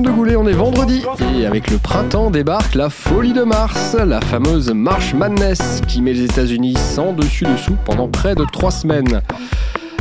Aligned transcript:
De 0.00 0.10
Goulet, 0.10 0.36
on 0.36 0.48
est 0.48 0.54
vendredi 0.54 1.02
et 1.36 1.44
avec 1.44 1.70
le 1.70 1.76
printemps 1.76 2.30
débarque 2.30 2.74
la 2.74 2.88
folie 2.88 3.34
de 3.34 3.42
Mars, 3.42 3.94
la 3.94 4.22
fameuse 4.22 4.70
March 4.70 5.12
Madness 5.12 5.82
qui 5.86 6.00
met 6.00 6.14
les 6.14 6.24
États-Unis 6.24 6.74
sans 6.78 7.12
dessus-dessous 7.12 7.76
pendant 7.84 8.08
près 8.08 8.34
de 8.34 8.46
trois 8.50 8.70
semaines. 8.70 9.20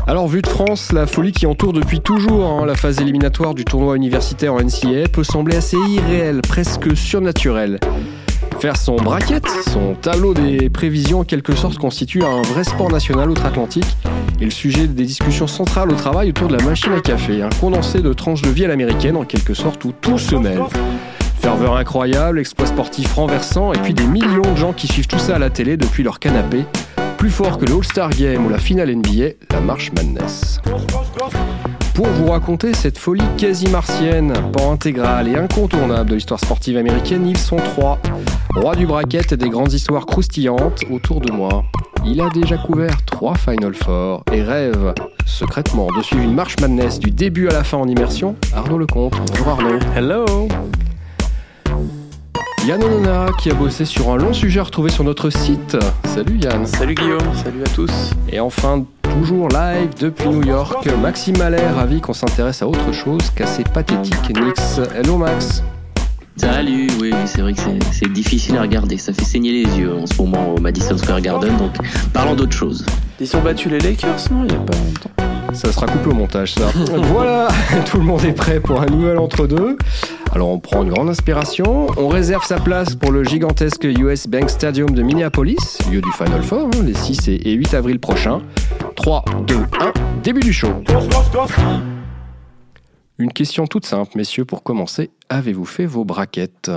Alors, 0.07 0.29
vu 0.29 0.41
de 0.41 0.47
France, 0.47 0.93
la 0.93 1.07
folie 1.07 1.33
qui 1.33 1.45
entoure 1.45 1.73
depuis 1.73 1.99
toujours 1.99 2.45
hein, 2.45 2.65
la 2.65 2.75
phase 2.75 3.01
éliminatoire 3.01 3.53
du 3.53 3.65
tournoi 3.65 3.97
universitaire 3.97 4.53
en 4.53 4.61
NCAA 4.61 5.09
peut 5.11 5.25
sembler 5.25 5.57
assez 5.57 5.77
irréelle, 5.77 6.39
presque 6.41 6.95
surnaturelle. 6.95 7.77
Faire 8.59 8.77
son 8.77 8.95
bracket, 8.95 9.43
son 9.67 9.95
tableau 9.95 10.33
des 10.33 10.69
prévisions 10.69 11.19
en 11.19 11.23
quelque 11.25 11.53
sorte 11.53 11.77
constitue 11.77 12.23
un 12.23 12.41
vrai 12.43 12.63
sport 12.63 12.89
national 12.89 13.29
outre-Atlantique 13.29 13.97
et 14.41 14.45
le 14.45 14.51
sujet 14.51 14.87
des 14.87 15.05
discussions 15.05 15.47
centrales 15.47 15.91
au 15.91 15.95
travail 15.95 16.29
autour 16.29 16.47
de 16.47 16.57
la 16.57 16.63
machine 16.63 16.93
à 16.93 16.99
café, 16.99 17.43
un 17.43 17.49
condensé 17.61 18.01
de 18.01 18.11
tranches 18.11 18.41
de 18.41 18.49
vie 18.49 18.65
à 18.65 18.67
l'américaine 18.67 19.15
en 19.15 19.23
quelque 19.23 19.53
sorte 19.53 19.85
où 19.85 19.91
tout 19.91 20.17
se 20.17 20.35
mêle. 20.35 20.61
Ferveur 21.39 21.77
incroyable, 21.77 22.39
exploit 22.39 22.67
sportif 22.67 23.13
renversant 23.13 23.71
et 23.71 23.77
puis 23.77 23.93
des 23.93 24.05
millions 24.05 24.41
de 24.41 24.57
gens 24.57 24.73
qui 24.73 24.87
suivent 24.87 25.07
tout 25.07 25.19
ça 25.19 25.35
à 25.35 25.39
la 25.39 25.49
télé 25.49 25.77
depuis 25.77 26.03
leur 26.03 26.19
canapé. 26.19 26.65
Plus 27.17 27.29
fort 27.29 27.59
que 27.59 27.65
le 27.65 27.75
All-Star 27.75 28.09
Game 28.09 28.45
ou 28.45 28.49
la 28.49 28.57
finale 28.57 28.93
NBA, 28.95 29.35
la 29.51 29.61
Marche 29.61 29.91
Madness. 29.93 30.59
Pour 31.93 32.07
vous 32.07 32.31
raconter 32.31 32.73
cette 32.73 32.97
folie 32.97 33.23
quasi 33.37 33.67
martienne, 33.69 34.33
pan 34.53 34.71
intégrale 34.71 35.27
et 35.27 35.35
incontournable 35.35 36.09
de 36.09 36.15
l'histoire 36.15 36.39
sportive 36.39 36.77
américaine, 36.77 37.27
ils 37.27 37.37
sont 37.37 37.57
trois. 37.57 37.99
Roi 38.55 38.75
du 38.75 38.85
bracket 38.85 39.31
et 39.31 39.37
des 39.37 39.49
grandes 39.49 39.71
histoires 39.71 40.05
croustillantes 40.05 40.81
autour 40.91 41.21
de 41.21 41.31
moi. 41.31 41.63
Il 42.05 42.19
a 42.19 42.29
déjà 42.29 42.57
couvert 42.57 43.03
trois 43.05 43.35
Final 43.35 43.73
Four 43.73 44.23
et 44.31 44.43
rêve 44.43 44.93
secrètement 45.25 45.87
de 45.97 46.03
suivre 46.03 46.23
une 46.23 46.33
marche 46.33 46.57
madness 46.59 46.99
du 46.99 47.11
début 47.11 47.47
à 47.47 47.53
la 47.53 47.63
fin 47.63 47.77
en 47.77 47.87
immersion. 47.87 48.35
Arnaud 48.53 48.77
Lecomte. 48.77 49.13
Bonjour 49.29 49.47
Arnaud. 49.47 49.79
Hello. 49.95 50.25
Yann 52.67 52.83
Onona 52.83 53.27
qui 53.39 53.49
a 53.49 53.53
bossé 53.53 53.85
sur 53.85 54.09
un 54.11 54.17
long 54.17 54.33
sujet 54.33 54.59
retrouvé 54.59 54.91
sur 54.91 55.03
notre 55.03 55.29
site. 55.29 55.77
Salut 56.05 56.37
Yann. 56.37 56.65
Salut 56.65 56.95
Guillaume, 56.95 57.33
salut 57.33 57.63
à 57.63 57.69
tous. 57.69 58.11
Et 58.29 58.39
enfin, 58.39 58.85
toujours 59.01 59.47
live 59.47 59.89
depuis 59.99 60.27
New 60.27 60.43
York, 60.43 60.87
Maxime 61.01 61.37
Mallet, 61.37 61.67
ravi 61.69 62.01
qu'on 62.01 62.13
s'intéresse 62.13 62.61
à 62.61 62.67
autre 62.67 62.91
chose 62.91 63.29
qu'à 63.35 63.47
ces 63.47 63.63
pathétiques 63.63 64.33
Knicks. 64.33 64.87
Hello 64.95 65.17
Max. 65.17 65.63
Salut, 66.41 66.87
oui, 66.99 67.11
c'est 67.25 67.41
vrai 67.41 67.53
que 67.53 67.61
c'est 67.91 68.11
difficile 68.11 68.57
à 68.57 68.61
regarder, 68.61 68.97
ça 68.97 69.13
fait 69.13 69.23
saigner 69.23 69.51
les 69.51 69.77
yeux 69.77 69.93
en 69.93 70.07
ce 70.07 70.19
moment 70.19 70.55
au 70.55 70.59
Madison 70.59 70.97
Square 70.97 71.21
Garden, 71.21 71.55
donc 71.55 71.75
parlons 72.13 72.33
d'autre 72.33 72.53
chose. 72.53 72.83
Ils 73.19 73.37
ont 73.37 73.41
battu 73.41 73.69
les 73.69 73.77
Lakers, 73.77 74.17
non, 74.31 74.43
il 74.45 74.47
n'y 74.47 74.55
a 74.55 74.59
pas 74.59 74.73
longtemps 74.73 75.53
Ça 75.53 75.71
sera 75.71 75.85
coupé 75.85 76.09
au 76.09 76.15
montage, 76.15 76.53
ça. 76.53 76.71
voilà, 77.13 77.47
tout 77.85 77.97
le 77.97 78.03
monde 78.03 78.25
est 78.25 78.33
prêt 78.33 78.59
pour 78.59 78.81
un 78.81 78.87
nouvel 78.87 79.19
entre-deux. 79.19 79.77
Alors 80.33 80.49
on 80.49 80.57
prend 80.57 80.81
une 80.81 80.89
grande 80.89 81.09
inspiration, 81.09 81.85
on 81.95 82.07
réserve 82.07 82.43
sa 82.43 82.57
place 82.57 82.95
pour 82.95 83.11
le 83.11 83.23
gigantesque 83.23 83.83
US 83.83 84.25
Bank 84.25 84.49
Stadium 84.49 84.89
de 84.89 85.03
Minneapolis, 85.03 85.77
lieu 85.91 86.01
du 86.01 86.11
Final 86.13 86.41
Four, 86.41 86.69
hein, 86.73 86.83
les 86.83 86.95
6 86.95 87.27
et 87.27 87.51
8 87.51 87.75
avril 87.75 87.99
prochains. 87.99 88.41
3, 88.95 89.25
2, 89.45 89.55
1, 89.55 89.61
début 90.23 90.41
du 90.41 90.53
show. 90.53 90.73
Une 93.21 93.31
question 93.31 93.67
toute 93.67 93.85
simple, 93.85 94.13
messieurs, 94.15 94.45
pour 94.45 94.63
commencer. 94.63 95.11
Avez-vous 95.29 95.65
fait 95.65 95.85
vos 95.85 96.03
braquettes? 96.03 96.71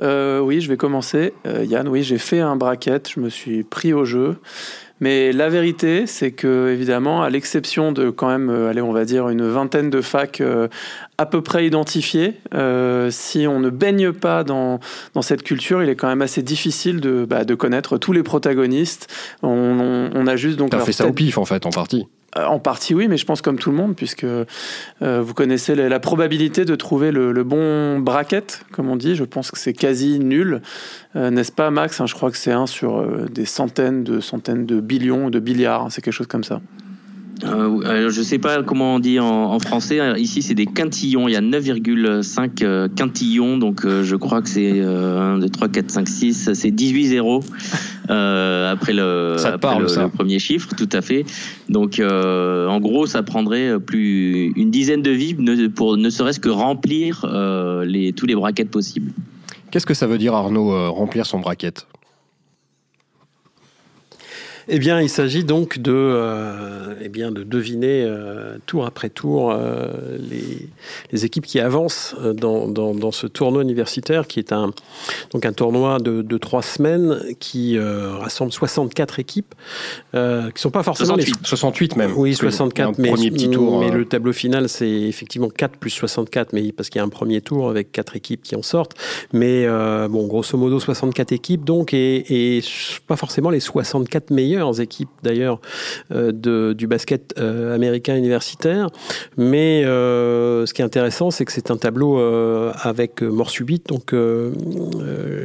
Euh, 0.00 0.38
Oui, 0.38 0.60
je 0.60 0.68
vais 0.68 0.76
commencer. 0.76 1.34
Euh, 1.44 1.64
Yann, 1.64 1.88
oui, 1.88 2.04
j'ai 2.04 2.18
fait 2.18 2.38
un 2.38 2.54
bracket, 2.54 3.10
je 3.12 3.18
me 3.18 3.30
suis 3.30 3.64
pris 3.64 3.92
au 3.92 4.04
jeu. 4.04 4.36
Mais 5.00 5.32
la 5.32 5.48
vérité, 5.48 6.06
c'est 6.06 6.30
que, 6.30 6.70
évidemment, 6.72 7.24
à 7.24 7.30
l'exception 7.30 7.90
de 7.90 8.10
quand 8.10 8.28
même, 8.28 8.48
euh, 8.48 8.70
allez, 8.70 8.80
on 8.80 8.92
va 8.92 9.04
dire 9.04 9.28
une 9.28 9.44
vingtaine 9.44 9.90
de 9.90 10.00
facs 10.00 10.40
à 11.18 11.26
peu 11.26 11.42
près 11.42 11.66
identifiées, 11.66 12.34
si 13.10 13.46
on 13.46 13.60
ne 13.60 13.70
baigne 13.70 14.12
pas 14.12 14.44
dans, 14.44 14.80
dans 15.14 15.22
cette 15.22 15.42
culture, 15.42 15.82
il 15.82 15.88
est 15.88 15.96
quand 15.96 16.08
même 16.08 16.22
assez 16.22 16.42
difficile 16.42 17.00
de, 17.00 17.24
bah, 17.24 17.44
de 17.44 17.54
connaître 17.54 17.98
tous 17.98 18.12
les 18.12 18.22
protagonistes. 18.22 19.08
On, 19.42 20.10
on, 20.14 20.26
a 20.26 20.36
juste 20.36 20.58
donc. 20.58 20.70
T'as 20.70 20.80
fait 20.80 20.92
ça 20.92 21.06
au 21.06 21.12
pif, 21.12 21.38
en 21.38 21.44
fait, 21.44 21.66
en 21.66 21.70
partie. 21.70 22.06
Euh, 22.36 22.44
en 22.44 22.58
partie 22.58 22.94
oui, 22.94 23.08
mais 23.08 23.16
je 23.16 23.24
pense 23.24 23.42
comme 23.42 23.58
tout 23.58 23.70
le 23.70 23.76
monde, 23.76 23.94
puisque 23.94 24.24
euh, 24.24 24.44
vous 25.00 25.34
connaissez 25.34 25.74
la, 25.74 26.00
probabilité 26.00 26.64
de 26.64 26.74
trouver 26.74 27.10
le, 27.12 27.44
bon 27.44 27.98
bracket, 28.00 28.64
comme 28.72 28.88
on 28.88 28.96
dit. 28.96 29.14
Je 29.14 29.24
pense 29.24 29.50
que 29.50 29.58
c'est 29.58 29.72
quasi 29.72 30.18
nul, 30.18 30.62
euh, 31.16 31.30
n'est-ce 31.30 31.52
pas, 31.52 31.70
Max? 31.70 32.00
Hein, 32.00 32.06
Je 32.06 32.14
crois 32.14 32.30
que 32.30 32.36
c'est 32.36 32.52
un 32.52 32.66
sur 32.66 33.06
des 33.30 33.44
centaines 33.44 34.04
de 34.04 34.20
centaines 34.20 34.66
de 34.66 34.80
billions 34.80 35.30
de 35.30 35.40
milliards. 35.40 35.82
Hein, 35.82 35.90
c'est 35.90 36.02
quelque 36.02 36.14
chose 36.14 36.26
comme 36.26 36.44
ça. 36.44 36.60
Euh, 37.42 38.10
je 38.10 38.18
ne 38.18 38.24
sais 38.24 38.38
pas 38.38 38.62
comment 38.62 38.96
on 38.96 38.98
dit 38.98 39.18
en, 39.18 39.58
français. 39.58 39.98
Ici, 40.20 40.42
c'est 40.42 40.54
des 40.54 40.66
quintillons. 40.66 41.28
Il 41.28 41.32
y 41.32 41.36
a 41.36 41.40
9,5 41.40 42.62
euh, 42.62 42.88
quintillons. 42.94 43.58
Donc, 43.58 43.84
euh, 43.84 44.04
je 44.04 44.16
crois 44.16 44.40
que 44.42 44.48
c'est 44.48 44.80
1, 44.80 45.38
2, 45.38 45.48
3, 45.48 45.68
4, 45.68 45.90
5, 45.90 46.08
6. 46.08 46.52
C'est 46.54 46.70
18 46.70 47.06
zéros 47.06 47.40
après, 48.06 48.92
le, 48.92 49.36
le, 49.36 50.08
premier 50.08 50.38
chiffre, 50.38 50.70
tout 50.76 50.88
à 50.92 51.00
fait. 51.00 51.24
Donc, 51.68 52.00
en 52.00 52.80
gros, 52.80 53.06
ça 53.06 53.22
prendrait 53.22 53.80
plus 53.80 54.52
une 54.56 54.70
dizaine 54.70 55.02
de 55.02 55.10
vies 55.10 55.34
pour 55.74 55.96
ne 55.96 56.10
serait-ce 56.10 56.40
que 56.40 56.50
remplir 56.50 57.26
les, 57.84 58.12
tous 58.12 58.26
les 58.26 58.34
braquettes 58.34 58.70
possibles. 58.70 59.12
Qu'est-ce 59.70 59.86
que 59.86 59.94
ça 59.94 60.06
veut 60.06 60.18
dire, 60.18 60.34
Arnaud, 60.34 60.92
remplir 60.92 61.26
son 61.26 61.40
braquette? 61.40 61.86
Eh 64.68 64.78
bien, 64.78 65.00
il 65.00 65.08
s'agit 65.08 65.44
donc 65.44 65.78
de, 65.78 65.92
euh, 65.92 66.94
eh 67.02 67.08
bien, 67.08 67.30
de 67.30 67.42
deviner 67.42 68.04
euh, 68.04 68.56
tour 68.66 68.86
après 68.86 69.10
tour 69.10 69.52
euh, 69.52 70.16
les, 70.18 70.68
les, 71.12 71.24
équipes 71.24 71.46
qui 71.46 71.60
avancent 71.60 72.14
dans, 72.34 72.66
dans, 72.68 72.94
dans, 72.94 73.12
ce 73.12 73.26
tournoi 73.26 73.62
universitaire, 73.62 74.26
qui 74.26 74.38
est 74.38 74.52
un, 74.52 74.72
donc 75.32 75.44
un 75.44 75.52
tournoi 75.52 75.98
de, 75.98 76.22
de 76.22 76.38
trois 76.38 76.62
semaines 76.62 77.20
qui 77.40 77.78
rassemble 77.78 78.52
64 78.52 79.18
équipes, 79.18 79.54
qui 80.12 80.18
ne 80.18 80.50
sont 80.56 80.70
pas 80.70 80.82
forcément 80.82 81.14
68, 81.14 81.36
les... 81.42 81.48
68 81.48 81.96
même. 81.96 82.12
Oui, 82.16 82.34
64, 82.34 82.98
mais, 82.98 83.08
premier 83.10 83.30
petit 83.30 83.50
tour, 83.50 83.80
mais 83.80 83.90
le 83.90 84.04
tableau 84.04 84.32
final, 84.32 84.68
c'est 84.68 84.88
effectivement 84.88 85.48
4 85.48 85.76
plus 85.76 85.90
64, 85.90 86.52
mais 86.52 86.72
parce 86.72 86.88
qu'il 86.88 86.98
y 86.98 87.02
a 87.02 87.04
un 87.04 87.08
premier 87.08 87.40
tour 87.40 87.68
avec 87.68 87.92
quatre 87.92 88.16
équipes 88.16 88.42
qui 88.42 88.56
en 88.56 88.62
sortent. 88.62 88.94
Mais 89.32 89.66
bon, 90.08 90.26
grosso 90.26 90.56
modo, 90.56 90.80
64 90.80 91.32
équipes, 91.32 91.64
donc, 91.64 91.92
et, 91.92 92.56
et 92.56 92.62
pas 93.06 93.16
forcément 93.16 93.50
les 93.50 93.60
64 93.60 94.30
meilleurs 94.54 94.80
équipes 94.80 95.10
d'ailleurs 95.22 95.60
euh, 96.12 96.74
du 96.74 96.86
basket 96.86 97.34
euh, 97.38 97.74
américain 97.74 98.16
universitaire. 98.16 98.88
Mais 99.36 99.84
euh, 99.84 100.66
ce 100.66 100.74
qui 100.74 100.82
est 100.82 100.84
intéressant, 100.84 101.30
c'est 101.30 101.44
que 101.44 101.52
c'est 101.52 101.70
un 101.70 101.76
tableau 101.76 102.18
avec 102.82 103.22
mort 103.22 103.50
subite. 103.50 103.88
Donc 103.88 104.14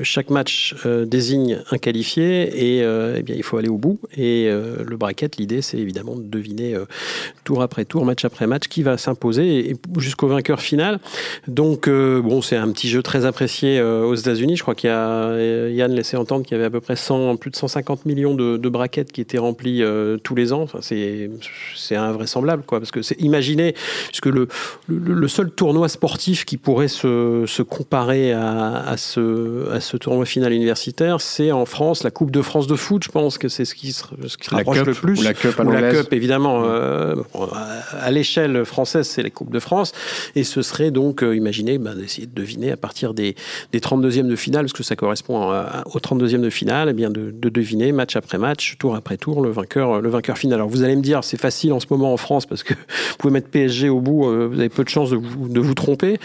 chaque 0.03 0.29
match 0.29 0.75
désigne 1.05 1.59
un 1.71 1.77
qualifié 1.77 2.77
et 2.77 2.79
eh 2.79 3.23
bien 3.23 3.35
il 3.35 3.43
faut 3.43 3.57
aller 3.57 3.69
au 3.69 3.77
bout. 3.77 3.99
Et 4.17 4.49
le 4.49 4.97
bracket, 4.97 5.37
l'idée, 5.37 5.61
c'est 5.61 5.77
évidemment 5.77 6.15
de 6.15 6.23
deviner 6.23 6.75
tour 7.43 7.61
après 7.61 7.85
tour, 7.85 8.05
match 8.05 8.25
après 8.25 8.47
match, 8.47 8.67
qui 8.67 8.83
va 8.83 8.97
s'imposer 8.97 9.75
jusqu'au 9.97 10.27
vainqueur 10.27 10.61
final. 10.61 10.99
Donc 11.47 11.89
bon, 11.89 12.41
c'est 12.41 12.57
un 12.57 12.71
petit 12.71 12.89
jeu 12.89 13.01
très 13.01 13.25
apprécié 13.25 13.81
aux 13.81 14.15
États-Unis. 14.15 14.57
Je 14.57 14.61
crois 14.61 14.75
qu'il 14.75 14.89
y 14.89 14.93
a 14.93 15.69
Yann 15.69 15.91
laissé 15.91 16.17
entendre 16.17 16.45
qu'il 16.45 16.55
y 16.55 16.59
avait 16.59 16.67
à 16.67 16.71
peu 16.71 16.81
près 16.81 16.95
100, 16.95 17.37
plus 17.37 17.51
de 17.51 17.55
150 17.55 18.05
millions 18.05 18.33
de, 18.33 18.57
de 18.57 18.69
qui 19.05 19.21
étaient 19.21 19.37
remplis 19.37 19.83
euh, 19.83 20.17
tous 20.17 20.35
les 20.35 20.53
ans. 20.53 20.61
Enfin, 20.61 20.79
c'est, 20.81 21.29
invraisemblable, 21.95 22.63
quoi. 22.65 22.79
Parce 22.79 22.91
que 22.91 23.01
c'est, 23.01 23.19
imaginez, 23.19 23.73
puisque 24.07 24.27
le, 24.27 24.47
le, 24.87 25.27
seul 25.27 25.51
tournoi 25.51 25.89
sportif 25.89 26.45
qui 26.45 26.57
pourrait 26.57 26.87
se, 26.87 27.45
se 27.47 27.61
comparer 27.61 28.33
à, 28.33 28.83
à, 28.85 28.97
ce, 28.97 29.69
à 29.71 29.79
ce 29.79 29.97
tournoi 29.97 30.25
final 30.25 30.53
universitaire, 30.53 31.21
c'est 31.21 31.51
en 31.51 31.65
France 31.65 32.03
la 32.03 32.11
Coupe 32.11 32.31
de 32.31 32.41
France 32.41 32.67
de 32.67 32.75
foot. 32.75 33.03
Je 33.03 33.09
pense 33.09 33.37
que 33.37 33.49
c'est 33.49 33.65
ce 33.65 33.75
qui 33.75 33.91
se, 33.91 34.03
ce 34.27 34.37
qui 34.37 34.49
rapproche 34.49 34.85
le 34.85 34.93
plus. 34.93 35.19
Ou 35.19 35.23
la 35.23 35.33
Cup, 35.33 35.59
à 35.59 35.63
ou 35.63 35.71
la 35.71 35.91
Cup 35.91 36.13
évidemment. 36.13 36.63
Euh, 36.65 37.15
à 37.99 38.11
l'échelle 38.11 38.65
française, 38.65 39.07
c'est 39.07 39.23
la 39.23 39.29
Coupe 39.29 39.51
de 39.51 39.59
France. 39.59 39.93
Et 40.35 40.43
ce 40.43 40.61
serait 40.61 40.91
donc, 40.91 41.23
euh, 41.23 41.35
imaginez, 41.35 41.77
bah, 41.77 41.93
d'essayer 41.95 42.27
de 42.27 42.33
deviner 42.33 42.71
à 42.71 42.77
partir 42.77 43.13
des, 43.13 43.35
des 43.71 43.79
32e 43.79 44.27
de 44.27 44.35
finale, 44.35 44.65
parce 44.65 44.73
que 44.73 44.83
ça 44.83 44.95
correspond 44.95 45.49
au 45.49 45.99
32e 45.99 46.41
de 46.41 46.49
finale, 46.49 46.89
et 46.89 46.91
eh 46.91 46.93
bien 46.93 47.09
de, 47.09 47.31
de 47.31 47.49
deviner 47.49 47.91
match 47.91 48.15
après 48.15 48.37
match, 48.37 48.75
tour 48.79 48.88
après 48.95 49.17
tour 49.17 49.41
le 49.41 49.49
vainqueur, 49.49 50.01
le 50.01 50.09
vainqueur 50.09 50.37
final. 50.37 50.55
Alors 50.55 50.69
vous 50.69 50.83
allez 50.83 50.95
me 50.95 51.01
dire, 51.01 51.23
c'est 51.23 51.39
facile 51.39 51.73
en 51.73 51.79
ce 51.79 51.87
moment 51.89 52.13
en 52.13 52.17
France 52.17 52.45
parce 52.45 52.63
que 52.63 52.73
vous 52.73 53.15
pouvez 53.17 53.33
mettre 53.33 53.49
PSG 53.49 53.89
au 53.89 53.99
bout, 53.99 54.25
euh, 54.25 54.47
vous 54.51 54.59
avez 54.59 54.69
peu 54.69 54.83
de 54.83 54.89
chances 54.89 55.11
de 55.11 55.17
vous, 55.17 55.49
de 55.49 55.59
vous 55.59 55.73
tromper. 55.73 56.17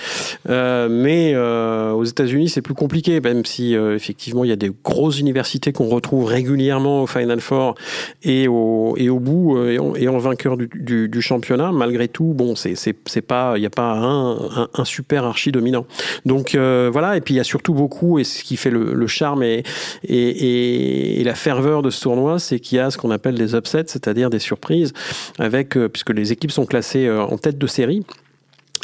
Euh, 0.49 0.89
mais 0.91 1.33
euh, 1.35 1.93
aux 1.93 2.05
États-Unis, 2.05 2.49
c'est 2.49 2.63
plus 2.63 2.75
compliqué, 2.75 3.21
même 3.21 3.45
si 3.45 3.75
effectivement 3.75 4.45
il 4.45 4.51
y 4.51 4.53
a 4.53 4.57
des 4.57 4.71
grosses 4.85 5.21
universités 5.21 5.73
qu'on 5.73 5.89
retrouve 5.89 6.25
régulièrement 6.25 7.03
au 7.03 7.07
Final 7.07 7.41
Four 7.41 7.75
et 8.23 8.49
au, 8.49 8.95
et 8.97 9.09
au 9.09 9.19
bout 9.19 9.59
et 9.67 10.09
en, 10.09 10.19
vainqueur 10.19 10.57
du, 10.57 11.21
championnat. 11.21 11.73
Malgré 11.73 12.09
tout, 12.09 12.33
bon, 12.35 12.55
c'est 12.57 13.23
pas, 13.23 13.55
il 13.57 13.61
n'y 13.61 13.67
a 13.67 13.71
pas 13.71 13.93
un, 13.93 14.69
un, 14.75 14.85
super 14.85 15.25
archi 15.25 15.53
dominant. 15.53 15.87
Donc 16.25 16.55
voilà, 16.55 17.17
et 17.17 17.21
puis 17.21 17.35
il 17.35 17.37
y 17.39 17.41
a 17.41 17.45
surtout 17.45 17.75
beaucoup, 17.75 18.19
et 18.19 18.25
ce 18.25 18.43
qui 18.45 18.57
fait 18.57 18.71
le, 18.71 18.95
le 18.95 19.07
charme 19.07 19.43
et, 19.43 19.63
et, 20.05 21.21
et 21.21 21.25
la 21.25 21.35
ferveur 21.35 21.83
de 21.83 21.91
ce 21.91 22.01
tournoi, 22.03 22.39
c'est 22.39 22.54
qu'il 22.61 22.77
y 22.77 22.81
a 22.81 22.91
ce 22.91 22.99
qu'on 22.99 23.11
appelle 23.11 23.35
des 23.35 23.55
upsets, 23.55 23.85
c'est-à-dire 23.87 24.31
des 24.31 24.39
surprises, 24.39 24.93
avec, 25.39 25.77
euh, 25.77 25.89
puisque 25.89 26.11
les 26.11 26.33
équipes 26.33 26.53
sont 26.53 26.67
classées 26.67 27.07
euh, 27.07 27.23
en 27.23 27.39
tête 27.39 27.59
de 27.59 27.67
série. 27.67 28.05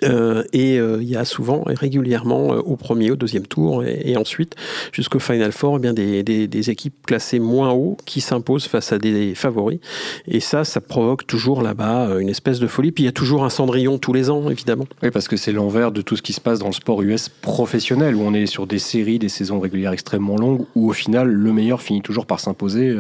Euh, 0.03 0.45
et 0.53 0.77
il 0.77 1.09
y 1.09 1.17
a 1.17 1.25
souvent 1.25 1.63
régulièrement 1.67 2.55
euh, 2.55 2.61
au 2.61 2.77
premier, 2.77 3.11
au 3.11 3.17
deuxième 3.17 3.47
tour 3.47 3.85
et, 3.85 4.17
ensuite 4.17 4.55
jusqu'au 4.93 5.19
Final 5.19 5.53
Four 5.53 5.77
eh 5.77 5.81
bien 5.81 5.93
des, 5.93 6.23
des, 6.23 6.47
des, 6.47 6.71
équipes 6.71 7.07
classées 7.07 7.39
moins 7.39 7.71
haut 7.71 7.97
qui 8.07 8.21
s'imposent 8.21 8.67
face 8.67 8.93
à 8.93 8.99
des 8.99 9.35
favoris. 9.35 9.79
Et 10.27 10.41
ça, 10.41 10.65
ça 10.65 10.81
provoque 10.81 11.27
toujours 11.27 11.63
là-bas 11.63 12.19
une 12.19 12.29
espèce 12.29 12.61
de 12.61 12.67
folie. 12.67 12.93
Puis 12.93 13.05
il 13.05 13.07
y 13.07 13.11
a 13.11 13.13
toujours 13.13 13.45
un 13.45 13.51
cendrillon 13.51 13.99
tous 13.99 14.13
les 14.13 14.31
ans, 14.31 14.49
évidemment. 14.51 14.87
Oui, 15.03 15.11
parce 15.11 15.29
que 15.29 15.37
c'est 15.37 15.53
l'envers 15.53 15.93
de 15.93 16.03
tout 16.03 16.17
ce 16.17 16.23
qui 16.23 16.33
se 16.33 16.41
passe 16.41 16.59
dans 16.59 16.67
le 16.67 16.73
sport 16.73 17.03
US 17.03 17.29
professionnel, 17.29 18.15
où 18.15 18.23
on 18.23 18.35
est 18.35 18.47
sur 18.47 18.67
des 18.67 18.79
séries, 18.79 19.19
des 19.19 19.29
saisons 19.29 19.61
régulières 19.61 19.93
extrêmement 19.93 20.37
longues, 20.37 20.65
où 20.75 20.89
au 20.91 20.93
final, 20.93 21.29
le 21.29 21.53
meilleur 21.53 21.83
finit 21.83 22.03
toujours 22.03 22.27
par 22.27 22.41
s'imposer 22.41 22.95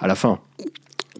à 0.00 0.06
la 0.06 0.14
fin. 0.14 0.40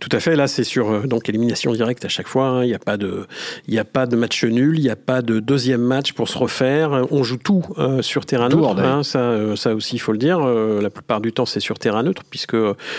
Tout 0.00 0.08
à 0.12 0.20
fait. 0.20 0.34
Là, 0.34 0.48
c'est 0.48 0.64
sur 0.64 0.90
euh, 0.90 1.06
donc 1.06 1.28
élimination 1.28 1.72
directe 1.72 2.04
à 2.04 2.08
chaque 2.08 2.26
fois. 2.26 2.46
Hein. 2.46 2.64
Il 2.64 2.68
n'y 2.68 2.74
a 2.74 2.80
pas 2.80 2.96
de, 2.96 3.26
il 3.68 3.78
a 3.78 3.84
pas 3.84 4.06
de 4.06 4.16
match 4.16 4.44
nul. 4.44 4.78
Il 4.78 4.82
n'y 4.82 4.90
a 4.90 4.96
pas 4.96 5.22
de 5.22 5.38
deuxième 5.38 5.82
match 5.82 6.12
pour 6.12 6.28
se 6.28 6.36
refaire. 6.36 7.06
On 7.10 7.22
joue 7.22 7.36
tout 7.36 7.64
euh, 7.78 8.02
sur 8.02 8.26
terrain 8.26 8.48
neutre. 8.48 8.78
Hein. 8.80 9.02
ça, 9.02 9.20
euh, 9.20 9.56
ça 9.56 9.74
aussi, 9.74 9.96
il 9.96 10.00
faut 10.00 10.12
le 10.12 10.18
dire. 10.18 10.40
la 10.40 10.90
plupart 10.90 11.20
du 11.20 11.32
temps, 11.32 11.46
c'est 11.46 11.60
sur 11.60 11.78
terrain 11.78 12.02
neutre 12.02 12.22
puisque 12.28 12.56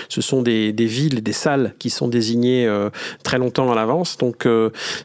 ce 0.09 0.21
sont 0.21 0.41
des, 0.41 0.71
des 0.71 0.85
villes, 0.85 1.21
des 1.21 1.33
salles 1.33 1.73
qui 1.79 1.89
sont 1.89 2.07
désignées 2.07 2.69
très 3.23 3.37
longtemps 3.37 3.71
à 3.71 3.75
l'avance. 3.75 4.17
Donc, 4.17 4.47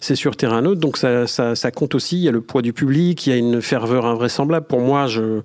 c'est 0.01 0.15
sur 0.15 0.37
terrain 0.37 0.63
neutre. 0.63 0.81
Donc, 0.81 0.97
ça, 0.97 1.27
ça, 1.27 1.55
ça, 1.55 1.71
compte 1.71 1.95
aussi. 1.95 2.17
Il 2.17 2.23
y 2.23 2.29
a 2.29 2.33
le 2.33 2.41
poids 2.41 2.63
du 2.63 2.73
public. 2.73 3.27
Il 3.27 3.31
y 3.31 3.33
a 3.33 3.37
une 3.37 3.61
ferveur 3.61 4.07
invraisemblable. 4.07 4.67
Pour 4.67 4.81
moi, 4.81 5.07
je, 5.07 5.41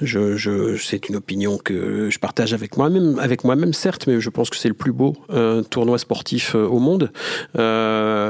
je, 0.00 0.36
je 0.36 0.76
c'est 0.76 1.08
une 1.08 1.16
opinion 1.16 1.58
que 1.58 2.08
je 2.10 2.18
partage 2.18 2.54
avec 2.54 2.76
moi-même, 2.76 3.18
avec 3.18 3.44
moi-même 3.44 3.72
certes, 3.72 4.06
mais 4.06 4.20
je 4.20 4.30
pense 4.30 4.50
que 4.50 4.56
c'est 4.56 4.68
le 4.68 4.74
plus 4.74 4.92
beau 4.92 5.14
tournoi 5.70 5.79
sportif 5.98 6.54
euh, 6.54 6.66
au 6.66 6.78
monde. 6.78 7.10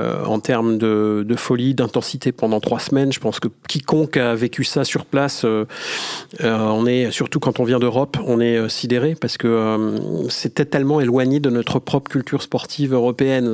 Euh, 0.00 0.24
en 0.24 0.40
termes 0.40 0.78
de, 0.78 1.34
folie, 1.36 1.74
d'intensité 1.74 2.32
pendant 2.32 2.60
trois 2.60 2.80
semaines, 2.80 3.12
je 3.12 3.20
pense 3.20 3.40
que 3.40 3.48
quiconque 3.68 4.16
a 4.16 4.34
vécu 4.34 4.64
ça 4.64 4.84
sur 4.84 5.04
place, 5.04 5.44
euh, 5.44 5.64
on 6.40 6.86
est, 6.86 7.10
surtout 7.10 7.40
quand 7.40 7.60
on 7.60 7.64
vient 7.64 7.78
d'Europe, 7.78 8.16
on 8.26 8.40
est 8.40 8.68
sidéré 8.68 9.14
parce 9.20 9.36
que 9.36 10.26
c'était 10.28 10.64
tellement 10.64 11.00
éloigné 11.00 11.40
de 11.40 11.50
notre 11.50 11.78
propre 11.78 12.10
culture 12.10 12.42
sportive 12.42 12.92
européenne. 12.92 13.46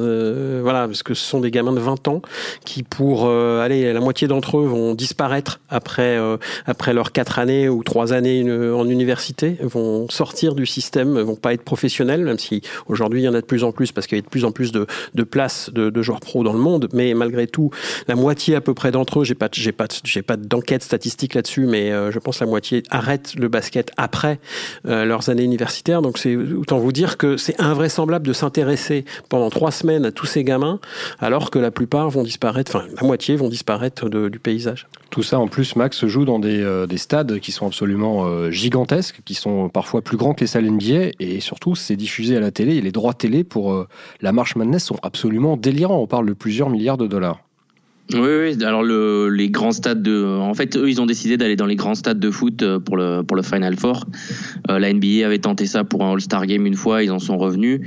voilà, 0.63 0.87
parce 0.87 1.03
que 1.03 1.15
ce 1.15 1.25
sont 1.25 1.41
des 1.41 1.51
gamins 1.51 1.73
de 1.73 1.81
20 1.81 2.09
ans 2.09 2.23
qui, 2.65 2.83
pour 2.83 3.29
aller, 3.29 3.93
la 3.93 4.01
moitié 4.01 4.29
d'entre 4.29 4.59
eux 4.59 4.67
vont 4.67 4.95
disparaître 4.95 5.61
après, 5.69 6.19
après 6.67 6.95
leurs 6.95 7.13
quatre 7.13 7.39
années 7.39 7.69
ou 7.69 7.83
trois 7.83 8.13
années 8.13 8.43
en 8.73 8.89
université, 8.89 9.57
vont 9.61 10.09
sortir 10.09 10.55
du 10.55 10.67
système, 10.67 11.19
vont 11.21 11.37
pas 11.37 11.53
être 11.53 11.63
professionnels, 11.63 12.25
même 12.25 12.39
si 12.39 12.63
aujourd'hui 12.89 13.23
il 13.23 13.25
y 13.25 13.29
en 13.29 13.35
a 13.35 13.41
de 13.41 13.47
plus 13.47 13.65
en 13.65 13.73
plus 13.73 13.93
parce 13.93 14.07
qu'il 14.07 14.19
y 14.19 14.21
a 14.21 14.23
de 14.23 14.29
plus 14.29 14.45
en 14.45 14.53
plus 14.53 14.73
de, 14.73 14.87
de 15.15 15.23
places 15.23 15.71
de, 15.73 15.91
de, 15.91 16.03
joueurs 16.03 16.21
pro 16.21 16.36
dans 16.43 16.53
le 16.53 16.59
monde, 16.59 16.89
mais 16.93 17.15
malgré 17.15 17.47
tout, 17.47 17.71
la 18.09 18.15
moitié 18.15 18.55
à 18.55 18.61
peu 18.61 18.75
près 18.75 18.91
d'entre 18.91 19.21
eux, 19.21 19.25
j'ai 19.25 19.35
pas, 19.35 19.49
pas, 20.27 20.37
d'enquête 20.37 20.83
statistique 20.83 21.35
là-dessus, 21.35 21.67
mais 21.67 21.93
euh, 21.93 22.11
je 22.11 22.19
pense 22.19 22.41
la 22.41 22.47
moitié 22.47 22.83
arrête 22.91 23.35
le 23.35 23.49
basket 23.49 23.91
après 23.97 24.39
euh, 24.87 25.05
leurs 25.05 25.29
années 25.29 25.45
universitaires. 25.45 26.03
Donc 26.03 26.19
c'est 26.19 26.37
autant 26.37 26.79
vous 26.79 26.93
dire 26.93 27.17
que 27.17 27.37
c'est 27.37 27.61
invraisemblable 27.61 28.27
de 28.27 28.33
s'intéresser 28.33 29.05
pendant 29.29 29.51
trois 29.51 29.71
semaines 29.71 30.05
à 30.05 30.13
tous 30.13 30.27
ces 30.27 30.45
gamins, 30.45 30.81
alors 31.19 31.51
que 31.51 31.59
la 31.59 31.71
plupart 31.71 32.11
vont 32.11 32.23
disparaître, 32.23 32.75
enfin 32.75 32.87
la 33.01 33.07
moitié 33.07 33.37
vont 33.37 33.49
disparaître 33.49 34.09
du 34.09 34.39
paysage. 34.39 34.87
Tout 35.11 35.23
ça 35.23 35.39
en 35.39 35.47
plus, 35.47 35.77
Max 35.77 35.97
se 35.97 36.07
joue 36.09 36.25
dans 36.25 36.39
des, 36.39 36.61
euh, 36.61 36.87
des 36.87 36.99
stades 36.99 37.39
qui 37.39 37.53
sont 37.53 37.67
absolument 37.67 38.51
gigantesques, 38.51 39.21
qui 39.25 39.35
sont 39.35 39.69
parfois 39.69 40.03
plus 40.03 40.17
grands 40.17 40.35
que 40.35 40.41
les 40.41 40.47
salles 40.47 40.67
NBA, 40.71 41.13
et 41.21 41.41
surtout 41.41 41.75
c'est 41.75 41.97
diffusé 41.97 42.37
à 42.37 42.41
la 42.41 42.51
télé, 42.51 42.77
et 42.77 42.81
les 42.81 42.93
droits 42.93 43.15
télé 43.15 43.45
pour 43.45 43.87
la 44.21 44.33
Marche 44.33 44.57
Madness 44.57 44.85
sont 44.85 44.99
absolument 45.03 45.57
délirants. 45.57 46.01
On 46.01 46.07
parle 46.07 46.27
de 46.27 46.35
plusieurs 46.35 46.71
milliards 46.71 46.99
de 46.99 47.07
dollars. 47.07 47.46
Oui, 48.13 48.21
oui. 48.21 48.65
Alors 48.65 48.85
le, 48.85 49.29
les 49.31 49.51
grands 49.51 49.73
stades 49.73 50.01
de, 50.01 50.25
en 50.25 50.55
fait, 50.55 50.77
eux, 50.77 50.89
ils 50.89 51.01
ont 51.01 51.07
décidé 51.07 51.37
d'aller 51.37 51.57
dans 51.57 51.67
les 51.67 51.75
grands 51.75 51.97
stades 51.97 52.21
de 52.21 52.31
foot 52.31 52.63
euh, 52.63 52.79
pour 52.79 52.97
le 52.97 53.23
pour 53.23 53.37
le 53.37 53.43
Final 53.43 53.77
Four. 53.77 54.05
Euh, 54.71 54.79
la 54.79 54.93
NBA 54.93 55.27
avait 55.27 55.41
tenté 55.41 55.67
ça 55.67 55.83
pour 55.83 56.05
un 56.05 56.13
All-Star 56.13 56.47
Game 56.47 56.67
une 56.67 56.77
fois, 56.77 57.03
ils 57.03 57.11
en 57.11 57.19
sont 57.19 57.37
revenus. 57.37 57.81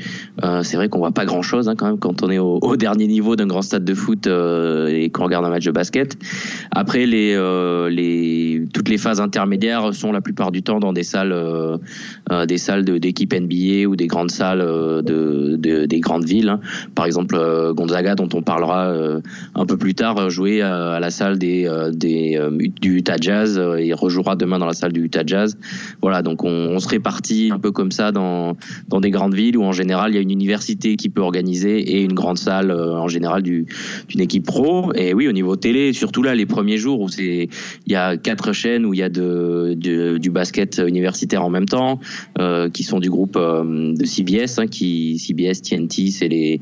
Euh, 0.44 0.62
c'est 0.62 0.75
vrai 0.75 0.89
qu'on 0.89 1.00
voit 1.00 1.13
pas 1.13 1.24
grand-chose 1.24 1.69
hein, 1.69 1.75
quand 1.77 1.86
même 1.86 2.00
quand 2.00 2.21
on 2.21 2.30
est 2.30 2.38
au, 2.38 2.60
au 2.62 2.75
dernier 2.75 3.07
niveau 3.07 3.38
d'un 3.38 3.48
grand 3.48 3.62
stade 3.62 3.86
de 3.86 3.94
foot 3.94 4.27
euh, 4.27 4.88
et 4.88 5.10
qu'on 5.10 5.24
regarde 5.24 5.45
un 5.45 5.50
match 5.50 5.63
de 5.63 5.71
basket. 5.71 6.18
Après, 6.71 7.06
les 7.06 7.33
euh, 7.36 7.89
les 7.89 8.66
toutes 8.74 8.89
les 8.89 8.98
phases 8.98 9.21
intermédiaires 9.21 9.94
sont 9.94 10.12
la 10.12 10.19
plupart 10.19 10.51
du 10.51 10.63
temps 10.63 10.81
dans 10.81 10.92
des 10.92 11.04
salles 11.04 11.33
des 12.48 12.57
salles 12.57 12.83
d'équipe 12.83 13.33
NBA 13.33 13.88
ou 13.88 13.95
des 13.95 14.07
grandes 14.07 14.31
salles 14.31 14.60
de, 14.60 15.56
de 15.57 15.86
des 15.86 16.00
grandes 16.01 16.25
villes. 16.25 16.50
Hein. 16.50 16.60
Par 16.94 17.06
exemple, 17.06 17.39
Gonzaga, 17.74 18.16
dont 18.16 18.30
on 18.33 18.42
parlera 18.42 18.94
un 19.56 19.66
peu 19.66 19.77
plus 19.77 19.95
tard 19.95 20.08
jouer 20.29 20.61
à 20.61 21.00
la 21.00 21.09
salle 21.09 21.38
des, 21.38 21.65
euh, 21.65 21.91
euh, 22.03 22.57
du 22.81 22.97
Utah 22.97 23.17
Jazz. 23.19 23.61
Il 23.79 23.94
rejouera 23.94 24.35
demain 24.35 24.59
dans 24.59 24.65
la 24.65 24.73
salle 24.73 24.94
du 24.94 25.03
Utah 25.03 25.23
Jazz. 25.25 25.57
Voilà, 26.01 26.21
donc 26.21 26.44
on, 26.44 26.79
se 26.79 26.88
répartit 26.88 27.50
un 27.51 27.59
peu 27.59 27.71
comme 27.71 27.91
ça 27.91 28.11
dans, 28.11 28.56
dans 28.88 29.01
des 29.01 29.09
grandes 29.09 29.33
villes 29.33 29.57
où 29.57 29.63
en 29.63 29.73
général 29.73 30.11
il 30.11 30.15
y 30.15 30.17
a 30.17 30.21
une 30.21 30.31
université 30.31 30.95
qui 30.95 31.09
peut 31.09 31.21
organiser 31.21 31.79
et 31.79 32.03
une 32.03 32.13
grande 32.13 32.38
salle 32.38 32.71
euh, 32.71 32.95
en 32.95 33.09
général 33.09 33.44
du, 33.44 33.65
d'une 34.07 34.21
équipe 34.21 34.45
pro. 34.45 34.94
Et 34.95 35.13
oui, 35.13 35.27
au 35.27 35.33
niveau 35.33 35.56
télé, 35.56 35.91
surtout 35.94 36.23
là 36.23 36.35
les 36.35 36.45
premiers 36.45 36.77
jours 36.77 37.01
où 37.01 37.09
il 37.17 37.50
y 37.88 37.95
a 37.95 38.15
quatre 38.17 38.53
chaînes 38.53 38.85
où 38.85 38.94
il 38.94 39.00
y 39.00 39.03
a 39.03 39.09
du 39.09 40.29
basket 40.31 40.81
universitaire 40.85 41.44
en 41.44 41.50
même 41.50 41.65
temps, 41.65 42.00
euh, 42.39 42.69
qui 42.69 42.83
sont 42.83 43.00
du 43.00 43.09
groupe 43.09 43.38
de 43.38 44.06
CBS, 44.06 44.59
hein, 44.59 44.67
qui 44.67 45.19
CBS, 45.19 45.61
TNT, 45.61 46.11
c'est 46.11 46.27
les 46.27 46.59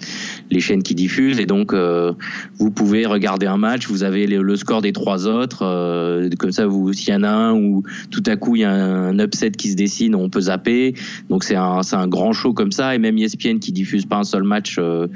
les 0.49 0.59
chaînes 0.59 0.83
qui 0.83 0.95
diffusent 0.95 1.39
et 1.39 1.45
donc 1.45 1.73
vous 1.73 2.71
pouvez 2.71 3.05
regarder 3.05 3.36
un 3.45 3.57
match, 3.57 3.87
vous 3.87 4.03
avez 4.03 4.25
le, 4.25 4.55
score 4.55 4.81
des 4.81 4.93
trois 4.93 5.27
autres, 5.27 5.63
euh, 5.63 6.29
comme 6.39 6.51
ça, 6.51 6.65
s'il 6.93 7.13
y 7.13 7.15
en 7.15 7.23
a 7.23 7.29
un 7.29 7.53
où 7.53 7.83
tout 8.09 8.23
à 8.25 8.35
coup 8.35 8.55
il 8.55 8.61
y 8.61 8.65
a 8.65 8.71
un 8.71 9.19
upset 9.19 9.51
qui 9.51 9.69
se 9.69 9.75
dessine, 9.75 10.15
on 10.15 10.29
peut 10.29 10.41
zapper. 10.41 10.95
Donc 11.29 11.43
c'est 11.43 11.55
un, 11.55 12.07
grand 12.07 12.33
show 12.33 12.53
comme 12.53 12.71
ça, 12.71 12.95
et 12.95 12.97
même 12.97 13.17
ESPN 13.17 13.59
qui 13.59 13.71
diffuse 13.71 14.05
pas 14.05 14.17
un 14.17 14.23
seul 14.23 14.43
match 14.43 14.77
euh, 14.79 15.07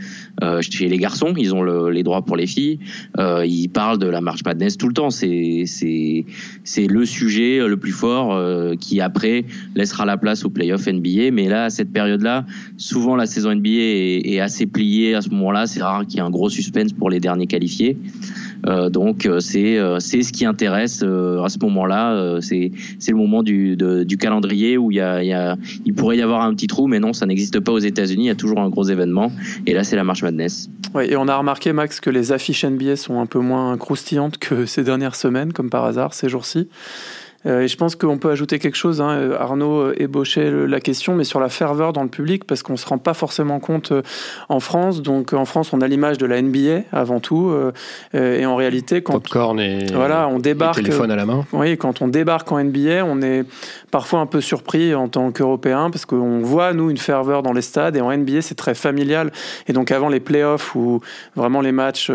chez 0.61 0.87
les 0.87 0.97
garçons, 0.97 1.33
ils 1.37 1.53
ont 1.53 1.63
les 1.63 2.03
droits 2.03 2.23
pour 2.23 2.35
les 2.35 2.47
filles. 2.47 2.79
ils 3.17 3.67
parlent 3.69 3.99
de 3.99 4.07
la 4.07 4.21
March 4.21 4.41
Madness 4.45 4.77
tout 4.77 4.87
le 4.87 4.93
temps. 4.93 5.09
C'est, 5.09 5.63
c'est, 5.65 6.25
c'est 6.63 6.87
le 6.87 7.05
sujet 7.05 7.59
le 7.65 7.77
plus 7.77 7.91
fort 7.91 8.39
qui 8.79 9.01
après 9.01 9.45
laissera 9.75 10.05
la 10.05 10.17
place 10.17 10.43
au 10.45 10.49
playoff 10.49 10.87
NBA. 10.87 11.31
Mais 11.31 11.47
là, 11.47 11.65
à 11.65 11.69
cette 11.69 11.91
période-là, 11.91 12.45
souvent 12.77 13.15
la 13.15 13.25
saison 13.25 13.53
NBA 13.53 13.69
est, 13.69 14.21
est 14.25 14.39
assez 14.39 14.65
pliée 14.65 15.15
à 15.15 15.21
ce 15.21 15.29
moment-là. 15.29 15.67
C'est 15.67 15.81
rare 15.81 16.05
qu'il 16.05 16.15
y 16.15 16.17
ait 16.17 16.25
un 16.25 16.29
gros 16.29 16.49
suspense 16.49 16.93
pour 16.93 17.09
les 17.09 17.19
derniers 17.19 17.47
qualifiés. 17.47 17.97
Euh, 18.67 18.89
donc 18.89 19.25
euh, 19.25 19.39
c'est 19.39 19.77
euh, 19.77 19.99
c'est 19.99 20.21
ce 20.21 20.31
qui 20.31 20.45
intéresse 20.45 21.03
à 21.03 21.49
ce 21.49 21.57
moment-là. 21.61 22.39
c'est 22.41 22.71
c'est 22.99 23.11
le 23.11 23.17
moment 23.17 23.43
du 23.43 23.75
du 23.77 24.17
calendrier 24.17 24.77
où 24.77 24.91
il 24.91 24.97
y 24.97 25.01
a, 25.01 25.23
y 25.23 25.33
a 25.33 25.57
il 25.85 25.93
pourrait 25.93 26.17
y 26.17 26.21
avoir 26.21 26.41
un 26.41 26.53
petit 26.53 26.67
trou, 26.67 26.87
mais 26.87 26.99
non, 26.99 27.13
ça 27.13 27.25
n'existe 27.25 27.59
pas 27.59 27.71
aux 27.71 27.79
États-Unis. 27.79 28.25
Il 28.25 28.27
y 28.27 28.31
a 28.31 28.35
toujours 28.35 28.59
un 28.59 28.69
gros 28.69 28.83
événement, 28.83 29.31
et 29.65 29.73
là 29.73 29.83
c'est 29.83 29.95
la 29.95 30.03
marche 30.03 30.23
Madness. 30.23 30.69
Oui, 30.93 31.05
et 31.09 31.15
on 31.15 31.27
a 31.27 31.37
remarqué 31.37 31.71
Max 31.73 31.99
que 32.01 32.09
les 32.09 32.31
affiches 32.31 32.65
NBA 32.65 32.97
sont 32.97 33.19
un 33.19 33.25
peu 33.25 33.39
moins 33.39 33.77
croustillantes 33.77 34.37
que 34.37 34.65
ces 34.65 34.83
dernières 34.83 35.15
semaines, 35.15 35.53
comme 35.53 35.69
par 35.69 35.85
hasard 35.85 36.13
ces 36.13 36.29
jours-ci. 36.29 36.67
Euh, 37.45 37.61
et 37.61 37.67
je 37.67 37.75
pense 37.75 37.95
qu'on 37.95 38.17
peut 38.17 38.29
ajouter 38.29 38.59
quelque 38.59 38.75
chose. 38.75 39.01
Hein. 39.01 39.09
Euh, 39.09 39.37
Arnaud 39.39 39.79
euh, 39.79 39.95
ébauchait 39.97 40.51
la 40.67 40.79
question, 40.79 41.15
mais 41.15 41.23
sur 41.23 41.39
la 41.39 41.49
ferveur 41.49 41.93
dans 41.93 42.03
le 42.03 42.09
public, 42.09 42.45
parce 42.45 42.61
qu'on 42.63 42.77
se 42.77 42.85
rend 42.85 42.97
pas 42.97 43.13
forcément 43.13 43.59
compte 43.59 43.93
en 44.49 44.59
France. 44.59 45.01
Donc 45.01 45.33
en 45.33 45.45
France, 45.45 45.73
on 45.73 45.81
a 45.81 45.87
l'image 45.87 46.17
de 46.17 46.25
la 46.25 46.41
NBA 46.41 46.83
avant 46.91 47.19
tout, 47.19 47.53
et 48.13 48.45
en 48.45 48.55
réalité, 48.55 49.01
quand 49.01 49.13
popcorn 49.13 49.59
et 49.59 49.85
voilà, 49.93 50.27
on 50.27 50.39
débarque, 50.39 50.75
téléphone 50.75 51.11
à 51.11 51.15
la 51.15 51.25
main. 51.25 51.45
Oui, 51.51 51.77
quand 51.77 52.01
on 52.01 52.07
débarque 52.07 52.51
en 52.51 52.63
NBA, 52.63 53.05
on 53.05 53.21
est 53.21 53.43
parfois 53.89 54.19
un 54.19 54.25
peu 54.25 54.41
surpris 54.41 54.93
en 54.93 55.07
tant 55.07 55.31
qu'Européen, 55.31 55.89
parce 55.89 56.05
qu'on 56.05 56.39
voit 56.39 56.73
nous 56.73 56.89
une 56.89 56.97
ferveur 56.97 57.43
dans 57.43 57.53
les 57.53 57.61
stades, 57.61 57.95
et 57.95 58.01
en 58.01 58.15
NBA, 58.15 58.41
c'est 58.41 58.55
très 58.55 58.75
familial. 58.75 59.31
Et 59.67 59.73
donc 59.73 59.91
avant 59.91 60.09
les 60.09 60.19
playoffs 60.19 60.75
ou 60.75 61.01
vraiment 61.35 61.61
les 61.61 61.71
matchs 61.71 62.11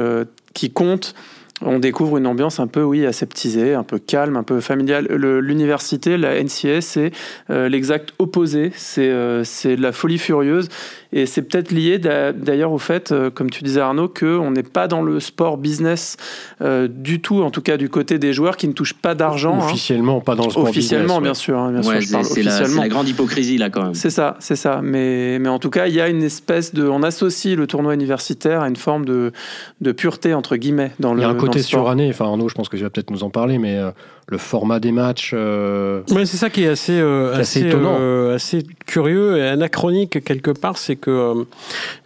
qui 0.54 0.70
comptent 0.70 1.14
on 1.62 1.78
découvre 1.78 2.18
une 2.18 2.26
ambiance 2.26 2.60
un 2.60 2.66
peu, 2.66 2.82
oui, 2.82 3.06
aseptisée, 3.06 3.72
un 3.72 3.82
peu 3.82 3.98
calme, 3.98 4.36
un 4.36 4.42
peu 4.42 4.60
familiale. 4.60 5.06
L'université, 5.06 6.18
la 6.18 6.42
NCS, 6.42 6.80
c'est 6.80 7.12
euh, 7.48 7.70
l'exact 7.70 8.12
opposé. 8.18 8.72
C'est 8.76 9.08
euh, 9.08 9.42
c'est 9.42 9.76
de 9.76 9.80
la 9.80 9.92
folie 9.92 10.18
furieuse. 10.18 10.68
Et 11.12 11.24
c'est 11.24 11.40
peut-être 11.40 11.70
lié 11.70 11.98
d'ailleurs 11.98 12.72
au 12.72 12.78
fait, 12.78 13.10
euh, 13.10 13.30
comme 13.30 13.48
tu 13.48 13.64
disais 13.64 13.80
Arnaud, 13.80 14.08
qu'on 14.08 14.50
n'est 14.50 14.62
pas 14.62 14.86
dans 14.86 15.00
le 15.00 15.18
sport 15.18 15.56
business 15.56 16.16
du 16.60 17.22
tout, 17.22 17.42
en 17.42 17.50
tout 17.50 17.62
cas 17.62 17.76
du 17.76 17.88
côté 17.88 18.18
des 18.18 18.32
joueurs 18.32 18.56
qui 18.56 18.68
ne 18.68 18.72
touchent 18.72 18.94
pas 18.94 19.14
d'argent. 19.14 19.54
Hein. 19.54 19.64
Officiellement, 19.64 20.20
pas 20.20 20.34
dans 20.34 20.44
le 20.44 20.50
sport 20.50 20.64
officiellement, 20.64 21.20
business. 21.20 21.38
Officiellement, 21.38 21.72
bien 21.72 21.80
sûr. 21.80 21.88
Hein, 21.88 21.98
bien 21.98 22.20
sûr 22.20 22.24
c'est 22.24 22.42
la, 22.42 22.82
la, 22.82 22.88
grande 22.88 23.08
hypocrisie 23.08 23.56
là 23.56 23.70
quand 23.70 23.82
même. 23.82 23.94
C'est 23.94 24.10
ça, 24.10 24.36
c'est 24.40 24.56
ça. 24.56 24.80
Mais, 24.82 25.38
mais 25.38 25.48
en 25.48 25.58
tout 25.58 25.70
cas, 25.70 25.86
il 25.86 25.94
y 25.94 26.00
a 26.00 26.08
une 26.08 26.22
espèce 26.22 26.74
de. 26.74 26.86
On 26.86 27.02
associe 27.02 27.56
le 27.56 27.66
tournoi 27.66 27.94
universitaire 27.94 28.60
à 28.60 28.68
une 28.68 28.76
forme 28.76 29.06
de, 29.06 29.32
de 29.80 29.92
pureté, 29.92 30.34
entre 30.34 30.56
guillemets, 30.56 30.92
dans 31.00 31.14
le 31.14 31.22
côté 31.46 31.62
suranné, 31.62 32.08
enfin 32.10 32.26
Arnaud, 32.26 32.48
je 32.48 32.54
pense 32.54 32.68
que 32.68 32.76
tu 32.76 32.82
vas 32.82 32.90
peut-être 32.90 33.10
nous 33.10 33.22
en 33.22 33.30
parler, 33.30 33.58
mais 33.58 33.76
euh, 33.76 33.90
le 34.28 34.38
format 34.38 34.80
des 34.80 34.90
matchs. 34.90 35.32
Euh, 35.34 36.02
c'est 36.08 36.26
ça 36.26 36.50
qui 36.50 36.64
est 36.64 36.68
assez, 36.68 36.98
assez, 37.00 37.60
étonnant. 37.60 38.30
assez 38.32 38.64
curieux 38.86 39.38
et 39.38 39.46
anachronique 39.46 40.24
quelque 40.24 40.50
part, 40.50 40.78
c'est 40.78 40.96
que 40.96 41.46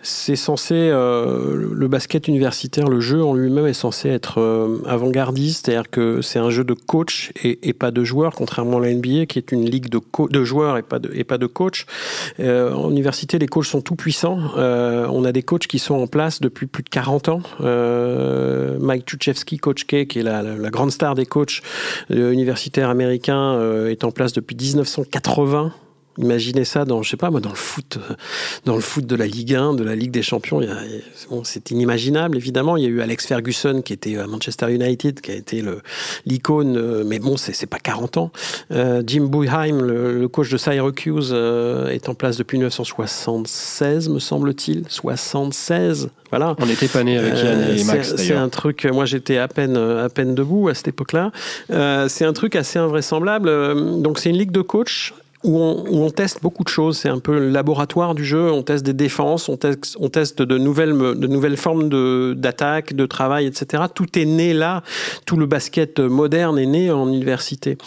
c'est 0.02 0.36
censé, 0.36 0.74
le 0.74 1.86
basket 1.88 2.28
universitaire, 2.28 2.88
le 2.88 3.00
jeu 3.00 3.22
en 3.24 3.34
lui-même 3.34 3.66
est 3.66 3.72
censé 3.72 4.08
être 4.08 4.40
avant-gardiste, 4.86 5.66
c'est-à-dire 5.66 5.90
que 5.90 6.20
c'est 6.20 6.38
un 6.38 6.50
jeu 6.50 6.64
de 6.64 6.74
coach 6.74 7.32
et, 7.42 7.72
pas 7.72 7.90
de 7.90 8.04
joueurs, 8.04 8.34
contrairement 8.34 8.78
à 8.78 8.80
la 8.80 8.92
NBA 8.92 9.26
qui 9.26 9.38
est 9.38 9.52
une 9.52 9.64
ligue 9.64 9.88
de, 9.88 10.00
de 10.28 10.44
joueurs 10.44 10.76
et 10.76 10.82
pas 10.82 10.98
de, 10.98 11.10
et 11.14 11.24
pas 11.24 11.38
de 11.38 11.46
coach. 11.46 11.86
en 12.38 12.90
université, 12.90 13.38
les 13.38 13.46
coachs 13.46 13.66
sont 13.66 13.80
tout 13.80 13.96
puissants. 13.96 14.38
on 14.56 15.24
a 15.24 15.32
des 15.32 15.42
coachs 15.42 15.66
qui 15.66 15.78
sont 15.78 15.94
en 15.94 16.06
place 16.06 16.40
depuis 16.40 16.66
plus 16.66 16.82
de 16.82 16.90
40 16.90 17.28
ans. 17.28 17.40
Mike 18.80 19.06
Tuchevsky, 19.06 19.58
coach 19.58 19.84
K, 19.84 20.06
qui 20.06 20.20
est 20.20 20.22
la, 20.22 20.42
la, 20.42 20.70
grande 20.70 20.90
star 20.90 21.14
des 21.14 21.26
coachs 21.26 21.62
universitaires 22.10 22.90
américains, 22.90 23.54
euh, 23.54 23.90
est 23.90 24.04
en 24.04 24.10
place 24.10 24.32
depuis 24.32 24.56
1980. 24.56 25.72
Imaginez 26.20 26.64
ça 26.64 26.84
dans, 26.84 27.02
je 27.02 27.10
sais 27.10 27.16
pas 27.16 27.30
moi, 27.30 27.40
dans 27.40 27.50
le 27.50 27.56
foot, 27.56 27.98
dans 28.64 28.74
le 28.74 28.80
foot 28.80 29.06
de 29.06 29.16
la 29.16 29.26
Ligue 29.26 29.54
1, 29.54 29.74
de 29.74 29.84
la 29.84 29.94
Ligue 29.94 30.10
des 30.10 30.22
Champions. 30.22 30.60
c'est 31.44 31.70
inimaginable, 31.70 32.36
évidemment. 32.36 32.76
Il 32.76 32.84
y 32.84 32.86
a 32.86 32.90
eu 32.90 33.00
Alex 33.00 33.26
Ferguson 33.26 33.82
qui 33.82 33.92
était 33.92 34.18
à 34.18 34.26
Manchester 34.26 34.72
United, 34.72 35.20
qui 35.20 35.30
a 35.30 35.34
été 35.34 35.64
l'icône, 36.26 36.76
euh, 36.76 37.04
mais 37.06 37.18
bon, 37.18 37.36
c'est 37.36 37.66
pas 37.66 37.78
40 37.78 38.18
ans. 38.18 38.30
Euh, 38.70 39.02
Jim 39.06 39.24
Boeheim, 39.24 39.80
le, 39.80 40.28
coach 40.28 40.50
de 40.50 40.56
Syracuse, 40.56 41.30
euh, 41.32 41.88
est 41.88 42.08
en 42.08 42.14
place 42.14 42.36
depuis 42.36 42.58
1976, 42.58 44.08
me 44.08 44.18
semble-t-il. 44.18 44.84
76. 44.88 46.10
Voilà. 46.30 46.54
On 46.58 46.66
n'était 46.66 46.88
pas 46.88 47.02
né 47.02 47.18
avec 47.18 47.34
Yann 47.38 47.76
et 47.76 47.84
Max 47.84 48.14
C'est 48.16 48.34
un 48.34 48.48
truc. 48.48 48.84
Moi, 48.84 49.04
j'étais 49.04 49.38
à 49.38 49.48
peine 49.48 49.76
à 49.76 50.08
peine 50.08 50.34
debout 50.34 50.68
à 50.68 50.74
cette 50.74 50.88
époque-là. 50.88 51.32
c'est 52.08 52.24
un 52.24 52.32
truc 52.32 52.56
assez 52.56 52.78
invraisemblable. 52.78 53.48
Donc, 54.02 54.18
c'est 54.18 54.30
une 54.30 54.38
ligue 54.38 54.52
de 54.52 54.62
coachs 54.62 55.12
où 55.42 55.58
on, 55.58 56.10
teste 56.10 56.42
beaucoup 56.42 56.64
de 56.64 56.68
choses. 56.68 56.98
C'est 56.98 57.08
un 57.08 57.18
peu 57.18 57.38
le 57.38 57.48
laboratoire 57.48 58.14
du 58.14 58.24
jeu. 58.24 58.50
On 58.52 58.62
teste 58.62 58.84
des 58.84 58.92
défenses, 58.92 59.48
on 59.48 59.56
teste, 59.56 59.96
on 59.98 60.08
teste 60.10 60.42
de 60.42 60.58
nouvelles, 60.58 60.92
de 60.92 61.26
nouvelles 61.26 61.56
formes 61.56 61.88
d'attaque, 62.34 62.94
de, 62.94 63.06
travail, 63.06 63.46
etc. 63.46 63.84
Tout 63.94 64.18
est 64.18 64.26
né 64.26 64.52
là. 64.52 64.82
Tout 65.24 65.36
le 65.36 65.46
basket 65.46 65.98
moderne 65.98 66.58
est 66.58 66.66
né 66.66 66.90
en 66.90 67.08
université. 67.08 67.78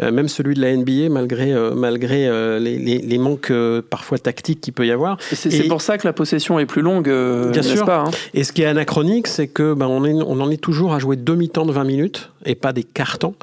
Euh, 0.00 0.12
même 0.12 0.28
celui 0.28 0.54
de 0.54 0.60
la 0.60 0.76
NBA, 0.76 1.08
malgré, 1.10 1.52
euh, 1.52 1.74
malgré 1.74 2.28
euh, 2.28 2.58
les, 2.58 2.78
les, 2.78 3.18
manques 3.18 3.52
parfois 3.90 4.18
tactiques 4.18 4.60
qu'il 4.60 4.72
peut 4.72 4.86
y 4.86 4.92
avoir. 4.92 5.18
C'est 5.32 5.68
pour 5.68 5.82
ça 5.82 5.98
que 5.98 6.06
la 6.06 6.12
possession 6.12 6.58
est 6.58 6.66
plus 6.66 6.82
longue, 6.82 7.10
bien 7.50 7.62
sûr. 7.62 7.84
Pas, 7.84 8.04
hein? 8.06 8.10
Et 8.34 8.44
ce 8.44 8.52
qui 8.52 8.62
est 8.62 8.66
anachronique, 8.66 9.26
c'est 9.26 9.48
que 9.48 9.74
ben, 9.74 9.86
on, 9.86 10.04
est, 10.04 10.12
on 10.12 10.40
en 10.40 10.50
est 10.50 10.60
toujours 10.60 10.94
à 10.94 10.98
jouer 10.98 11.16
demi-temps 11.16 11.66
de 11.66 11.72
20 11.72 11.84
minutes 11.84 12.30
et 12.44 12.54
pas 12.54 12.72
des 12.72 12.84
cartons. 12.84 13.34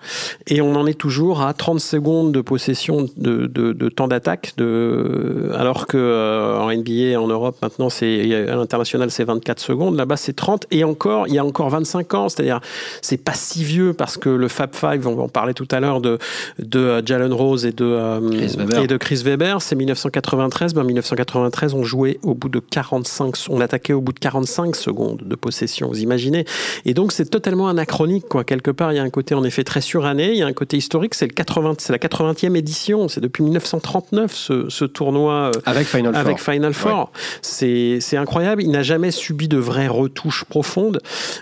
Et 0.47 0.61
on 0.61 0.75
en 0.75 0.87
est 0.87 0.97
toujours 0.97 1.41
à 1.41 1.53
30 1.53 1.79
secondes 1.79 2.31
de 2.31 2.41
possession 2.41 3.07
de, 3.17 3.45
de, 3.45 3.56
de 3.57 3.89
temps 3.89 4.07
d'attaque, 4.07 4.53
de, 4.57 5.51
alors 5.55 5.87
que 5.87 5.97
euh, 5.97 6.59
en 6.59 6.71
NBA, 6.71 7.19
en 7.19 7.27
Europe, 7.27 7.57
maintenant, 7.61 7.89
c'est, 7.89 8.47
à 8.47 8.55
l'international, 8.55 9.11
c'est 9.11 9.23
24 9.23 9.59
secondes. 9.59 9.95
Là-bas, 9.95 10.17
c'est 10.17 10.33
30. 10.33 10.65
Et 10.71 10.83
encore, 10.83 11.27
il 11.27 11.33
y 11.33 11.39
a 11.39 11.45
encore 11.45 11.69
25 11.69 12.13
ans. 12.13 12.29
C'est-à-dire, 12.29 12.59
c'est 13.01 13.17
pas 13.17 13.33
si 13.33 13.63
vieux 13.63 13.93
parce 13.93 14.17
que 14.17 14.29
le 14.29 14.47
Fab 14.47 14.73
Five, 14.73 15.07
on 15.07 15.19
en 15.19 15.29
parlait 15.29 15.53
tout 15.53 15.67
à 15.71 15.79
l'heure 15.79 16.01
de, 16.01 16.17
de 16.59 16.79
euh, 16.79 17.01
Jalen 17.05 17.33
Rose 17.33 17.65
et 17.65 17.71
de, 17.71 17.85
euh, 17.85 18.81
et 18.81 18.87
de 18.87 18.97
Chris 18.97 19.21
Weber, 19.23 19.61
c'est 19.61 19.75
1993. 19.75 20.73
Ben, 20.73 20.83
1993, 20.83 21.73
on 21.73 21.83
jouait 21.83 22.19
au 22.23 22.33
bout 22.33 22.49
de 22.49 22.59
45, 22.59 23.35
on 23.49 23.61
attaquait 23.61 23.93
au 23.93 24.01
bout 24.01 24.13
de 24.13 24.19
45 24.19 24.75
secondes 24.75 25.21
de 25.25 25.35
possession. 25.35 25.87
Vous 25.87 26.01
imaginez? 26.01 26.45
Et 26.85 26.93
donc, 26.93 27.11
c'est 27.11 27.29
totalement 27.29 27.67
anachronique, 27.67 28.27
quoi, 28.27 28.43
quelque 28.43 28.71
part 28.71 28.91
il 28.91 28.95
y 28.95 28.99
a 28.99 29.03
un 29.03 29.09
côté 29.09 29.35
en 29.35 29.43
effet 29.43 29.63
très 29.63 29.81
suranné, 29.81 30.31
il 30.31 30.37
y 30.37 30.43
a 30.43 30.47
un 30.47 30.53
côté 30.53 30.77
historique, 30.77 31.13
c'est 31.13 31.27
le 31.27 31.33
80, 31.33 31.75
c'est 31.79 31.91
la 31.91 31.99
80e 31.99 32.55
édition, 32.55 33.07
c'est 33.07 33.21
depuis 33.21 33.43
1939 33.47 34.33
ce, 34.33 34.69
ce 34.69 34.85
tournoi 34.85 35.51
euh, 35.55 35.61
avec 35.65 35.87
Final 35.87 36.13
Four. 36.13 36.21
Avec 36.21 36.39
Final 36.39 36.73
Four. 36.73 37.11
C'est, 37.41 37.97
c'est 38.01 38.17
incroyable, 38.17 38.63
il 38.63 38.71
n'a 38.71 38.83
jamais 38.83 39.11
subi 39.11 39.47
de 39.47 39.57
vraies 39.57 39.87
retouches 39.87 40.45
profondes, 40.45 40.99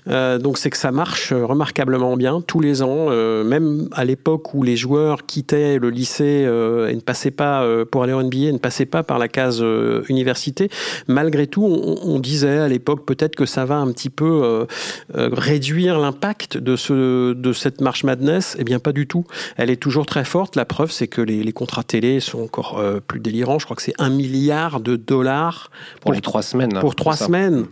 euh, 0.07 0.38
donc 0.38 0.57
c'est 0.57 0.69
que 0.69 0.77
ça 0.77 0.91
marche 0.91 1.33
remarquablement 1.33 2.17
bien 2.17 2.41
tous 2.41 2.59
les 2.59 2.81
ans, 2.81 3.07
euh, 3.09 3.43
même 3.43 3.89
à 3.91 4.05
l'époque 4.05 4.53
où 4.53 4.63
les 4.63 4.77
joueurs 4.77 5.25
quittaient 5.25 5.79
le 5.79 5.89
lycée 5.89 6.25
et 6.25 6.95
ne 6.95 7.01
passaient 7.01 7.31
pas 7.31 7.65
pour 7.91 8.03
aller 8.03 8.13
en 8.13 8.24
NBA, 8.24 8.38
et 8.38 8.51
ne 8.51 8.57
passaient 8.57 8.85
pas 8.85 9.03
par 9.03 9.19
la 9.19 9.27
case 9.27 9.63
université, 10.09 10.69
malgré 11.07 11.47
tout, 11.47 11.65
on, 11.65 11.97
on 12.03 12.19
disait 12.19 12.59
à 12.59 12.67
l'époque 12.67 13.05
peut-être 13.05 13.35
que 13.35 13.45
ça 13.45 13.65
va 13.65 13.75
un 13.75 13.91
petit 13.91 14.09
peu 14.09 14.65
réduire 15.13 16.00
l'impact 16.00 16.57
de 16.57 16.75
ce 16.75 17.33
de 17.33 17.53
cette 17.53 17.81
marche 17.81 18.03
madness 18.03 18.55
Eh 18.59 18.63
bien, 18.63 18.79
pas 18.79 18.91
du 18.91 19.07
tout. 19.07 19.25
Elle 19.57 19.69
est 19.69 19.81
toujours 19.81 20.05
très 20.05 20.25
forte. 20.25 20.55
La 20.55 20.65
preuve, 20.65 20.91
c'est 20.91 21.07
que 21.07 21.21
les, 21.21 21.53
contrats 21.53 21.83
télé 21.95 22.19
sont 22.19 22.41
encore 22.41 22.77
euh, 22.77 22.99
plus 22.99 23.21
délirants. 23.21 23.57
Je 23.57 23.63
crois 23.63 23.77
que 23.77 23.81
c'est 23.81 23.93
un 23.99 24.09
milliard 24.09 24.81
de 24.81 24.97
dollars 24.97 25.71
pour, 26.01 26.11
les 26.11 26.19
trois 26.19 26.41
semaines. 26.41 26.77
Pour 26.81 26.95
trois 26.95 27.15
semaines 27.15 27.65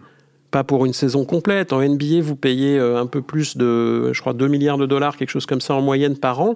pas 0.50 0.63
pour 0.63 0.86
une 0.86 0.94
saison 0.94 1.25
complète. 1.25 1.74
En 1.74 1.82
NBA, 1.82 2.22
vous 2.22 2.36
payez 2.36 2.77
euh, 2.77 3.01
un 3.01 3.08
peu 3.08 3.24
plus 3.24 3.58
de, 3.58 4.13
je 4.13 4.22
crois, 4.22 4.34
2 4.34 4.48
milliards 4.48 4.77
de 4.77 4.86
dollars, 4.86 5.18
quelque 5.18 5.32
chose 5.32 5.48
comme 5.48 5.62
ça 5.62 5.74
en 5.74 5.82
moyenne 5.82 6.15
par 6.15 6.42
an, 6.42 6.53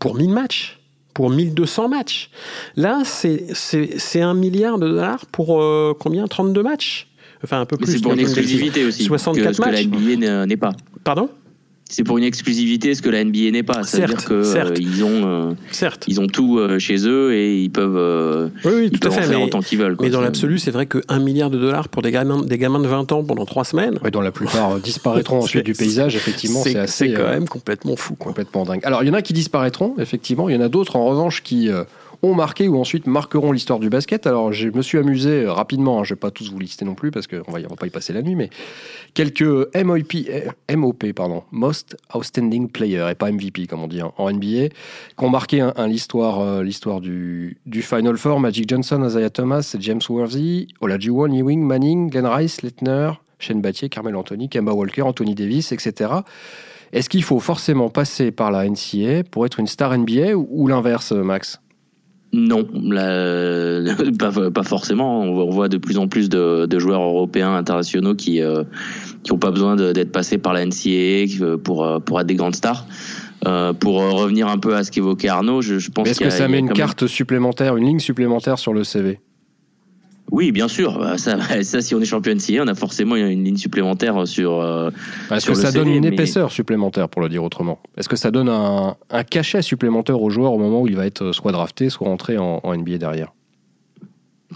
pour 0.00 0.16
1000 0.16 0.30
matchs, 0.30 0.80
pour 1.14 1.30
1200 1.30 1.88
matchs. 1.88 2.30
Là, 2.74 3.02
c'est 3.04 4.20
1 4.20 4.34
milliard 4.34 4.80
de 4.80 4.88
dollars 4.88 5.24
pour 5.26 5.62
euh, 5.62 5.94
combien? 5.96 6.26
32 6.26 6.62
matchs? 6.64 7.08
Enfin, 7.44 7.60
un 7.60 7.64
peu 7.64 7.76
plus. 7.76 7.92
C'est 7.92 8.02
pour 8.02 8.12
une 8.12 8.20
exclusivité 8.20 8.84
aussi. 8.84 9.04
64 9.04 9.56
que, 9.56 9.60
matchs. 9.62 9.84
Que 9.84 9.94
la 9.94 10.16
NBA 10.16 10.46
n'est 10.46 10.56
pas. 10.56 10.72
Pardon? 11.04 11.30
C'est 11.90 12.04
pour 12.04 12.18
une 12.18 12.24
exclusivité, 12.24 12.94
ce 12.94 13.00
que 13.00 13.08
la 13.08 13.24
NBA 13.24 13.50
n'est 13.50 13.62
pas. 13.62 13.82
C'est-à-dire 13.82 14.18
qu'ils 14.18 14.34
euh, 14.34 15.04
ont, 15.04 15.26
euh, 15.26 15.90
ils 16.06 16.20
ont 16.20 16.26
tout 16.26 16.58
euh, 16.58 16.78
chez 16.78 17.08
eux 17.08 17.32
et 17.32 17.62
ils 17.62 17.70
peuvent, 17.70 18.50
oui, 18.64 18.72
oui, 18.74 18.90
tout 18.90 19.08
à 19.08 19.10
fait, 19.10 19.22
faire 19.22 19.40
autant 19.40 19.60
qu'ils 19.60 19.78
veulent. 19.78 19.96
Mais 20.00 20.10
dans 20.10 20.20
l'absolu, 20.20 20.58
c'est 20.58 20.70
vrai 20.70 20.84
que 20.84 21.02
1 21.08 21.18
milliard 21.18 21.48
de 21.48 21.58
dollars 21.58 21.88
pour 21.88 22.02
des 22.02 22.10
gamins, 22.10 22.42
des 22.42 22.58
gamins 22.58 22.80
de 22.80 22.86
20 22.86 23.12
ans 23.12 23.24
pendant 23.24 23.46
3 23.46 23.64
semaines. 23.64 23.98
Oui, 24.04 24.10
dont 24.10 24.20
la 24.20 24.32
plupart 24.32 24.78
disparaîtront 24.80 25.38
ensuite 25.38 25.64
du 25.64 25.72
paysage, 25.72 26.14
effectivement, 26.14 26.62
c'est 26.62 26.76
assez. 26.76 27.08
C'est 27.08 27.14
quand 27.14 27.28
même 27.28 27.48
complètement 27.48 27.96
fou. 27.96 28.14
Complètement 28.16 28.64
dingue. 28.64 28.80
Alors, 28.84 29.02
il 29.02 29.06
y 29.06 29.10
en 29.10 29.14
a 29.14 29.22
qui 29.22 29.32
disparaîtront, 29.32 29.94
effectivement. 29.98 30.48
Il 30.48 30.54
y 30.54 30.58
en 30.58 30.62
a 30.62 30.68
d'autres, 30.68 30.96
en 30.96 31.06
revanche, 31.06 31.42
qui 31.42 31.70
ont 32.22 32.34
marqué 32.34 32.68
ou 32.68 32.78
ensuite 32.78 33.06
marqueront 33.06 33.52
l'histoire 33.52 33.78
du 33.78 33.88
basket. 33.90 34.26
Alors, 34.26 34.52
je 34.52 34.68
me 34.68 34.82
suis 34.82 34.98
amusé 34.98 35.44
euh, 35.44 35.52
rapidement, 35.52 36.00
hein, 36.00 36.04
je 36.04 36.12
ne 36.12 36.16
vais 36.16 36.20
pas 36.20 36.30
tous 36.30 36.50
vous 36.50 36.58
lister 36.58 36.84
non 36.84 36.94
plus 36.94 37.10
parce 37.10 37.26
qu'on 37.26 37.50
va, 37.50 37.60
va 37.60 37.76
pas 37.76 37.86
y 37.86 37.90
passer 37.90 38.12
la 38.12 38.22
nuit, 38.22 38.34
mais 38.34 38.50
quelques 39.14 39.42
MOP, 39.42 40.14
MOP 40.74 41.12
pardon, 41.12 41.44
Most 41.50 41.96
Outstanding 42.14 42.68
Player, 42.68 43.06
et 43.10 43.14
pas 43.14 43.30
MVP 43.30 43.66
comme 43.66 43.82
on 43.82 43.88
dit 43.88 44.02
en 44.02 44.30
NBA, 44.30 44.68
qui 44.68 45.24
ont 45.24 45.30
marqué 45.30 45.68
l'histoire, 45.86 46.40
euh, 46.40 46.62
l'histoire 46.62 47.00
du, 47.00 47.58
du 47.66 47.82
Final 47.82 48.16
Four, 48.16 48.40
Magic 48.40 48.68
Johnson, 48.68 49.04
Isaiah 49.06 49.30
Thomas, 49.30 49.76
James 49.78 50.00
Worthy, 50.08 50.68
Olajuwon, 50.80 51.32
Ewing, 51.32 51.62
Manning, 51.62 52.10
Glenn 52.10 52.26
Rice, 52.26 52.62
Lettner, 52.62 53.12
Shane 53.38 53.60
Battier, 53.60 53.88
Carmel 53.88 54.16
Anthony, 54.16 54.48
Kemba 54.48 54.72
Walker, 54.72 55.02
Anthony 55.02 55.34
Davis, 55.34 55.72
etc. 55.72 56.10
Est-ce 56.92 57.08
qu'il 57.08 57.22
faut 57.22 57.38
forcément 57.38 57.90
passer 57.90 58.32
par 58.32 58.50
la 58.50 58.68
NCA 58.68 59.22
pour 59.30 59.46
être 59.46 59.60
une 59.60 59.66
star 59.66 59.96
NBA 59.96 60.34
ou 60.34 60.66
l'inverse, 60.66 61.12
Max? 61.12 61.60
Non, 62.32 62.64
pas, 64.18 64.62
forcément. 64.62 65.20
On 65.20 65.50
voit 65.50 65.68
de 65.68 65.78
plus 65.78 65.98
en 65.98 66.08
plus 66.08 66.28
de, 66.28 66.78
joueurs 66.78 67.02
européens 67.02 67.54
internationaux 67.54 68.14
qui 68.14 68.42
euh, 68.42 68.64
qui 69.22 69.32
n'ont 69.32 69.38
pas 69.38 69.50
besoin 69.50 69.76
d'être 69.76 70.12
passés 70.12 70.38
par 70.38 70.52
la 70.52 70.64
NCAA 70.64 71.58
pour 71.62 71.84
euh, 71.84 71.98
pour 71.98 72.20
être 72.20 72.26
des 72.26 72.34
grandes 72.34 72.54
stars. 72.54 72.86
Euh, 73.46 73.72
pour 73.72 73.94
revenir 73.94 74.48
un 74.48 74.58
peu 74.58 74.74
à 74.74 74.82
ce 74.82 74.90
qu'évoquait 74.90 75.28
Arnaud, 75.28 75.62
je, 75.62 75.78
je 75.78 75.90
pense. 75.90 76.08
Est-ce 76.08 76.20
que 76.20 76.30
ça 76.30 76.48
met 76.48 76.58
une 76.58 76.72
carte 76.72 77.06
supplémentaire, 77.06 77.76
une 77.76 77.86
ligne 77.86 78.00
supplémentaire 78.00 78.58
sur 78.58 78.72
le 78.72 78.84
CV 78.84 79.20
oui, 80.30 80.52
bien 80.52 80.68
sûr. 80.68 80.98
Bah, 80.98 81.18
ça, 81.18 81.38
ça, 81.62 81.80
si 81.80 81.94
on 81.94 82.00
est 82.00 82.04
champion 82.04 82.34
NCAA, 82.34 82.62
on 82.62 82.68
a 82.68 82.74
forcément 82.74 83.16
une 83.16 83.44
ligne 83.44 83.56
supplémentaire 83.56 84.26
sur. 84.26 84.60
Euh, 84.60 84.90
Est-ce 85.30 85.46
que 85.46 85.54
ça 85.54 85.72
donne 85.72 85.88
une 85.88 86.04
épaisseur 86.04 86.50
supplémentaire, 86.50 87.08
pour 87.08 87.22
le 87.22 87.28
dire 87.28 87.42
autrement 87.44 87.78
Est-ce 87.96 88.08
que 88.08 88.16
ça 88.16 88.30
donne 88.30 88.48
un, 88.48 88.96
un, 89.10 89.24
cachet 89.24 89.62
supplémentaire 89.62 90.20
au 90.20 90.30
joueur 90.30 90.52
au 90.52 90.58
moment 90.58 90.82
où 90.82 90.86
il 90.86 90.96
va 90.96 91.06
être 91.06 91.32
soit 91.32 91.52
drafté, 91.52 91.90
soit 91.90 92.08
entré 92.08 92.38
en, 92.38 92.60
en 92.62 92.76
NBA 92.76 92.98
derrière? 92.98 93.32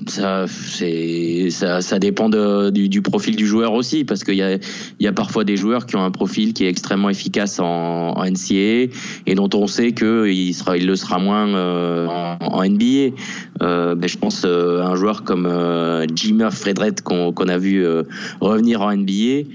Ça, 0.09 0.47
c'est, 0.49 1.49
ça, 1.51 1.81
ça 1.81 1.99
dépend 1.99 2.29
de, 2.29 2.71
du, 2.71 2.89
du, 2.89 3.03
profil 3.03 3.37
du 3.37 3.47
joueur 3.47 3.73
aussi, 3.73 4.05
parce 4.05 4.25
qu'il 4.25 4.37
y 4.37 4.43
a, 4.43 4.59
y 5.01 5.07
a 5.07 5.13
parfois 5.13 5.45
des 5.45 5.57
joueurs 5.57 5.87
qui 5.87 5.97
ont 5.97 6.05
un 6.05 6.11
profil 6.11 6.53
qui 6.53 6.65
est 6.65 6.69
extrêmement 6.69 7.11
efficace 7.11 7.61
en, 7.61 8.13
en 8.17 8.25
NCAA 8.25 8.93
et 9.27 9.35
dont 9.35 9.51
on 9.55 9.67
sait 9.67 9.93
qu'il 9.93 10.29
il 10.29 10.87
le 10.87 10.97
sera 10.97 11.19
moins 11.19 11.49
euh, 11.49 12.07
en, 12.07 12.39
en, 12.41 12.65
NBA. 12.65 13.15
Euh, 13.63 13.95
ben 13.95 14.09
je 14.09 14.19
pense 14.19 14.43
euh, 14.45 14.83
un 14.83 14.95
joueur 14.95 15.25
comme 15.25 15.47
euh, 15.47 16.07
Jimmer 16.15 16.51
Fredret 16.51 16.95
qu'on, 17.05 17.33
qu'on 17.33 17.49
a 17.49 17.59
vu 17.59 17.85
euh, 17.85 18.03
revenir 18.41 18.83
en 18.83 18.95
NBA. 18.97 19.49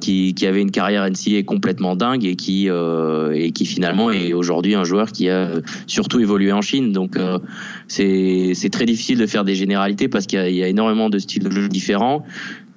Qui, 0.00 0.34
qui 0.34 0.46
avait 0.46 0.62
une 0.62 0.70
carrière 0.70 1.08
NCA 1.08 1.42
complètement 1.44 1.96
dingue 1.96 2.24
et 2.24 2.36
qui 2.36 2.68
et 2.68 3.52
qui 3.52 3.66
finalement 3.66 4.10
est 4.10 4.32
aujourd'hui 4.32 4.74
un 4.74 4.84
joueur 4.84 5.12
qui 5.12 5.28
a 5.28 5.50
surtout 5.86 6.20
évolué 6.20 6.52
en 6.52 6.62
Chine. 6.62 6.92
Donc 6.92 7.18
c'est 7.88 8.52
c'est 8.54 8.70
très 8.70 8.86
difficile 8.86 9.18
de 9.18 9.26
faire 9.26 9.44
des 9.44 9.54
généralités 9.54 10.08
parce 10.08 10.26
qu'il 10.26 10.46
y, 10.48 10.56
y, 10.56 10.62
a 10.62 10.68
énormément 10.68 11.10
de 11.10 11.18
styles 11.18 11.44
de 11.44 11.50
jeu 11.50 11.68
différents 11.68 12.24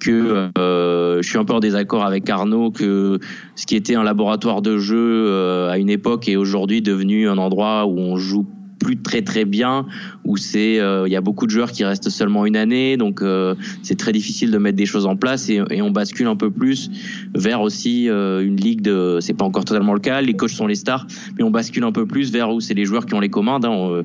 que 0.00 0.50
euh, 0.58 1.22
je 1.22 1.28
suis 1.28 1.38
un 1.38 1.44
peu 1.44 1.52
en 1.52 1.60
désaccord 1.60 2.04
avec 2.04 2.28
Arnaud 2.28 2.70
que 2.70 3.20
ce 3.54 3.66
qui 3.66 3.76
était 3.76 3.94
un 3.94 4.02
laboratoire 4.02 4.62
de 4.62 4.78
jeu 4.78 4.96
euh, 5.28 5.70
à 5.70 5.78
une 5.78 5.90
époque 5.90 6.28
est 6.28 6.36
aujourd'hui 6.36 6.82
devenu 6.82 7.28
un 7.28 7.38
endroit 7.38 7.86
où 7.86 7.98
on 7.98 8.16
joue 8.16 8.46
plus 8.80 8.96
très 8.96 9.22
très 9.22 9.44
bien, 9.44 9.86
où 10.24 10.36
c'est 10.36 10.80
euh, 10.80 11.06
il 11.06 11.12
y 11.12 11.16
a 11.16 11.20
beaucoup 11.20 11.46
de 11.46 11.50
joueurs 11.50 11.70
qui 11.70 11.84
restent 11.84 12.10
seulement 12.10 12.46
une 12.46 12.56
année, 12.56 12.96
donc 12.96 13.22
euh, 13.22 13.54
c'est 13.82 13.96
très 13.96 14.10
difficile 14.10 14.50
de 14.50 14.58
mettre 14.58 14.76
des 14.76 14.86
choses 14.86 15.06
en 15.06 15.16
place 15.16 15.48
et, 15.48 15.60
et 15.70 15.82
on 15.82 15.90
bascule 15.90 16.26
un 16.26 16.34
peu 16.34 16.50
plus 16.50 16.90
vers 17.34 17.60
aussi 17.60 18.08
euh, 18.08 18.44
une 18.44 18.56
ligue 18.56 18.80
de, 18.80 19.18
c'est 19.20 19.34
pas 19.34 19.44
encore 19.44 19.64
totalement 19.64 19.92
le 19.92 20.00
cas, 20.00 20.20
les 20.22 20.34
coachs 20.34 20.50
sont 20.50 20.66
les 20.66 20.74
stars, 20.74 21.06
mais 21.36 21.44
on 21.44 21.50
bascule 21.50 21.84
un 21.84 21.92
peu 21.92 22.06
plus 22.06 22.32
vers 22.32 22.50
où 22.50 22.60
c'est 22.60 22.74
les 22.74 22.86
joueurs 22.86 23.06
qui 23.06 23.14
ont 23.14 23.20
les 23.20 23.28
commandes. 23.28 23.64
Hein, 23.64 24.02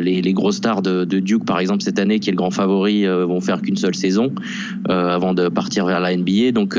les, 0.00 0.22
les 0.22 0.32
grosses 0.32 0.56
stars 0.56 0.82
de, 0.82 1.04
de, 1.04 1.18
Duke 1.18 1.44
par 1.44 1.58
exemple 1.58 1.82
cette 1.82 1.98
année, 1.98 2.20
qui 2.20 2.30
est 2.30 2.32
le 2.32 2.36
grand 2.36 2.50
favori, 2.50 3.04
vont 3.06 3.40
faire 3.40 3.60
qu'une 3.60 3.76
seule 3.76 3.94
saison 3.94 4.32
avant 4.88 5.34
de 5.34 5.48
partir 5.48 5.86
vers 5.86 5.98
la 5.98 6.16
NBA. 6.16 6.52
Donc 6.52 6.78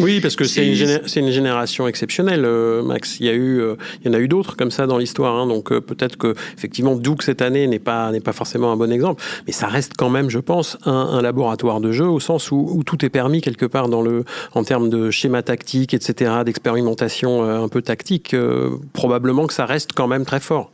oui, 0.00 0.20
parce 0.20 0.34
que 0.34 0.44
c'est 0.44 0.66
une, 0.66 1.26
une, 1.26 1.30
génération 1.30 1.86
exceptionnelle, 1.86 2.46
Max. 2.84 3.20
Il 3.20 3.26
y 3.26 3.28
a 3.28 3.34
eu, 3.34 3.62
il 4.02 4.06
y 4.06 4.10
en 4.10 4.14
a 4.14 4.20
eu 4.20 4.28
d'autres 4.28 4.56
comme 4.56 4.70
ça 4.70 4.86
dans 4.86 4.98
l'histoire, 4.98 5.36
hein, 5.36 5.46
donc 5.46 5.68
peut-être 5.68 6.15
que 6.16 6.34
effectivement 6.56 6.96
Duke 6.96 7.22
cette 7.22 7.42
année 7.42 7.66
n'est 7.66 7.78
pas 7.78 8.10
n'est 8.10 8.20
pas 8.20 8.32
forcément 8.32 8.72
un 8.72 8.76
bon 8.76 8.92
exemple, 8.92 9.22
mais 9.46 9.52
ça 9.52 9.66
reste 9.66 9.92
quand 9.96 10.10
même, 10.10 10.30
je 10.30 10.38
pense, 10.38 10.76
un, 10.84 11.20
laboratoire 11.22 11.80
de 11.80 11.92
jeu 11.92 12.06
au 12.06 12.20
sens 12.20 12.50
où, 12.52 12.82
tout 12.84 13.04
est 13.04 13.08
permis 13.10 13.40
quelque 13.40 13.66
part 13.66 13.88
dans 13.88 14.02
le 14.02 14.24
en 14.54 14.62
termes 14.62 14.88
de 14.88 15.10
schéma 15.10 15.42
tactique, 15.42 15.94
etc., 15.94 16.42
d'expérimentation 16.44 17.44
euh, 17.44 17.62
un 17.62 17.68
peu 17.68 17.82
tactique. 17.82 18.34
Euh, 18.34 18.76
probablement 18.92 19.46
que 19.46 19.54
ça 19.54 19.66
reste 19.66 19.92
quand 19.92 20.06
même 20.06 20.24
très 20.24 20.40
fort. 20.40 20.70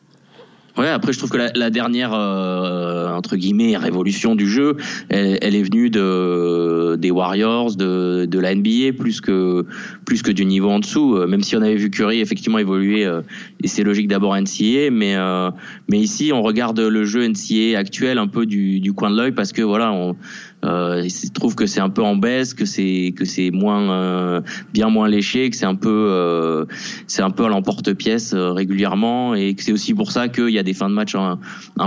Ouais, 0.78 0.88
après 0.88 1.12
je 1.12 1.18
trouve 1.18 1.30
que 1.30 1.36
la, 1.36 1.52
la 1.54 1.68
dernière 1.68 2.14
euh, 2.14 3.08
entre 3.12 3.36
guillemets 3.36 3.76
révolution 3.76 4.34
du 4.34 4.48
jeu, 4.48 4.76
elle, 5.10 5.38
elle, 5.42 5.54
est 5.54 5.62
venue 5.62 5.90
de 5.90 6.96
des 6.98 7.10
Warriors, 7.10 7.76
de, 7.76 8.24
de 8.24 8.38
la 8.38 8.54
NBA 8.54 8.94
plus 8.98 9.20
que 9.20 9.66
plus 10.06 10.22
que 10.22 10.30
du 10.30 10.46
niveau 10.46 10.70
en 10.70 10.78
dessous. 10.80 11.16
Euh, 11.16 11.26
même 11.26 11.42
si 11.42 11.56
on 11.56 11.62
avait 11.62 11.76
vu 11.76 11.90
Curry 11.90 12.20
effectivement 12.20 12.58
évoluer, 12.58 13.04
euh, 13.04 13.20
et 13.62 13.68
c'est 13.68 13.82
logique 13.82 14.08
d'abord 14.08 14.34
NCA, 14.34 14.90
mais 14.90 15.14
euh, 15.16 15.50
mais 15.88 15.98
ici 15.98 16.32
on 16.32 16.40
regarde 16.40 16.80
le 16.80 17.04
jeu 17.04 17.26
NCA 17.28 17.78
actuel 17.78 18.16
un 18.16 18.26
peu 18.26 18.46
du, 18.46 18.80
du 18.80 18.94
coin 18.94 19.10
de 19.10 19.16
l'œil 19.16 19.32
parce 19.32 19.52
que 19.52 19.60
voilà 19.60 19.92
on 19.92 20.16
euh, 20.64 21.02
il 21.04 21.32
trouve 21.32 21.54
que 21.54 21.66
c'est 21.66 21.80
un 21.80 21.90
peu 21.90 22.02
en 22.02 22.16
baisse, 22.16 22.54
que 22.54 22.64
c'est 22.64 23.12
que 23.16 23.24
c'est 23.24 23.50
moins 23.50 23.90
euh, 23.90 24.40
bien 24.72 24.88
moins 24.88 25.08
léché, 25.08 25.50
que 25.50 25.56
c'est 25.56 25.66
un 25.66 25.74
peu 25.74 26.06
euh, 26.10 26.66
c'est 27.06 27.22
un 27.22 27.30
peu 27.30 27.44
à 27.44 27.48
l'emporte-pièce 27.48 28.34
régulièrement 28.34 29.34
et 29.34 29.54
que 29.54 29.62
c'est 29.62 29.72
aussi 29.72 29.94
pour 29.94 30.12
ça 30.12 30.28
qu'il 30.28 30.50
y 30.50 30.58
a 30.58 30.62
des 30.62 30.74
fins 30.74 30.88
de 30.88 30.94
match 30.94 31.14
un, 31.14 31.38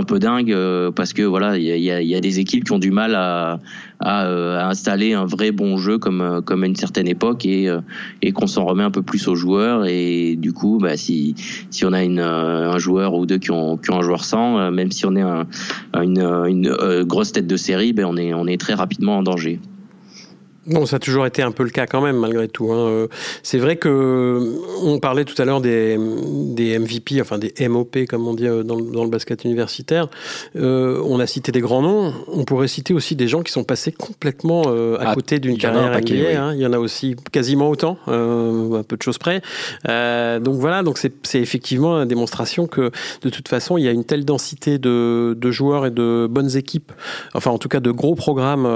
peu 0.04 0.18
dingues 0.18 0.54
parce 0.94 1.12
que 1.12 1.22
voilà 1.22 1.56
il 1.56 1.64
y 1.64 1.90
a, 1.90 2.02
y 2.02 2.14
a, 2.14 2.20
des 2.20 2.38
équipes 2.38 2.64
qui 2.64 2.72
ont 2.72 2.78
du 2.78 2.90
mal 2.90 3.14
à, 3.14 3.58
à, 4.00 4.20
à, 4.20 4.68
installer 4.68 5.14
un 5.14 5.24
vrai 5.24 5.52
bon 5.52 5.76
jeu 5.76 5.98
comme 5.98 6.42
comme 6.44 6.62
à 6.62 6.66
une 6.66 6.76
certaine 6.76 7.08
époque 7.08 7.46
et 7.46 7.68
et 8.22 8.32
qu'on 8.32 8.46
s'en 8.46 8.64
remet 8.64 8.82
un 8.82 8.90
peu 8.90 9.02
plus 9.02 9.28
aux 9.28 9.34
joueurs 9.34 9.86
et 9.86 10.36
du 10.36 10.52
coup 10.52 10.78
bah 10.80 10.96
si 10.96 11.34
si 11.70 11.84
on 11.84 11.92
a 11.92 12.02
une 12.02 12.20
un 12.20 12.78
joueur 12.78 13.14
ou 13.14 13.26
deux 13.26 13.38
qui 13.38 13.50
ont 13.50 13.76
qui 13.76 13.90
ont 13.90 13.98
un 13.98 14.02
joueur 14.02 14.24
sans 14.24 14.70
même 14.70 14.90
si 14.90 15.06
on 15.06 15.16
est 15.16 15.22
un, 15.22 15.46
une, 15.94 16.20
une 16.20 17.04
grosse 17.04 17.32
tête 17.32 17.46
de 17.46 17.56
série 17.56 17.92
ben 17.92 18.06
on 18.06 18.16
est 18.16 18.34
on 18.34 18.46
est 18.46 18.60
très 18.60 18.74
rapidement 18.74 19.18
en 19.18 19.22
danger. 19.22 19.60
Bon, 20.66 20.84
ça 20.84 20.96
a 20.96 20.98
toujours 20.98 21.26
été 21.26 21.42
un 21.42 21.52
peu 21.52 21.62
le 21.62 21.70
cas 21.70 21.86
quand 21.86 22.00
même, 22.00 22.16
malgré 22.16 22.48
tout. 22.48 22.72
Hein. 22.72 22.88
Euh, 22.88 23.06
c'est 23.42 23.58
vrai 23.58 23.76
que 23.76 24.56
on 24.82 24.98
parlait 24.98 25.24
tout 25.24 25.40
à 25.40 25.44
l'heure 25.44 25.60
des, 25.60 25.96
des 25.96 26.78
MVP, 26.78 27.20
enfin 27.20 27.38
des 27.38 27.52
MOP, 27.68 28.06
comme 28.08 28.26
on 28.26 28.34
dit 28.34 28.46
euh, 28.46 28.62
dans, 28.62 28.80
dans 28.80 29.04
le 29.04 29.10
basket 29.10 29.44
universitaire. 29.44 30.08
Euh, 30.56 31.00
on 31.04 31.20
a 31.20 31.26
cité 31.26 31.52
des 31.52 31.60
grands 31.60 31.82
noms. 31.82 32.12
On 32.28 32.44
pourrait 32.44 32.68
citer 32.68 32.94
aussi 32.94 33.14
des 33.14 33.28
gens 33.28 33.42
qui 33.42 33.52
sont 33.52 33.64
passés 33.64 33.92
complètement 33.92 34.64
euh, 34.66 34.96
à 34.98 35.10
ah, 35.10 35.14
côté 35.14 35.38
d'une 35.38 35.58
carrière 35.58 35.90
NBA. 35.90 36.42
Hein. 36.42 36.54
Il 36.54 36.60
y 36.60 36.66
en 36.66 36.72
a 36.72 36.78
aussi 36.78 37.14
quasiment 37.30 37.68
autant, 37.68 37.98
un 38.06 38.82
peu 38.82 38.96
de 38.96 39.02
choses 39.02 39.18
près. 39.18 39.42
donc 39.84 40.54
voilà, 40.56 40.82
donc 40.82 40.98
c'est 40.98 41.40
effectivement 41.40 42.00
une 42.00 42.08
démonstration 42.08 42.66
que 42.66 42.90
de 43.22 43.30
toute 43.30 43.48
façon, 43.48 43.76
il 43.76 43.84
y 43.84 43.88
a 43.88 43.92
une 43.92 44.04
telle 44.04 44.24
densité 44.24 44.78
de, 44.78 45.36
de 45.38 45.50
joueurs 45.50 45.86
et 45.86 45.90
de 45.90 46.26
bonnes 46.28 46.56
équipes, 46.56 46.92
enfin 47.34 47.50
en 47.50 47.58
tout 47.58 47.68
cas 47.68 47.80
de 47.80 47.90
gros 47.90 48.14
programmes 48.14 48.66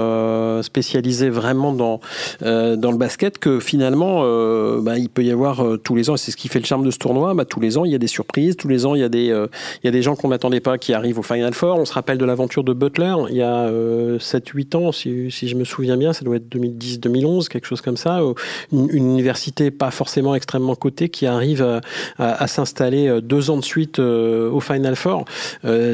spécialisés 0.61 1.29
vraiment 1.29 1.73
dans, 1.73 1.80
euh, 2.43 2.75
dans 2.75 2.91
le 2.91 2.97
basket 2.97 3.37
que 3.37 3.59
finalement, 3.59 4.21
euh, 4.23 4.81
bah, 4.81 4.97
il 4.97 5.09
peut 5.09 5.23
y 5.23 5.31
avoir 5.31 5.61
euh, 5.61 5.77
tous 5.77 5.95
les 5.95 6.09
ans, 6.09 6.15
et 6.15 6.17
c'est 6.17 6.31
ce 6.31 6.37
qui 6.37 6.47
fait 6.47 6.59
le 6.59 6.65
charme 6.65 6.85
de 6.85 6.91
ce 6.91 6.97
tournoi, 6.97 7.33
bah, 7.33 7.45
tous 7.45 7.59
les 7.59 7.77
ans, 7.77 7.85
il 7.85 7.91
y 7.91 7.95
a 7.95 7.99
des 7.99 8.07
surprises, 8.07 8.55
tous 8.55 8.67
les 8.67 8.85
ans, 8.85 8.95
il 8.95 9.01
y 9.01 9.03
a 9.03 9.09
des, 9.09 10.01
gens 10.01 10.15
qu'on 10.15 10.29
n'attendait 10.29 10.59
pas 10.59 10.77
qui 10.77 10.93
arrivent 10.93 11.19
au 11.19 11.23
Final 11.23 11.53
Four. 11.53 11.77
On 11.77 11.85
se 11.85 11.93
rappelle 11.93 12.17
de 12.17 12.25
l'aventure 12.25 12.63
de 12.63 12.73
Butler 12.73 13.13
il 13.29 13.35
y 13.35 13.41
a 13.41 13.69
7-8 13.69 14.75
ans, 14.75 14.91
si, 14.91 15.29
je 15.29 15.55
me 15.55 15.63
souviens 15.63 15.97
bien, 15.97 16.13
ça 16.13 16.25
doit 16.25 16.37
être 16.37 16.49
2010-2011, 16.55 17.47
quelque 17.47 17.67
chose 17.67 17.81
comme 17.81 17.97
ça. 17.97 18.21
Une, 18.71 18.89
université 18.91 19.71
pas 19.71 19.91
forcément 19.91 20.35
extrêmement 20.35 20.75
cotée 20.75 21.09
qui 21.09 21.25
arrive 21.25 21.81
à, 22.17 22.47
s'installer 22.47 23.19
deux 23.21 23.49
ans 23.49 23.57
de 23.57 23.63
suite 23.63 23.99
au 23.99 24.59
Final 24.59 24.95
Four. 24.95 25.25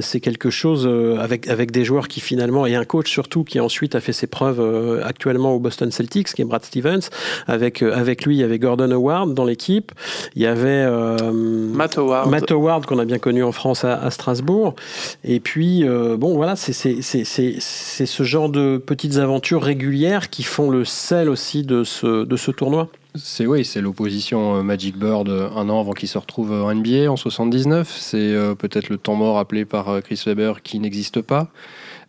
c'est 0.02 0.20
quelque 0.20 0.50
chose 0.50 0.88
avec 1.20 1.72
des 1.72 1.84
joueurs 1.84 2.08
qui 2.08 2.22
finalement, 2.22 2.66
et 2.66 2.76
un 2.76 2.86
coach 2.86 3.12
surtout 3.12 3.44
qui 3.44 3.60
ensuite 3.60 3.96
a 3.96 4.00
fait 4.00 4.14
ses 4.14 4.28
preuves 4.28 5.02
actuellement 5.04 5.54
au 5.54 5.60
Boston 5.60 5.77
Celtics, 5.92 6.34
qui 6.34 6.42
est 6.42 6.46
Brad 6.46 6.64
Stevens. 6.64 7.10
Avec, 7.48 7.82
euh, 7.82 7.96
avec 7.96 8.26
lui, 8.26 8.36
il 8.36 8.40
y 8.40 8.44
avait 8.44 8.60
Gordon 8.60 8.92
Howard 8.92 9.34
dans 9.34 9.46
l'équipe. 9.46 9.92
Il 10.36 10.42
y 10.42 10.46
avait 10.46 10.68
euh, 10.68 11.32
Matt 11.32 11.98
Howard, 11.98 12.30
Matt 12.30 12.52
Howard 12.52 12.86
qu'on 12.86 13.00
a 13.00 13.06
bien 13.06 13.20
connu 13.20 13.44
en 13.44 13.52
France 13.52 13.84
à, 13.84 14.10
Strasbourg. 14.12 14.76
Et 15.24 15.40
puis, 15.40 15.88
euh, 15.88 16.18
bon, 16.18 16.36
voilà, 16.36 16.56
c'est 16.56 16.74
ce 16.74 18.24
genre 18.24 18.50
de 18.50 18.78
petites 18.78 19.18
aventures 19.18 19.64
régulières 19.64 20.30
qui 20.30 20.44
font 20.44 20.70
le 20.70 20.86
sel 20.86 21.30
aussi 21.30 21.64
de 21.64 21.84
ce, 21.84 22.26
de 22.26 22.36
ce 22.36 22.52
tournoi. 22.52 22.90
C'est 23.16 23.48
oui, 23.48 23.66
c'est 23.66 23.82
l'opposition 23.82 24.64
Magic 24.64 24.96
Bird 24.96 25.28
un 25.30 25.70
an 25.70 25.80
avant 25.80 25.94
qu'il 25.94 26.08
se 26.08 26.20
retrouve 26.20 26.52
en 26.52 26.74
NBA 26.74 27.10
en 27.10 27.16
79. 27.16 27.96
C'est 28.00 28.36
peut-être 28.60 28.90
le 28.90 28.98
temps 28.98 29.16
mort 29.16 29.40
appelé 29.40 29.66
par 29.66 30.02
Chris 30.04 30.22
Weber 30.26 30.62
qui 30.62 30.80
n'existe 30.80 31.22
pas. 31.22 31.50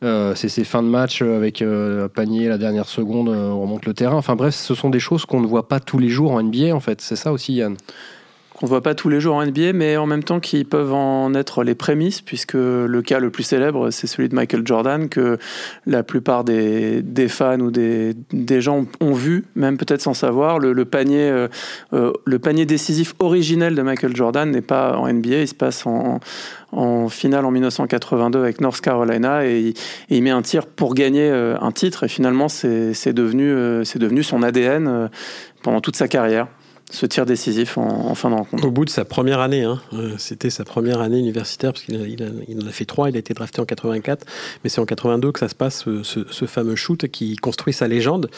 Euh, 0.05 0.35
c'est 0.37 0.49
ces 0.49 0.65
fins 0.65 0.83
de 0.83 0.89
match 0.89 1.23
avec 1.23 1.61
euh, 1.61 2.09
panier 2.09 2.49
la 2.49 2.57
dernière 2.57 2.87
seconde, 2.89 3.29
euh, 3.29 3.49
on 3.51 3.63
remonte 3.63 3.85
le 3.85 3.95
terrain. 3.95 4.17
Enfin 4.17 4.37
bref, 4.37 4.55
ce 4.55 4.75
sont 4.75 4.91
des 4.91 5.01
choses 5.01 5.27
qu'on 5.27 5.41
ne 5.41 5.47
voit 5.47 5.67
pas 5.67 5.81
tous 5.81 5.99
les 5.99 6.09
jours 6.09 6.33
en 6.33 6.43
NBA 6.43 6.75
en 6.75 6.81
fait. 6.81 7.01
C'est 7.01 7.17
ça 7.17 7.33
aussi 7.33 7.55
Yann 7.55 7.77
qu'on 8.59 8.67
voit 8.67 8.83
pas 8.83 8.95
tous 8.95 9.09
les 9.09 9.21
jours 9.21 9.37
en 9.37 9.47
NBA, 9.47 9.73
mais 9.73 9.97
en 9.97 10.07
même 10.07 10.25
temps 10.25 10.41
qui 10.41 10.65
peuvent 10.65 10.93
en 10.93 11.35
être 11.35 11.63
les 11.63 11.75
prémices, 11.75 12.21
puisque 12.21 12.55
le 12.55 13.01
cas 13.03 13.21
le 13.21 13.31
plus 13.31 13.45
célèbre, 13.45 13.91
c'est 13.91 14.07
celui 14.07 14.29
de 14.29 14.35
Michael 14.35 14.67
Jordan, 14.67 15.09
que 15.09 15.39
la 15.87 16.03
plupart 16.03 16.45
des, 16.45 17.03
fans 17.29 17.61
ou 17.61 17.71
des, 17.71 18.15
gens 18.61 18.87
ont 19.01 19.13
vu, 19.13 19.45
même 19.55 19.77
peut-être 19.77 20.03
sans 20.03 20.15
savoir. 20.15 20.59
Le, 20.59 20.85
panier, 20.85 21.47
le 21.93 22.39
panier 22.39 22.67
décisif 22.67 23.15
originel 23.19 23.75
de 23.75 23.83
Michael 23.83 24.17
Jordan 24.17 24.51
n'est 24.51 24.61
pas 24.61 24.97
en 24.97 25.13
NBA, 25.13 25.41
il 25.43 25.49
se 25.49 25.55
passe 25.55 25.87
en, 25.87 26.21
en 26.73 27.09
finale 27.09 27.45
en 27.45 27.51
1982 27.51 28.41
avec 28.41 28.61
North 28.61 28.81
Carolina 28.81 29.47
et 29.47 29.75
il, 30.11 30.23
met 30.23 30.31
un 30.31 30.43
tir 30.43 30.67
pour 30.67 30.95
gagner 30.95 31.29
euh, 31.31 31.57
un 31.61 31.73
titre 31.73 32.05
et 32.05 32.09
finalement 32.09 32.49
c'est 32.49 33.13
devenu, 33.13 33.51
euh, 33.51 33.85
son 33.85 34.43
ADN 34.43 34.87
euh, 34.87 35.09
pendant 35.63 35.81
toute 35.81 35.97
sa 35.97 36.09
carrière 36.09 36.49
ce 36.91 37.07
tir 37.07 37.27
décisif 37.27 37.77
en, 37.77 38.15
fin 38.15 38.31
de 38.31 38.35
rencontre. 38.35 38.67
Au 38.67 38.71
bout 38.71 38.85
de 38.85 38.91
sa 38.91 39.05
première 39.05 39.41
année, 39.41 39.63
hein. 39.63 39.81
Euh, 39.93 40.15
c'était 40.17 40.51
sa 40.51 40.65
première 40.65 41.01
année 41.01 41.19
universitaire, 41.19 41.73
parce 41.73 41.85
qu'il 41.85 41.97
il 42.49 42.63
en 42.63 42.67
a 42.67 42.73
fait 42.73 42.85
trois, 42.87 43.11
il 43.11 43.17
a 43.17 43.19
été 43.19 43.35
drafté 43.35 43.61
en 43.61 43.65
84, 43.65 44.27
mais 44.65 44.71
c'est 44.71 44.81
en 44.81 44.87
82 44.87 45.33
que 45.33 45.39
ça 45.39 45.49
se 45.49 45.55
passe, 45.55 45.85
ce, 46.03 46.47
fameux 46.47 46.77
shoot 46.77 47.07
qui 47.09 47.37
construit 47.37 47.75
sa 47.75 47.89
légende. 47.89 48.31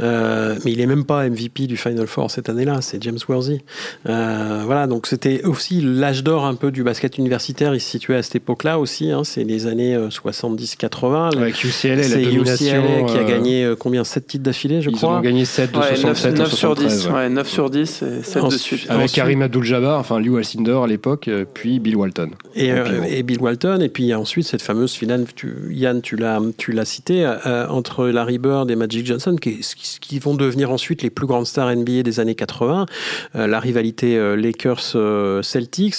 Euh, 0.00 0.56
mais 0.64 0.72
il 0.72 0.80
est 0.80 0.86
même 0.86 1.04
pas 1.04 1.28
MVP 1.28 1.66
du 1.66 1.76
Final 1.76 2.06
Four 2.06 2.30
cette 2.30 2.48
année-là, 2.48 2.80
c'est 2.80 3.02
James 3.02 3.18
Worthy. 3.28 3.60
Euh, 4.08 4.62
voilà, 4.64 4.86
donc 4.86 5.06
c'était 5.06 5.44
aussi 5.44 5.80
l'âge 5.82 6.24
d'or 6.24 6.46
un 6.46 6.54
peu 6.54 6.70
du 6.70 6.82
basket 6.82 7.18
universitaire, 7.18 7.74
il 7.74 7.80
se 7.80 7.90
situait 7.90 8.16
à 8.16 8.22
cette 8.22 8.36
époque-là 8.36 8.78
aussi, 8.78 9.10
hein. 9.10 9.22
c'est 9.24 9.44
les 9.44 9.66
années 9.66 9.96
70-80. 9.96 11.36
Avec 11.36 11.62
UCLA, 11.62 11.96
la 11.96 12.08
domination. 12.08 13.06
qui 13.06 13.18
a 13.18 13.24
gagné 13.24 13.74
combien? 13.78 14.04
7 14.04 14.26
titres 14.26 14.44
d'affilée, 14.44 14.80
je 14.80 14.90
crois 14.90 15.14
Ils 15.14 15.18
ont 15.18 15.20
gagné 15.20 15.44
7 15.44 15.72
de 15.72 15.82
67 15.82 16.38
9, 16.38 16.54
sur 16.54 16.74
10, 16.74 17.08
ouais, 17.08 17.28
9 17.28 17.48
sur 17.48 17.70
10 17.70 17.97
c'est 17.98 18.24
7 18.24 18.44
de 18.44 18.50
suite. 18.50 18.86
Avec 18.88 19.12
Karim 19.12 19.42
Abdul-Jabbar, 19.42 19.98
enfin 19.98 20.18
Liu 20.20 20.36
Alcindor 20.36 20.84
à 20.84 20.86
l'époque, 20.86 21.28
puis 21.54 21.80
Bill 21.80 21.96
Walton. 21.96 22.30
Et, 22.54 22.70
et, 23.10 23.22
Bill 23.22 23.40
Walton, 23.40 23.80
et 23.80 23.88
puis 23.88 24.14
ensuite 24.14 24.46
cette 24.46 24.62
fameuse 24.62 24.92
finale, 24.92 25.26
tu, 25.34 25.52
Yann, 25.70 26.00
tu 26.00 26.16
l'as, 26.16 26.40
tu 26.56 26.72
l'as 26.72 26.84
cité, 26.84 27.30
entre 27.68 28.08
Larry 28.08 28.38
Bird 28.38 28.70
et 28.70 28.76
Magic 28.76 29.06
Johnson, 29.06 29.36
qui, 29.36 29.60
qui, 30.00 30.18
vont 30.18 30.34
devenir 30.34 30.70
ensuite 30.70 31.02
les 31.02 31.10
plus 31.10 31.26
grandes 31.26 31.46
stars 31.46 31.74
NBA 31.74 32.02
des 32.02 32.20
années 32.20 32.34
80, 32.34 32.86
la 33.34 33.60
rivalité 33.60 34.36
Lakers-Celtics, 34.36 35.96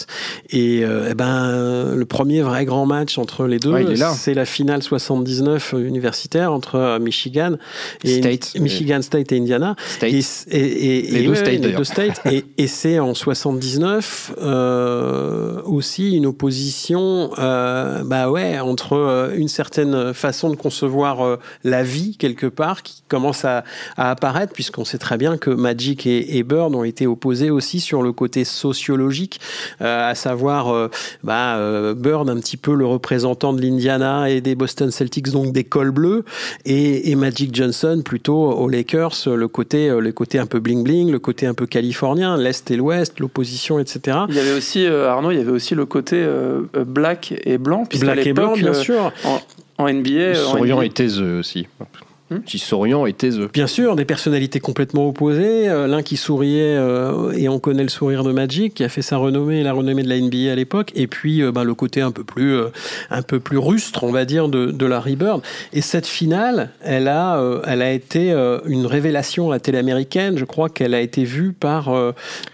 et, 0.49 0.79
eh 0.79 1.13
ben, 1.15 1.95
le 1.95 2.05
premier 2.05 2.41
vrai 2.41 2.65
grand 2.65 2.85
match 2.85 3.17
entre 3.17 3.45
les 3.45 3.59
deux, 3.59 3.73
c'est 4.15 4.33
la 4.33 4.45
finale 4.45 4.83
79 4.83 5.75
universitaire 5.77 6.51
entre 6.51 6.97
Michigan 6.99 7.55
et 8.03 8.21
Michigan 8.59 9.01
State 9.01 9.31
et 9.31 9.37
Indiana. 9.37 9.75
Et, 10.01 10.19
et, 10.51 11.01
les, 11.11 11.23
deux 11.23 11.35
States, 11.35 11.61
Et, 12.57 12.67
c'est 12.67 12.99
en 12.99 13.13
79 13.13 14.33
euh, 14.39 15.61
aussi 15.63 16.15
une 16.15 16.25
opposition 16.25 17.31
euh, 17.39 18.03
bah 18.03 18.29
ouais, 18.29 18.59
entre 18.59 18.93
euh, 18.93 19.33
une 19.35 19.47
certaine 19.47 20.13
façon 20.13 20.49
de 20.49 20.55
concevoir 20.55 21.39
la 21.63 21.83
vie 21.83 22.15
quelque 22.17 22.45
part 22.45 22.83
qui 22.83 23.03
commence 23.07 23.45
à, 23.45 23.63
apparaître 23.97 24.53
puisqu'on 24.53 24.85
sait 24.85 24.97
très 24.97 25.17
bien 25.17 25.37
que 25.37 25.49
Magic 25.49 26.05
et, 26.05 26.43
Bird 26.43 26.73
ont 26.73 26.83
été 26.83 27.07
opposés 27.07 27.49
aussi 27.49 27.79
sur 27.79 28.01
le 28.01 28.11
côté 28.11 28.43
sociologique, 28.43 29.39
à 29.79 30.15
savoir 30.15 30.89
bah, 31.23 31.57
Bird 31.95 32.29
un 32.29 32.37
petit 32.37 32.57
peu 32.57 32.73
le 32.73 32.85
représentant 32.85 33.53
de 33.53 33.61
l'Indiana 33.61 34.29
et 34.29 34.41
des 34.41 34.55
Boston 34.55 34.91
Celtics 34.91 35.31
donc 35.31 35.51
des 35.51 35.63
cols 35.63 35.91
bleus 35.91 36.23
et, 36.65 37.11
et 37.11 37.15
Magic 37.15 37.53
Johnson 37.53 38.01
plutôt 38.03 38.51
aux 38.51 38.69
Lakers 38.69 39.27
le 39.27 39.47
côté, 39.47 39.89
euh, 39.89 39.99
le 39.99 40.11
côté 40.11 40.39
un 40.39 40.45
peu 40.45 40.59
bling 40.59 40.83
bling, 40.83 41.11
le 41.11 41.19
côté 41.19 41.45
un 41.45 41.53
peu 41.53 41.65
californien, 41.79 42.35
l'est 42.35 42.69
et 42.71 42.75
l'ouest, 42.75 43.19
l'opposition, 43.21 43.79
etc. 43.79 44.17
Il 44.27 44.35
y 44.35 44.39
avait 44.39 44.51
aussi 44.51 44.85
euh, 44.85 45.09
Arnaud, 45.09 45.31
il 45.31 45.37
y 45.37 45.41
avait 45.41 45.51
aussi 45.51 45.75
le 45.75 45.85
côté 45.85 46.17
euh, 46.17 46.63
black 46.85 47.33
et 47.45 47.57
blanc, 47.57 47.85
black 47.99 48.27
et 48.27 48.33
blanc, 48.33 48.53
bien 48.53 48.73
sûr. 48.73 49.13
En, 49.77 49.89
NBA, 49.89 50.35
Souriant 50.35 50.81
et 50.81 50.89
taiseux 50.89 51.39
aussi 51.39 51.67
qui 52.45 52.57
hmm 52.57 52.59
souriant 52.59 53.05
et 53.07 53.13
taiseux. 53.13 53.49
Bien 53.51 53.65
sûr, 53.65 53.95
des 53.95 54.05
personnalités 54.05 54.59
complètement 54.59 55.07
opposées. 55.07 55.67
Euh, 55.67 55.87
l'un 55.87 56.03
qui 56.03 56.17
souriait, 56.17 56.75
euh, 56.77 57.31
et 57.31 57.49
on 57.49 57.57
connaît 57.59 57.83
le 57.83 57.89
sourire 57.89 58.23
de 58.23 58.31
Magic, 58.31 58.75
qui 58.75 58.83
a 58.83 58.89
fait 58.89 59.01
sa 59.01 59.17
renommée 59.17 59.61
et 59.61 59.63
la 59.63 59.73
renommée 59.73 60.03
de 60.03 60.09
la 60.09 60.19
NBA 60.19 60.51
à 60.51 60.55
l'époque. 60.55 60.91
Et 60.93 61.07
puis, 61.07 61.41
euh, 61.41 61.51
bah, 61.51 61.63
le 61.63 61.73
côté 61.73 62.01
un 62.01 62.11
peu 62.11 62.23
plus, 62.23 62.59
un 63.09 63.21
peu 63.23 63.39
plus 63.39 63.57
rustre, 63.57 64.03
on 64.03 64.11
va 64.11 64.25
dire, 64.25 64.49
de, 64.49 64.67
de 64.67 64.85
Larry 64.85 65.15
Bird. 65.15 65.41
Et 65.73 65.81
cette 65.81 66.05
finale, 66.05 66.69
elle 66.83 67.07
a, 67.07 67.41
elle 67.65 67.81
a 67.81 67.91
été 67.91 68.31
une 68.65 68.85
révélation 68.85 69.49
à 69.49 69.55
la 69.55 69.59
télé 69.59 69.77
américaine. 69.77 70.37
Je 70.37 70.45
crois 70.45 70.69
qu'elle 70.69 70.93
a 70.93 71.01
été 71.01 71.23
vue 71.23 71.53
par 71.53 71.91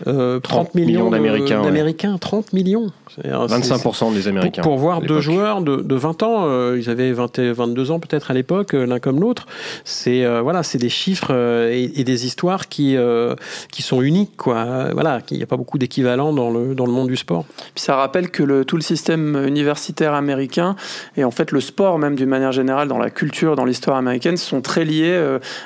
30, 0.06 0.76
millions, 0.76 1.10
d'Américains. 1.10 2.18
30 2.18 2.54
millions. 2.54 2.92
25% 3.22 4.14
des 4.14 4.28
Américains. 4.28 4.62
Pour, 4.62 4.78
voir 4.78 5.02
deux 5.02 5.20
joueurs 5.20 5.62
de, 5.62 5.78
de 5.78 5.96
20 5.96 6.24
ans, 6.24 6.74
ils 6.76 6.90
avaient 6.90 7.12
20, 7.12 7.40
22 7.40 7.92
ans 7.92 8.00
peut-être 8.00 8.32
à 8.32 8.34
l'époque, 8.34 8.74
l'un 8.74 9.00
comme 9.00 9.20
l'autre 9.20 9.48
c'est 9.84 10.26
euh, 10.26 10.42
voilà, 10.42 10.64
c'est 10.64 10.78
des 10.78 10.90
chiffres 10.90 11.32
euh, 11.32 11.72
et, 11.72 12.04
des 12.04 12.26
histoires 12.26 12.68
qui 12.68 12.96
euh, 12.98 13.36
qui 13.72 13.82
sont 13.82 14.02
uniques 14.02 14.36
quoi. 14.38 14.90
Voilà, 14.94 15.22
il 15.32 15.38
n'y 15.38 15.44
a 15.44 15.48
pas 15.48 15.58
beaucoup 15.58 15.78
d'équivalents 15.78 16.34
dans 16.34 16.52
le 16.52 16.76
dans 16.76 16.86
le 16.86 16.92
monde 16.92 17.08
du 17.08 17.16
sport. 17.16 17.46
Puis 17.74 17.84
ça 17.84 17.96
rappelle 17.96 18.30
que 18.30 18.44
le, 18.44 18.66
tout 18.66 18.76
le 18.76 18.82
système 18.82 19.44
universitaire 19.48 20.14
américain 20.14 20.76
et 21.18 21.24
en 21.24 21.32
fait 21.32 21.52
le 21.52 21.62
sport 21.62 21.98
même 22.00 22.16
d'une 22.16 22.30
manière 22.30 22.52
générale 22.52 22.88
dans 22.88 22.98
la 22.98 23.10
culture, 23.10 23.56
dans 23.56 23.66
l'histoire 23.66 23.98
américaine 23.98 24.38
sont 24.38 24.62
très 24.62 24.86
liés 24.86 25.16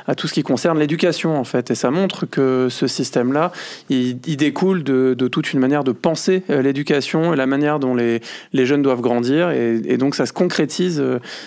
à 0.07 0.15
tout 0.15 0.27
ce 0.27 0.33
qui 0.33 0.43
concerne 0.43 0.79
l'éducation 0.79 1.37
en 1.37 1.43
fait. 1.43 1.71
Et 1.71 1.75
ça 1.75 1.91
montre 1.91 2.25
que 2.25 2.67
ce 2.69 2.87
système-là, 2.87 3.51
il, 3.89 4.19
découle 4.19 4.83
de, 4.83 5.15
de, 5.17 5.27
toute 5.27 5.53
une 5.53 5.59
manière 5.59 5.83
de 5.83 5.91
penser 5.91 6.43
l'éducation 6.47 7.33
et 7.33 7.35
la 7.35 7.45
manière 7.45 7.79
dont 7.79 7.95
les, 7.95 8.21
les 8.53 8.65
jeunes 8.65 8.81
doivent 8.81 9.01
grandir. 9.01 9.49
Et, 9.51 9.81
et, 9.85 9.97
donc 9.97 10.15
ça 10.15 10.25
se 10.25 10.33
concrétise, 10.33 11.03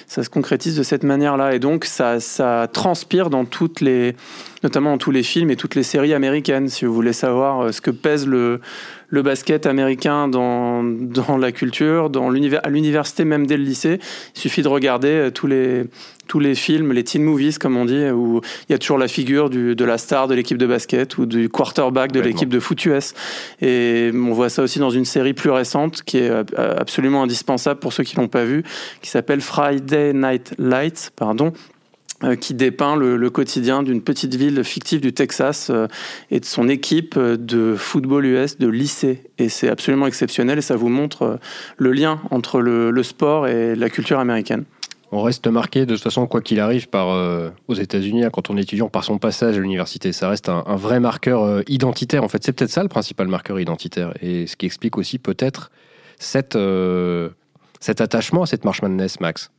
ça 0.07 0.23
se 0.23 0.31
concrétise 0.31 0.77
de 0.77 0.83
cette 0.83 1.05
manière-là. 1.05 1.55
Et 1.55 1.59
donc 1.59 1.85
ça, 1.85 2.21
ça 2.21 2.42
transpire 2.73 3.31
dans 3.31 3.45
toutes 3.45 3.81
les, 3.81 4.15
notamment 4.63 4.93
dans 4.93 4.99
tous 4.99 5.11
les 5.11 5.23
films 5.23 5.51
et 5.51 5.57
toutes 5.57 5.75
les 5.75 5.83
séries 5.83 6.15
américaines. 6.15 6.69
Si 6.69 6.85
vous 6.85 6.95
voulez 6.95 7.13
savoir 7.13 7.61
euh, 7.61 7.73
ce 7.73 7.81
que 7.81 7.91
pèse 7.91 8.27
le, 8.27 8.61
le 9.09 9.23
basket 9.23 9.67
américain 9.67 10.29
dans, 10.29 10.83
dans 10.83 11.37
la 11.37 11.53
culture, 11.53 12.11
dans 12.11 12.31
l'univers, 12.31 12.61
à 12.65 12.71
l'université 12.71 13.25
même 13.25 13.47
dès 13.47 13.57
le 13.57 13.65
lycée, 13.65 13.99
il 14.35 14.41
suffit 14.41 14.63
de 14.63 14.69
regarder 14.69 15.09
euh, 15.09 15.31
tous 15.31 15.47
les, 15.47 15.85
tous 16.29 16.39
les 16.39 16.55
films, 16.55 16.93
les 16.93 17.05
teen 17.05 17.23
movies 17.23 17.59
comme 17.59 17.77
on 17.77 17.85
dit, 17.85 18.11
où 18.11 18.41
il 18.69 18.73
y 18.73 18.75
a 18.75 18.79
toujours 18.79 18.99
la 18.99 19.09
figure 19.09 19.51
du, 19.51 19.75
de 19.75 19.85
la 19.85 19.99
star 19.99 20.29
de 20.29 20.35
l'équipe 20.35 20.59
de 20.59 20.67
basket 20.67 21.19
ou 21.19 21.27
du 21.27 21.49
quarterback 21.49 22.13
de 22.13 22.21
l'équipe 22.21 22.49
de 22.49 22.61
foot 22.61 22.85
US. 22.87 23.15
Et 23.61 24.11
on 24.15 24.33
voit 24.33 24.49
ça 24.49 24.63
aussi 24.63 24.79
dans 24.79 24.91
une 24.91 25.05
série 25.05 25.35
plus 25.35 25.51
récente 25.51 26.03
qui 26.03 26.19
est 26.19 26.31
euh, 26.31 26.45
absolument 26.57 27.25
indispensable 27.25 27.81
pour 27.81 27.93
ceux 27.93 28.05
qui 28.05 28.17
l'ont 28.17 28.29
pas 28.29 28.45
vu, 28.45 28.63
qui 29.03 29.11
s'appelle 29.11 29.41
Friday 29.41 30.13
Night 30.13 30.55
Lights, 30.59 31.11
pardon, 31.17 31.53
qui 32.41 32.55
dépeint 32.55 32.97
le, 32.97 33.31
quotidien 33.31 33.83
d'une 33.83 34.03
petite 34.03 34.35
ville 34.35 34.63
fictive 34.65 35.01
du 35.01 35.13
Texas 35.13 35.71
euh, 35.71 35.87
et 36.31 36.41
de 36.41 36.45
son 36.45 36.69
équipe 36.69 37.19
de 37.19 37.75
football 37.77 38.27
US 38.27 38.59
de 38.59 38.69
lycée. 38.69 39.23
Et 39.39 39.49
c'est 39.49 39.69
absolument 39.69 40.07
exceptionnel 40.07 40.59
et 40.59 40.63
ça 40.63 40.77
vous 40.77 40.89
montre 40.89 41.23
euh, 41.23 41.37
le 41.79 41.93
lien 41.93 42.21
entre 42.31 42.61
le, 42.61 43.03
sport 43.03 43.49
et 43.49 43.75
la 43.75 43.91
culture 43.91 44.19
américaine. 44.21 44.65
On 45.11 45.23
reste 45.23 45.47
marqué 45.49 45.85
de 45.85 45.95
toute 45.95 46.03
façon, 46.03 46.27
quoi 46.27 46.41
qu'il 46.41 46.61
arrive, 46.61 46.89
par, 46.89 47.09
aux 47.69 47.75
États-Unis, 47.75 48.25
hein, 48.25 48.31
quand 48.33 48.49
on 48.49 48.57
est 48.57 48.63
étudiant, 48.63 48.89
par 48.89 49.05
son 49.05 49.19
passage 49.19 49.59
à 49.59 49.61
l'université. 49.61 50.13
Ça 50.13 50.29
reste 50.29 50.49
un, 50.49 50.63
vrai 50.77 51.01
marqueur 51.01 51.63
identitaire. 51.69 52.25
En 52.25 52.29
fait, 52.29 52.43
c'est 52.43 52.53
peut-être 52.53 52.71
ça 52.71 52.83
le 52.83 52.89
principal 52.89 53.29
marqueur 53.29 53.61
identitaire. 53.61 54.15
Et 54.23 54.47
ce 54.47 54.57
qui 54.57 54.65
explique 54.65 54.97
aussi 54.97 55.19
peut-être 55.19 55.71
cette, 56.19 56.57
cet 57.81 58.01
attachement 58.01 58.45
à 58.45 58.47
cette 58.47 58.65
March 58.65 58.81
Madness, 58.81 59.21
Max. 59.21 59.51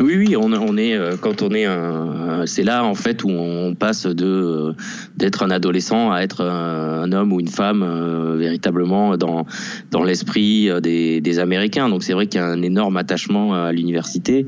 Oui, 0.00 0.16
oui, 0.16 0.36
on, 0.36 0.76
est 0.78 0.94
euh, 0.94 1.16
quand 1.20 1.42
on 1.42 1.50
est 1.50 1.64
un, 1.64 2.44
c'est 2.46 2.62
là 2.62 2.84
en 2.84 2.94
fait 2.94 3.24
où 3.24 3.28
on 3.30 3.74
passe 3.74 4.06
de 4.06 4.24
euh, 4.24 4.72
d'être 5.16 5.42
un 5.42 5.50
adolescent 5.50 6.10
à 6.10 6.20
être 6.22 6.42
un, 6.42 7.12
homme 7.12 7.32
ou 7.32 7.40
une 7.40 7.48
femme 7.48 7.82
euh, 7.82 8.36
véritablement 8.36 9.16
dans 9.16 9.44
dans 9.90 10.02
l'esprit 10.02 10.70
des, 10.82 11.20
des 11.20 11.38
Américains. 11.38 11.88
Donc 11.88 12.04
c'est 12.04 12.14
vrai 12.14 12.26
qu'il 12.26 12.40
y 12.40 12.42
a 12.42 12.46
un 12.46 12.62
énorme 12.62 12.96
attachement 12.96 13.54
à 13.54 13.72
l'université. 13.72 14.46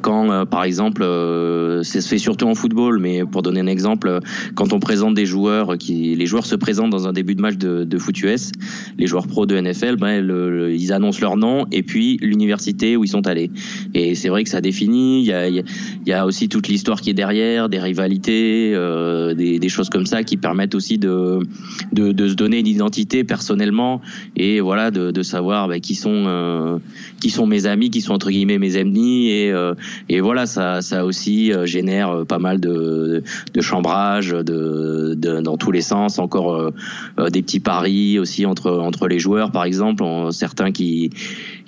quand 0.00 0.46
par 0.46 0.64
exemple, 0.64 1.02
se 1.02 2.00
fait 2.00 2.18
surtout 2.18 2.46
en 2.46 2.54
football, 2.54 2.98
mais 2.98 3.24
pour 3.24 3.42
donner 3.42 3.60
un 3.60 3.66
exemple, 3.66 4.20
quand 4.54 4.72
on 4.72 4.80
présente 4.80 5.14
des 5.14 5.26
joueurs 5.26 5.76
qui 5.78 6.14
les 6.14 6.26
joueurs 6.26 6.46
se 6.46 6.56
présentent 6.56 6.90
dans 6.90 7.06
un 7.06 7.12
début 7.12 7.34
de 7.34 7.42
match 7.42 7.56
de, 7.56 7.84
de 7.84 7.98
foot 7.98 8.20
US, 8.22 8.52
les 8.98 9.06
joueurs 9.06 9.26
pro 9.26 9.44
de 9.44 9.60
NFL, 9.60 9.96
ben, 9.96 10.24
ils 10.70 10.92
annoncent 10.92 11.20
leur 11.20 11.36
nom 11.36 11.66
et 11.70 11.82
puis 11.82 12.18
l'université 12.22 12.96
où 12.96 13.04
ils 13.04 13.08
sont 13.08 13.26
allés. 13.26 13.50
Et 13.94 14.14
c'est 14.14 14.28
vrai 14.28 14.41
que 14.44 14.50
ça 14.50 14.60
définit. 14.60 15.24
Il 15.24 15.64
y 16.06 16.12
a, 16.12 16.26
aussi 16.26 16.48
toute 16.48 16.68
l'histoire 16.68 17.00
qui 17.00 17.10
est 17.10 17.14
derrière, 17.14 17.68
des 17.68 17.78
rivalités, 17.78 18.72
euh, 18.74 19.34
des, 19.34 19.68
choses 19.68 19.88
comme 19.88 20.06
ça 20.06 20.22
qui 20.22 20.36
permettent 20.36 20.74
aussi 20.74 20.98
de, 20.98 21.40
se 21.96 22.34
donner 22.34 22.58
une 22.58 22.66
identité 22.66 23.24
personnellement 23.24 24.00
et 24.36 24.60
voilà 24.60 24.90
de, 24.90 25.22
savoir 25.22 25.68
bah, 25.68 25.80
qui 25.80 25.94
sont 25.94 26.24
euh, 26.26 26.78
qui 27.20 27.30
sont 27.30 27.46
mes 27.46 27.66
amis, 27.66 27.90
qui 27.90 28.00
sont 28.00 28.12
entre 28.12 28.30
guillemets 28.30 28.58
mes 28.58 28.76
ennemis 28.76 29.30
et, 29.30 29.52
euh, 29.52 29.74
voilà 30.20 30.46
ça, 30.46 31.04
aussi 31.04 31.52
génère 31.64 32.24
pas 32.26 32.38
mal 32.38 32.60
de, 32.60 33.22
de 33.52 33.60
chambrage 33.60 34.30
dans 34.32 35.56
tous 35.56 35.72
les 35.72 35.80
sens. 35.80 36.18
Encore 36.18 36.72
des 37.30 37.42
petits 37.42 37.60
paris 37.60 38.18
aussi 38.18 38.46
entre 38.46 39.08
les 39.08 39.18
joueurs 39.18 39.50
par 39.50 39.64
exemple, 39.64 40.04
certains 40.30 40.72
qui 40.72 41.10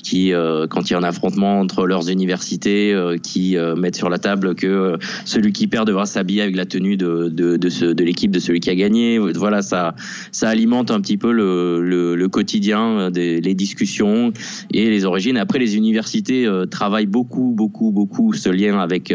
qui, 0.05 0.33
euh, 0.33 0.69
quand 0.69 0.89
il 0.89 0.93
y 0.93 0.97
a 0.97 0.99
un 0.99 1.03
affrontement 1.03 1.59
entre 1.59 1.87
leurs 1.87 2.09
universités, 2.09 2.93
euh, 2.93 3.17
qui 3.17 3.57
euh, 3.57 3.75
mettent 3.75 3.97
sur 3.97 4.11
la 4.11 4.19
table 4.19 4.55
que 4.55 4.97
celui 5.25 5.53
qui 5.53 5.67
perd 5.67 5.87
devra 5.89 6.07
s'habiller 6.07 6.43
avec 6.43 6.55
la 6.55 6.67
tenue 6.67 6.97
de, 6.97 7.29
de, 7.33 7.57
de, 7.57 7.69
ce, 7.71 7.87
de 7.87 8.05
l'équipe 8.05 8.31
de 8.31 8.39
celui 8.39 8.61
qui 8.61 8.71
a 8.71 8.75
gagné. 8.77 9.19
Voilà, 9.19 9.63
ça, 9.63 9.97
ça 10.31 10.51
alimente 10.51 10.91
un 10.91 11.01
petit 11.01 11.17
peu 11.17 11.33
le, 11.33 11.81
le, 11.81 12.15
le 12.15 12.29
quotidien, 12.29 13.11
des, 13.11 13.41
les 13.41 13.55
discussions 13.55 14.33
et 14.73 14.91
les 14.91 15.05
origines. 15.07 15.39
Après, 15.39 15.59
les 15.59 15.77
universités 15.77 16.47
travaillent 16.71 17.07
beaucoup, 17.07 17.53
beaucoup, 17.57 17.91
beaucoup 17.91 18.35
ce 18.35 18.51
lien 18.51 18.79
avec 18.79 19.13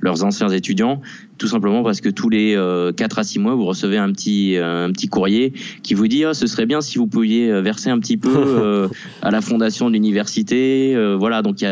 leurs 0.00 0.24
anciens 0.24 0.48
étudiants 0.48 1.00
tout 1.40 1.48
simplement 1.48 1.82
parce 1.82 2.02
que 2.02 2.10
tous 2.10 2.28
les 2.28 2.54
euh, 2.54 2.92
4 2.92 3.18
à 3.18 3.24
6 3.24 3.38
mois, 3.38 3.54
vous 3.54 3.64
recevez 3.64 3.96
un 3.96 4.12
petit, 4.12 4.56
un 4.58 4.92
petit 4.92 5.08
courrier 5.08 5.54
qui 5.82 5.94
vous 5.94 6.06
dit 6.06 6.26
oh, 6.26 6.34
ce 6.34 6.46
serait 6.46 6.66
bien 6.66 6.82
si 6.82 6.98
vous 6.98 7.06
pouviez 7.06 7.62
verser 7.62 7.88
un 7.88 7.98
petit 7.98 8.18
peu 8.18 8.88
à 9.22 9.30
la 9.30 9.40
fondation 9.40 9.88
de 9.88 9.94
l'université 9.94 10.94
voilà, 11.18 11.40
donc 11.40 11.64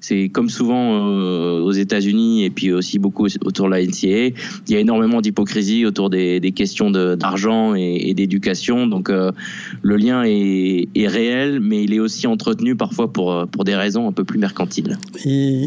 c'est 0.00 0.28
comme 0.28 0.48
souvent 0.48 1.04
aux 1.08 1.72
États-Unis 1.72 2.44
et 2.44 2.50
puis 2.50 2.72
aussi 2.72 3.00
beaucoup 3.00 3.26
autour 3.44 3.66
de 3.66 3.72
la 3.72 3.82
NCA. 3.84 4.36
Il 4.68 4.72
y 4.72 4.76
a 4.76 4.78
énormément 4.78 5.20
d'hypocrisie 5.20 5.84
autour 5.84 6.08
des, 6.08 6.38
des 6.38 6.52
questions 6.52 6.90
d'argent 6.90 7.74
et, 7.74 8.08
et 8.08 8.14
d'éducation. 8.14 8.86
Donc 8.86 9.10
le 9.10 9.96
lien 9.96 10.22
est, 10.24 10.88
est, 10.94 11.08
réel, 11.08 11.58
mais 11.60 11.82
il 11.82 11.92
est 11.92 11.98
aussi 11.98 12.28
entretenu 12.28 12.76
parfois 12.76 13.12
pour, 13.12 13.48
pour 13.48 13.64
des 13.64 13.74
raisons 13.74 14.08
un 14.08 14.12
peu 14.12 14.22
plus 14.22 14.38
mercantiles. 14.38 14.96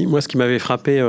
moi, 0.07 0.21
ce 0.21 0.27
qui 0.29 0.37
m'avait 0.37 0.59
frappé 0.59 0.99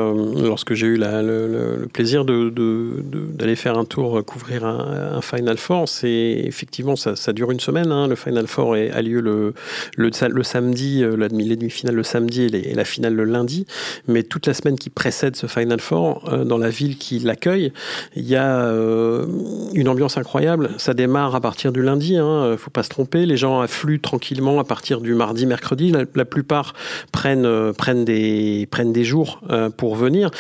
lorsque 0.43 0.75
j'ai 0.75 0.89
eu 0.89 0.97
la, 0.97 1.23
le, 1.23 1.87
plaisir 1.93 2.16
d'aller 2.25 3.57
faire 3.57 3.79
un 3.79 3.85
tour 3.85 4.25
couvrir 4.25 4.65
un, 4.65 5.21
Final 5.23 5.57
Four, 5.57 5.89
c'est 5.89 6.43
effectivement 6.45 6.97
ça, 6.97 7.33
dure 7.33 7.51
une 7.51 7.61
semaine. 7.61 7.91
Hein. 7.91 8.07
Le 8.07 8.15
Final 8.15 8.47
Four 8.47 8.75
a 8.75 9.03
lieu 9.03 9.21
le, 9.21 9.55
le, 9.97 10.43
samedi, 10.43 11.03
euh, 11.03 11.17
la 11.17 11.29
demi-finale 11.29 11.95
le 11.95 12.03
samedi 12.03 12.43
et, 12.43 12.75
la 12.75 12.85
finale 12.85 13.15
le 13.15 13.25
lundi. 13.25 13.67
Mais 14.09 14.23
toute 14.23 14.47
la 14.47 14.55
semaine 14.55 14.79
qui 14.79 14.91
précède 14.91 15.37
ce 15.37 15.47
Final 15.47 15.81
Four, 15.81 16.29
euh, 16.33 16.45
dans 16.45 16.59
la 16.59 16.71
ville 16.71 16.97
qui 16.97 17.19
l'accueille, 17.19 17.73
il 18.15 18.27
y 18.27 18.37
a 18.37 18.61
euh, 18.61 19.27
une 19.75 19.89
ambiance 19.89 20.17
incroyable. 20.17 20.71
Ça 20.79 20.95
démarre 20.95 21.35
à 21.35 21.41
partir 21.41 21.73
du 21.73 21.83
lundi, 21.83 22.17
hein, 22.17 22.57
faut 22.59 22.71
pas 22.71 22.83
se 22.83 22.89
tromper. 22.89 23.27
Les 23.27 23.37
gens 23.37 23.61
affluent 23.61 24.01
tranquillement 24.01 24.61
à 24.61 24.65
partir 24.65 25.01
du 25.01 25.15
mardi, 25.15 25.47
mercredi. 25.47 25.93
La, 26.15 26.25
plupart 26.25 26.75
prennent, 27.13 27.73
prennent, 27.73 28.05
des, 28.05 28.69
prennent 28.71 28.93
des 28.93 29.05
jours 29.05 29.41
pour 29.77 29.97
venir. 29.97 30.31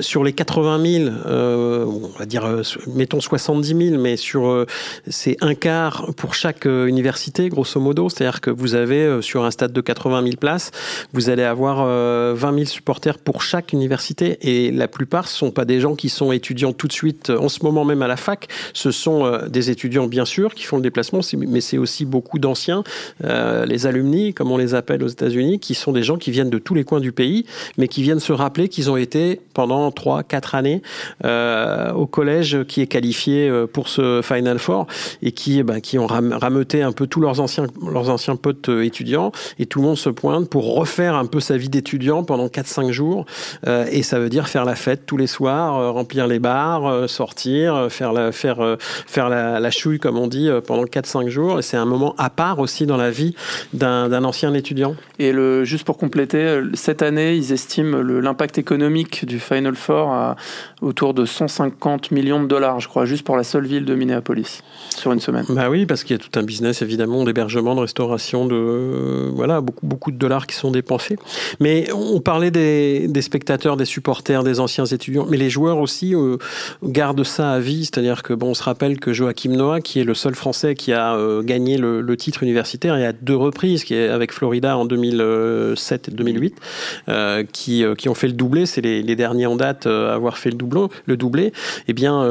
sur 0.00 0.24
les 0.24 0.32
80 0.32 0.82
000, 0.84 1.10
on 1.24 2.10
va 2.18 2.26
dire, 2.26 2.46
mettons 2.94 3.20
70 3.20 3.88
000, 3.90 4.00
mais 4.00 4.16
sur 4.16 4.66
c'est 5.08 5.36
un 5.40 5.54
quart 5.54 6.12
pour 6.16 6.34
chaque 6.34 6.66
euh, 6.66 6.86
université, 6.86 7.48
grosso 7.48 7.80
modo. 7.80 8.08
C'est-à-dire 8.08 8.40
que 8.40 8.50
vous 8.50 8.74
avez 8.74 9.02
euh, 9.04 9.22
sur 9.22 9.44
un 9.44 9.50
stade 9.50 9.72
de 9.72 9.80
80 9.80 10.22
000 10.22 10.36
places, 10.36 10.70
vous 11.12 11.28
allez 11.28 11.42
avoir 11.42 11.78
20 11.78 11.84
euh, 11.88 12.34
000 12.36 12.64
supporters 12.64 13.18
pour 13.18 13.42
chaque 13.42 13.72
université. 13.72 14.38
Et 14.42 14.70
la 14.70 14.88
plupart, 14.88 15.28
ce 15.28 15.36
sont 15.36 15.50
pas 15.50 15.64
des 15.64 15.80
gens 15.80 15.94
qui 15.94 16.08
sont 16.08 16.32
étudiants 16.32 16.72
tout 16.72 16.88
de 16.88 16.92
suite 16.92 17.30
en 17.30 17.48
ce 17.48 17.62
moment 17.62 17.84
même 17.84 18.02
à 18.02 18.08
la 18.08 18.16
fac. 18.16 18.48
Ce 18.72 18.90
sont 18.90 19.38
des 19.48 19.70
étudiants, 19.70 20.06
bien 20.06 20.24
sûr, 20.24 20.54
qui 20.54 20.64
font 20.64 20.76
le 20.76 20.82
déplacement, 20.82 21.20
mais 21.36 21.60
c'est 21.60 21.78
aussi 21.78 22.04
beaucoup 22.04 22.38
d'anciens, 22.38 22.84
les 23.22 23.86
alumni, 23.86 24.34
comme 24.34 24.50
on 24.50 24.56
les 24.56 24.74
appelle 24.74 25.02
aux 25.02 25.08
États-Unis, 25.08 25.58
qui 25.60 25.74
sont 25.74 25.92
des 25.92 26.02
gens 26.02 26.16
qui 26.16 26.30
viennent 26.30 26.50
de 26.50 26.58
tous 26.58 26.74
les 26.74 26.84
coins 26.84 27.00
du 27.00 27.12
pays, 27.12 27.46
mais 27.78 27.88
qui 27.88 28.02
viennent 28.02 28.20
se 28.20 28.32
rappeler 28.32 28.68
qu'ils 28.68 28.90
ont 28.90 28.96
été 28.96 29.40
pendant 29.54 29.90
3, 29.90 30.22
4 30.22 30.54
années 30.54 30.82
au 31.24 32.06
collège 32.06 32.64
qui 32.64 32.80
est 32.80 32.86
qualifié 32.86 33.50
pour 33.72 33.88
ce 33.88 34.20
Final 34.22 34.58
Four 34.58 34.86
et 35.22 35.32
qui, 35.32 35.62
bah, 35.62 35.80
qui 35.80 35.98
ont 35.98 36.06
rameuté 36.06 36.82
un 36.82 36.92
peu 36.92 37.06
tous 37.06 37.20
leurs 37.20 37.40
anciens, 37.40 37.66
leurs 37.90 38.10
anciens 38.10 38.36
potes 38.36 38.68
euh, 38.68 38.84
étudiants. 38.84 39.32
Et 39.58 39.66
tout 39.66 39.80
le 39.80 39.86
monde 39.86 39.96
se 39.96 40.10
pointe 40.10 40.48
pour 40.48 40.74
refaire 40.74 41.14
un 41.14 41.26
peu 41.26 41.40
sa 41.40 41.56
vie 41.56 41.68
d'étudiant 41.68 42.24
pendant 42.24 42.46
4-5 42.46 42.90
jours. 42.90 43.26
Euh, 43.66 43.86
et 43.90 44.02
ça 44.02 44.18
veut 44.18 44.28
dire 44.28 44.48
faire 44.48 44.64
la 44.64 44.74
fête 44.74 45.06
tous 45.06 45.16
les 45.16 45.26
soirs, 45.26 45.78
euh, 45.78 45.90
remplir 45.90 46.26
les 46.26 46.38
bars, 46.38 47.08
sortir, 47.08 47.86
faire 47.90 48.12
la, 48.12 48.32
faire, 48.32 48.76
faire 48.78 49.28
la 49.28 49.70
chouille 49.70 49.98
comme 49.98 50.18
on 50.18 50.26
dit 50.26 50.48
pendant 50.66 50.84
4-5 50.84 51.28
jours. 51.28 51.58
Et 51.58 51.62
c'est 51.62 51.76
un 51.76 51.84
moment 51.84 52.14
à 52.18 52.30
part 52.30 52.58
aussi 52.58 52.86
dans 52.86 52.96
la 52.96 53.10
vie 53.10 53.34
d'un 53.72 54.24
ancien 54.24 54.52
étudiant. 54.54 54.96
Et 55.18 55.32
le, 55.32 55.64
juste 55.64 55.84
pour 55.84 55.98
compléter, 55.98 56.60
cette 56.74 57.02
année 57.02 57.34
ils 57.34 57.52
estiment 57.52 57.98
l'impact 57.98 58.58
économique 58.58 59.24
du 59.24 59.38
Final 59.38 59.76
Four 59.76 60.12
à 60.12 60.36
autour 60.84 61.14
de 61.14 61.24
150 61.24 62.10
millions 62.10 62.42
de 62.42 62.46
dollars 62.46 62.80
je 62.80 62.88
crois 62.88 63.04
juste 63.04 63.24
pour 63.24 63.36
la 63.36 63.44
seule 63.44 63.66
ville 63.66 63.84
de 63.84 63.94
Minneapolis 63.94 64.62
sur 64.96 65.12
une 65.12 65.20
semaine. 65.20 65.44
Bah 65.48 65.70
oui, 65.70 65.86
parce 65.86 66.04
qu'il 66.04 66.16
y 66.16 66.20
a 66.20 66.22
tout 66.22 66.38
un 66.38 66.42
business 66.42 66.82
évidemment 66.82 67.24
d'hébergement, 67.24 67.74
de 67.74 67.80
restauration, 67.80 68.46
de 68.46 69.30
voilà 69.34 69.60
beaucoup 69.60 69.86
beaucoup 69.86 70.10
de 70.10 70.16
dollars 70.16 70.46
qui 70.46 70.56
sont 70.56 70.70
dépensés. 70.70 71.16
Mais 71.60 71.90
on 71.92 72.20
parlait 72.20 72.50
des, 72.50 73.10
spectateurs, 73.22 73.76
des 73.76 73.84
supporters, 73.84 74.42
des 74.42 74.60
anciens 74.60 74.84
étudiants, 74.84 75.26
mais 75.28 75.36
les 75.36 75.50
joueurs 75.50 75.78
aussi 75.78 76.14
euh, 76.14 76.36
gardent 76.82 77.24
ça 77.24 77.52
à 77.52 77.60
vie. 77.60 77.84
C'est-à-dire 77.84 78.22
que 78.22 78.34
bon, 78.34 78.48
on 78.48 78.54
se 78.54 78.62
rappelle 78.62 78.98
que 78.98 79.12
Joachim 79.12 79.52
Noah, 79.52 79.80
qui 79.80 80.00
est 80.00 80.04
le 80.04 80.14
seul 80.14 80.34
Français 80.34 80.74
qui 80.74 80.92
a 80.92 81.14
euh, 81.14 81.42
gagné 81.42 81.78
le, 81.78 82.14
titre 82.16 82.44
universitaire, 82.44 82.96
et 82.96 83.04
à 83.04 83.12
deux 83.12 83.36
reprises, 83.36 83.82
qui 83.82 83.94
est 83.94 84.08
avec 84.08 84.32
Florida 84.32 84.78
en 84.78 84.84
2007 84.84 86.08
et 86.08 86.10
2008, 86.12 86.54
euh, 87.08 87.44
qui 87.52 87.84
qui 87.98 88.08
ont 88.08 88.14
fait 88.14 88.28
le 88.28 88.34
doublé. 88.34 88.66
C'est 88.66 88.80
les, 88.80 89.14
derniers 89.14 89.46
en 89.46 89.56
date 89.56 89.86
à 89.86 90.14
avoir 90.14 90.38
fait 90.38 90.50
le 90.50 90.56
le 91.06 91.16
doublé. 91.16 91.52
Eh 91.88 91.92
bien, 91.92 92.24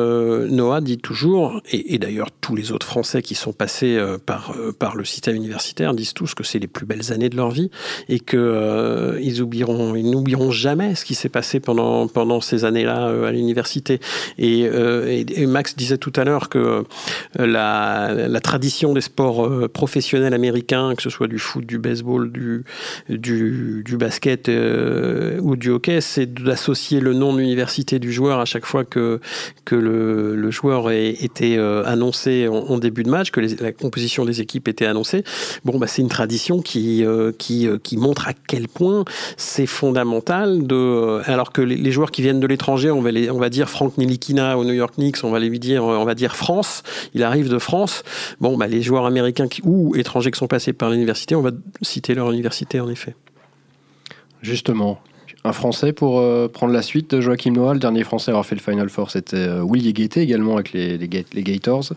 Noah 0.47 0.81
dit 0.81 0.97
toujours, 0.97 1.61
et, 1.71 1.97
d'ailleurs 1.97 2.29
tous 2.41 2.55
les 2.55 2.71
autres 2.71 2.85
Français 2.85 3.21
qui 3.21 3.35
sont 3.35 3.53
passés 3.53 3.97
euh, 3.97 4.17
par, 4.23 4.53
euh, 4.57 4.71
par 4.71 4.95
le 4.95 5.05
système 5.05 5.35
universitaire 5.35 5.93
disent 5.93 6.13
tous 6.13 6.33
que 6.33 6.43
c'est 6.43 6.59
les 6.59 6.67
plus 6.67 6.85
belles 6.85 7.11
années 7.11 7.29
de 7.29 7.35
leur 7.35 7.51
vie 7.51 7.69
et 8.09 8.19
que 8.19 8.37
euh, 8.37 9.19
ils 9.21 9.41
oublieront, 9.41 9.95
ils 9.95 10.09
n'oublieront 10.09 10.51
jamais 10.51 10.95
ce 10.95 11.05
qui 11.05 11.15
s'est 11.15 11.29
passé 11.29 11.59
pendant, 11.59 12.07
pendant 12.07 12.41
ces 12.41 12.65
années-là 12.65 13.27
à 13.27 13.31
l'université. 13.31 13.99
Et, 14.37 14.69
Max 15.47 15.75
disait 15.75 15.97
tout 15.97 16.13
à 16.15 16.23
l'heure 16.23 16.49
que 16.49 16.83
la, 17.37 18.13
la 18.13 18.39
tradition 18.39 18.93
des 18.93 19.01
sports 19.01 19.69
professionnels 19.69 20.33
américains, 20.33 20.95
que 20.95 21.01
ce 21.01 21.09
soit 21.09 21.27
du 21.27 21.37
foot, 21.37 21.65
du 21.65 21.77
baseball, 21.77 22.31
du, 22.31 22.63
du, 23.09 23.83
du 23.85 23.97
basket 23.97 24.49
ou 25.41 25.55
du 25.55 25.69
hockey, 25.69 26.01
c'est 26.01 26.33
d'associer 26.33 26.99
le 26.99 27.13
nom 27.13 27.35
d'université 27.35 27.99
du 27.99 28.11
joueur 28.11 28.32
à 28.39 28.45
chaque 28.45 28.65
fois 28.65 28.83
que, 28.83 29.19
que 29.65 29.75
le, 29.75 30.51
joueur 30.51 30.91
ait 30.91 31.09
été 31.09 31.57
annoncé 31.57 32.47
en, 32.47 32.77
début 32.77 33.03
de 33.03 33.09
match, 33.09 33.31
que 33.31 33.41
la 33.61 33.71
composition 33.71 34.25
des 34.25 34.41
équipes 34.41 34.67
était 34.67 34.85
annoncée. 34.85 35.23
Bon, 35.65 35.77
bah, 35.77 35.87
c'est 35.87 36.01
une 36.01 36.09
tradition 36.09 36.61
qui, 36.61 37.03
euh, 37.03 37.31
euh, 37.51 37.79
qui 37.81 37.97
montre 37.97 38.27
à 38.27 38.33
quel 38.33 38.67
point 38.67 39.05
c'est 39.37 39.65
fondamental 39.65 40.65
de. 40.65 40.75
Euh, 40.75 41.21
alors 41.25 41.51
que 41.51 41.61
les, 41.61 41.91
joueurs 41.91 42.11
qui 42.11 42.21
viennent 42.21 42.39
de 42.39 42.47
l'étranger, 42.47 42.91
on 42.91 43.01
va, 43.01 43.09
on 43.31 43.39
va 43.39 43.49
dire 43.49 43.69
Frank 43.69 43.97
Nilikina 43.97 44.57
au 44.57 44.63
New 44.63 44.73
York 44.73 44.95
Knicks, 44.95 45.23
on 45.23 45.31
va 45.31 45.39
lui 45.39 45.59
dire, 45.59 45.83
on 45.83 46.05
va 46.05 46.15
dire 46.15 46.35
France. 46.35 46.83
Il 47.13 47.23
arrive 47.23 47.49
de 47.49 47.59
France. 47.59 48.03
Bon, 48.39 48.57
bah, 48.57 48.67
les 48.67 48.81
joueurs 48.81 49.05
américains 49.05 49.47
ou 49.63 49.95
étrangers 49.95 50.31
qui 50.31 50.39
sont 50.39 50.47
passés 50.47 50.73
par 50.73 50.89
l'université, 50.89 51.35
on 51.35 51.41
va 51.41 51.51
citer 51.81 52.15
leur 52.15 52.31
université 52.31 52.79
en 52.79 52.89
effet. 52.89 53.15
Justement, 54.41 54.99
un 55.43 55.53
Français 55.53 55.93
pour 55.93 56.21
prendre 56.51 56.73
la 56.73 56.81
suite 56.81 57.11
de 57.11 57.21
Joachim 57.21 57.51
Noah. 57.51 57.73
Le 57.73 57.79
dernier 57.79 58.03
Français 58.03 58.29
à 58.29 58.33
avoir 58.33 58.45
fait 58.45 58.55
le 58.55 58.61
Final 58.61 58.89
Four, 58.89 59.11
c'était 59.11 59.47
Willy 59.61 59.93
Guettet 59.93 60.23
également 60.23 60.53
avec 60.55 60.73
les, 60.73 60.97
les, 60.97 61.25
les 61.33 61.43
Gators 61.43 61.93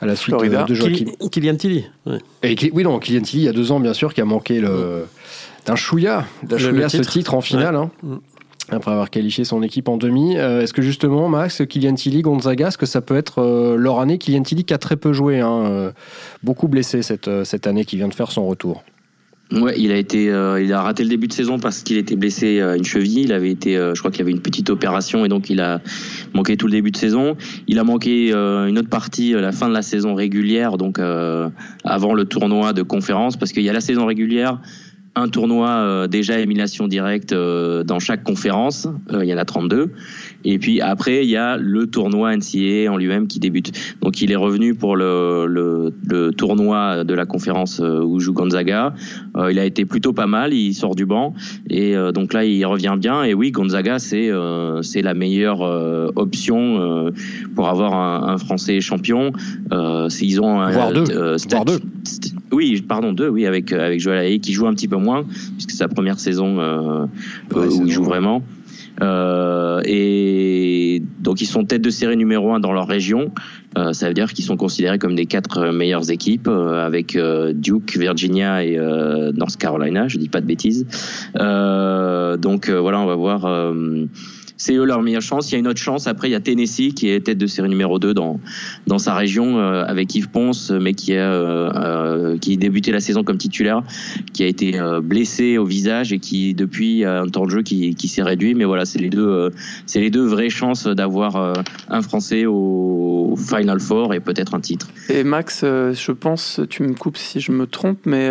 à 0.00 0.06
la 0.06 0.16
suite 0.16 0.36
de 0.36 0.74
Joachim. 0.74 1.06
Kylian 1.30 1.56
Tilly. 1.56 1.86
Et, 2.42 2.56
oui, 2.72 2.82
non, 2.82 2.98
Kylian 2.98 3.22
Tilly, 3.22 3.42
il 3.44 3.46
y 3.46 3.48
a 3.48 3.52
deux 3.52 3.72
ans, 3.72 3.80
bien 3.80 3.94
sûr, 3.94 4.12
qui 4.12 4.20
a 4.20 4.24
manqué 4.24 4.60
le, 4.60 5.06
d'un 5.66 5.76
chouïa, 5.76 6.26
d'un 6.42 6.58
chouïa 6.58 6.88
ce 6.88 6.98
titre 6.98 7.34
en 7.34 7.40
finale. 7.40 7.76
Hein, 7.76 7.90
mm. 8.02 8.16
après 8.70 8.90
avoir 8.90 9.10
qualifié 9.10 9.44
son 9.44 9.62
équipe 9.62 9.88
en 9.88 9.96
demi. 9.96 10.36
Euh, 10.36 10.62
est-ce 10.62 10.72
que 10.72 10.82
justement, 10.82 11.28
Max, 11.28 11.62
Kylian 11.66 11.94
Tilly, 11.94 12.22
Gonzaga, 12.22 12.68
est-ce 12.68 12.78
que 12.78 12.86
ça 12.86 13.00
peut 13.00 13.16
être 13.16 13.40
euh, 13.40 13.76
leur 13.76 14.00
année? 14.00 14.18
Kylian 14.18 14.42
Tilly 14.42 14.64
qui 14.64 14.74
a 14.74 14.78
très 14.78 14.96
peu 14.96 15.12
joué, 15.12 15.40
hein, 15.40 15.64
euh, 15.64 15.90
beaucoup 16.42 16.68
blessé 16.68 17.02
cette, 17.02 17.44
cette 17.44 17.66
année 17.66 17.84
qui 17.84 17.96
vient 17.96 18.08
de 18.08 18.14
faire 18.14 18.30
son 18.30 18.46
retour. 18.46 18.82
Ouais, 19.52 19.74
il 19.78 19.92
a 19.92 19.96
été, 19.96 20.30
euh, 20.30 20.62
il 20.62 20.72
a 20.72 20.80
raté 20.80 21.02
le 21.02 21.10
début 21.10 21.28
de 21.28 21.32
saison 21.32 21.58
parce 21.58 21.82
qu'il 21.82 21.98
était 21.98 22.16
blessé 22.16 22.60
à 22.60 22.76
une 22.76 22.84
cheville. 22.84 23.20
Il 23.20 23.32
avait 23.32 23.50
été, 23.50 23.76
euh, 23.76 23.94
je 23.94 24.00
crois 24.00 24.10
qu'il 24.10 24.22
avait 24.22 24.30
une 24.30 24.40
petite 24.40 24.70
opération 24.70 25.24
et 25.24 25.28
donc 25.28 25.50
il 25.50 25.60
a 25.60 25.80
manqué 26.32 26.56
tout 26.56 26.66
le 26.66 26.72
début 26.72 26.90
de 26.90 26.96
saison. 26.96 27.36
Il 27.68 27.78
a 27.78 27.84
manqué 27.84 28.32
euh, 28.32 28.66
une 28.66 28.78
autre 28.78 28.88
partie, 28.88 29.32
la 29.32 29.52
fin 29.52 29.68
de 29.68 29.74
la 29.74 29.82
saison 29.82 30.14
régulière, 30.14 30.78
donc 30.78 30.98
avant 30.98 32.14
le 32.14 32.24
tournoi 32.24 32.72
de 32.72 32.82
conférence, 32.82 33.36
parce 33.36 33.52
qu'il 33.52 33.62
y 33.62 33.70
a 33.70 33.72
la 33.72 33.82
saison 33.82 34.06
régulière, 34.06 34.60
un 35.14 35.28
tournoi 35.28 36.08
déjà 36.08 36.38
élimination 36.38 36.88
directe 36.88 37.34
dans 37.34 37.98
chaque 38.00 38.24
conférence. 38.24 38.88
il 39.12 39.26
y 39.26 39.34
en 39.34 39.38
a 39.38 39.44
32. 39.44 39.92
Et 40.44 40.58
puis 40.58 40.80
après, 40.80 41.24
il 41.24 41.30
y 41.30 41.36
a 41.36 41.56
le 41.56 41.86
tournoi 41.86 42.36
NCAA 42.36 42.90
en 42.90 42.96
lui-même 42.96 43.26
qui 43.26 43.40
débute. 43.40 43.72
Donc 44.02 44.20
il 44.22 44.30
est 44.32 44.36
revenu 44.36 44.74
pour 44.74 44.96
le, 44.96 45.46
le, 45.46 45.92
le 46.06 46.32
tournoi 46.32 47.04
de 47.04 47.14
la 47.14 47.26
conférence 47.26 47.80
euh, 47.80 48.00
où 48.00 48.20
joue 48.20 48.32
Gonzaga. 48.32 48.94
Euh, 49.36 49.52
il 49.52 49.58
a 49.58 49.64
été 49.64 49.84
plutôt 49.84 50.12
pas 50.12 50.26
mal, 50.26 50.52
il 50.52 50.74
sort 50.74 50.94
du 50.94 51.06
banc. 51.06 51.34
Et 51.68 51.96
euh, 51.96 52.12
donc 52.12 52.32
là, 52.32 52.44
il 52.44 52.64
revient 52.66 52.94
bien. 52.98 53.24
Et 53.24 53.34
oui, 53.34 53.50
Gonzaga, 53.50 53.98
c'est 53.98 54.30
euh, 54.30 54.82
c'est 54.82 55.02
la 55.02 55.14
meilleure 55.14 55.60
option 56.16 57.12
pour 57.54 57.68
avoir 57.68 57.94
un, 57.94 58.34
un, 58.34 58.38
Français 58.38 58.80
champion. 58.80 59.32
ils 59.70 60.40
ont 60.40 60.60
un... 60.60 60.70
Voire 60.70 60.92
deux. 60.92 61.36
Voire 61.48 61.64
deux. 61.64 61.80
Oui, 62.52 62.84
pardon, 62.86 63.12
deux, 63.12 63.28
oui, 63.28 63.46
avec, 63.46 63.72
avec 63.72 64.00
Joël 64.00 64.24
Haye, 64.24 64.40
qui 64.40 64.52
joue 64.52 64.66
un 64.66 64.74
petit 64.74 64.88
peu 64.88 64.96
moins, 64.96 65.24
puisque 65.54 65.70
c'est 65.70 65.78
sa 65.78 65.88
première 65.88 66.18
saison 66.18 66.58
où 67.54 67.64
il 67.84 67.90
joue 67.90 68.04
vraiment. 68.04 68.42
Euh, 69.02 69.80
et 69.84 71.02
donc 71.20 71.40
ils 71.40 71.46
sont 71.46 71.64
tête 71.64 71.82
de 71.82 71.90
série 71.90 72.16
numéro 72.16 72.52
un 72.52 72.60
dans 72.60 72.72
leur 72.72 72.86
région. 72.86 73.32
Euh, 73.76 73.92
ça 73.92 74.08
veut 74.08 74.14
dire 74.14 74.32
qu'ils 74.32 74.44
sont 74.44 74.56
considérés 74.56 74.98
comme 74.98 75.16
des 75.16 75.26
quatre 75.26 75.70
meilleures 75.70 76.10
équipes 76.10 76.48
euh, 76.48 76.84
avec 76.84 77.16
euh, 77.16 77.52
Duke, 77.52 77.96
Virginia 77.96 78.64
et 78.64 78.76
North 79.34 79.56
Carolina. 79.56 80.08
Je 80.08 80.18
dis 80.18 80.28
pas 80.28 80.40
de 80.40 80.46
bêtises. 80.46 80.86
donc 81.34 82.70
voilà, 82.70 83.00
on 83.00 83.06
va 83.06 83.14
voir 83.16 83.74
c'est 84.56 84.74
eux 84.74 84.84
leur 84.84 85.02
meilleure 85.02 85.22
chance. 85.22 85.50
Il 85.50 85.54
y 85.54 85.56
a 85.56 85.58
une 85.58 85.68
autre 85.68 85.80
chance. 85.80 86.06
Après, 86.06 86.28
il 86.28 86.32
y 86.32 86.34
a 86.34 86.40
Tennessee 86.40 86.92
qui 86.94 87.08
est 87.08 87.24
tête 87.24 87.38
de 87.38 87.46
série 87.46 87.68
numéro 87.68 87.98
2 87.98 88.14
dans 88.14 88.40
dans 88.86 88.98
sa 88.98 89.14
région 89.14 89.58
avec 89.58 90.14
Yves 90.14 90.28
Ponce, 90.28 90.70
mais 90.70 90.94
qui 90.94 91.16
a 91.16 92.36
qui 92.40 92.56
débuté 92.56 92.92
la 92.92 93.00
saison 93.00 93.24
comme 93.24 93.38
titulaire, 93.38 93.82
qui 94.32 94.42
a 94.42 94.46
été 94.46 94.80
blessé 95.02 95.58
au 95.58 95.64
visage 95.64 96.12
et 96.12 96.18
qui 96.18 96.54
depuis 96.54 97.04
a 97.04 97.22
un 97.22 97.28
temps 97.28 97.44
de 97.44 97.50
jeu 97.50 97.62
qui, 97.62 97.94
qui 97.94 98.08
s'est 98.08 98.22
réduit. 98.22 98.54
Mais 98.54 98.64
voilà, 98.64 98.84
c'est 98.84 98.98
les 98.98 99.10
deux 99.10 99.50
les 99.94 100.10
deux 100.10 100.24
vraies 100.24 100.50
chances 100.50 100.86
d'avoir 100.86 101.54
un 101.88 102.02
Français 102.02 102.46
au 102.46 103.34
Final 103.36 103.80
Four 103.80 104.14
et 104.14 104.20
peut-être 104.20 104.54
un 104.54 104.60
titre. 104.60 104.88
Et 105.08 105.24
Max, 105.24 105.60
je 105.62 106.12
pense, 106.12 106.60
tu 106.70 106.82
me 106.82 106.94
coupes 106.94 107.16
si 107.16 107.40
je 107.40 107.52
me 107.52 107.66
trompe, 107.66 108.00
mais 108.06 108.30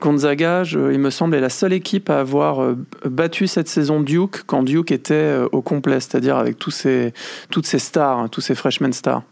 Gonzaga, 0.00 0.62
il 0.64 0.98
me 0.98 1.10
semble, 1.10 1.34
est 1.34 1.40
la 1.40 1.50
seule 1.50 1.72
équipe 1.72 2.10
à 2.10 2.20
avoir 2.20 2.62
euh, 2.62 2.76
battu 3.08 3.46
cette 3.46 3.68
saison 3.68 4.00
Duke 4.00 4.42
quand 4.46 4.62
Duke 4.62 4.92
était 4.92 5.14
euh, 5.14 5.48
au 5.58 5.62
complet, 5.62 6.00
c'est-à-dire 6.00 6.36
avec 6.36 6.58
tous 6.58 6.70
ces, 6.70 7.12
toutes 7.50 7.66
ces 7.66 7.78
stars, 7.78 8.30
tous 8.30 8.40
ces 8.40 8.54
freshman 8.54 8.92
stars. 8.92 9.22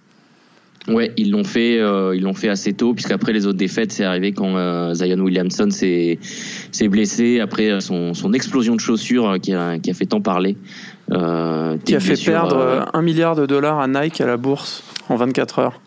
Ouais, 0.88 1.12
ils 1.16 1.32
l'ont 1.32 1.42
fait, 1.42 1.80
euh, 1.80 2.14
ils 2.14 2.22
l'ont 2.22 2.34
fait 2.34 2.48
assez 2.48 2.72
tôt, 2.72 2.94
puisqu'après 2.94 3.32
les 3.32 3.46
autres 3.46 3.58
défaites, 3.58 3.90
c'est 3.90 4.04
arrivé 4.04 4.32
quand 4.32 4.94
Zion 4.94 5.18
Williamson 5.18 5.68
s'est 5.70 6.18
blessé 6.82 7.40
après 7.40 7.80
son, 7.80 8.14
son, 8.14 8.32
explosion 8.32 8.76
de 8.76 8.80
chaussures 8.80 9.36
qui 9.42 9.52
a, 9.52 9.78
qui 9.80 9.90
a 9.90 9.94
fait 9.94 10.06
tant 10.06 10.20
parler. 10.20 10.56
qui 11.08 11.16
a 11.16 12.00
fait 12.00 12.24
perdre 12.24 12.88
un 12.92 13.02
milliard 13.02 13.34
de 13.34 13.46
dollars 13.46 13.80
à 13.80 13.88
Nike 13.88 14.20
à 14.20 14.26
la 14.26 14.36
bourse 14.36 14.84
en 15.08 15.16
24 15.16 15.58
heures. 15.58 15.80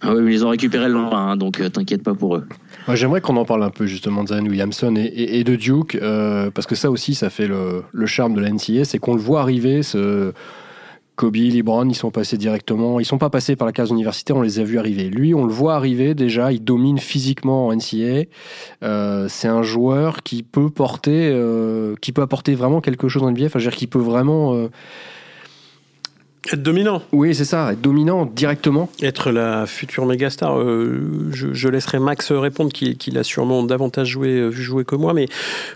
Ah 0.00 0.14
oui, 0.14 0.22
mais 0.22 0.32
ils 0.32 0.44
ont 0.44 0.48
récupéré 0.48 0.88
le 0.88 0.94
lendemain, 0.94 1.32
hein, 1.32 1.36
donc 1.36 1.62
t'inquiète 1.72 2.02
pas 2.02 2.14
pour 2.14 2.36
eux. 2.36 2.46
J'aimerais 2.88 3.20
qu'on 3.20 3.36
en 3.36 3.44
parle 3.44 3.62
un 3.62 3.70
peu 3.70 3.86
justement 3.86 4.24
de 4.24 4.28
Zion 4.28 4.44
Williamson 4.44 4.94
et, 4.96 5.44
de 5.44 5.56
Duke, 5.56 5.96
euh, 5.96 6.50
parce 6.50 6.66
que 6.66 6.74
ça 6.74 6.90
aussi, 6.90 7.14
ça 7.14 7.30
fait 7.30 7.46
le, 7.46 8.06
charme 8.06 8.34
de 8.34 8.40
la 8.40 8.50
NCA, 8.50 8.84
c'est 8.84 8.98
qu'on 8.98 9.14
le 9.14 9.20
voit 9.20 9.40
arriver. 9.40 9.82
Ce 9.82 10.32
Kobe, 11.16 11.36
LeBron, 11.36 11.86
ils 11.88 11.94
sont 11.94 12.10
passés 12.10 12.38
directement, 12.38 12.98
ils 12.98 13.04
sont 13.04 13.18
pas 13.18 13.30
passés 13.30 13.54
par 13.54 13.66
la 13.66 13.72
case 13.72 13.90
universitaire, 13.90 14.36
on 14.36 14.42
les 14.42 14.58
a 14.58 14.64
vus 14.64 14.78
arriver. 14.78 15.10
Lui, 15.10 15.34
on 15.34 15.44
le 15.44 15.52
voit 15.52 15.74
arriver 15.74 16.14
déjà, 16.14 16.52
il 16.52 16.64
domine 16.64 16.98
physiquement 16.98 17.68
en 17.68 17.74
NCA. 17.74 18.24
Euh, 18.82 19.26
c'est 19.28 19.48
un 19.48 19.62
joueur 19.62 20.22
qui 20.22 20.42
peut 20.42 20.70
porter, 20.70 21.28
euh, 21.30 21.94
qui 22.00 22.12
peut 22.12 22.22
apporter 22.22 22.54
vraiment 22.54 22.80
quelque 22.80 23.08
chose 23.08 23.22
en 23.22 23.30
NBA. 23.30 23.46
Enfin, 23.46 23.58
je 23.58 23.66
veux 23.66 23.70
dire, 23.70 23.78
qui 23.78 23.86
peut 23.86 23.98
vraiment 23.98 24.68
être 26.46 26.62
dominant. 26.62 27.02
Oui, 27.12 27.34
c'est 27.34 27.44
ça, 27.44 27.72
être 27.72 27.80
dominant 27.82 28.24
directement. 28.24 28.88
Être 29.02 29.30
la 29.30 29.66
future 29.66 30.06
méga 30.06 30.30
star. 30.30 30.58
Euh, 30.58 31.28
je, 31.32 31.68
laisserai 31.68 31.98
Max 31.98 32.32
répondre, 32.32 32.72
qu'il 32.72 33.18
a 33.18 33.22
sûrement 33.22 33.62
davantage 33.62 34.08
joué, 34.08 34.28
euh, 34.28 34.48
vu 34.48 34.62
jouer 34.62 34.84
que 34.84 34.96
moi. 34.96 35.12
Mais 35.12 35.28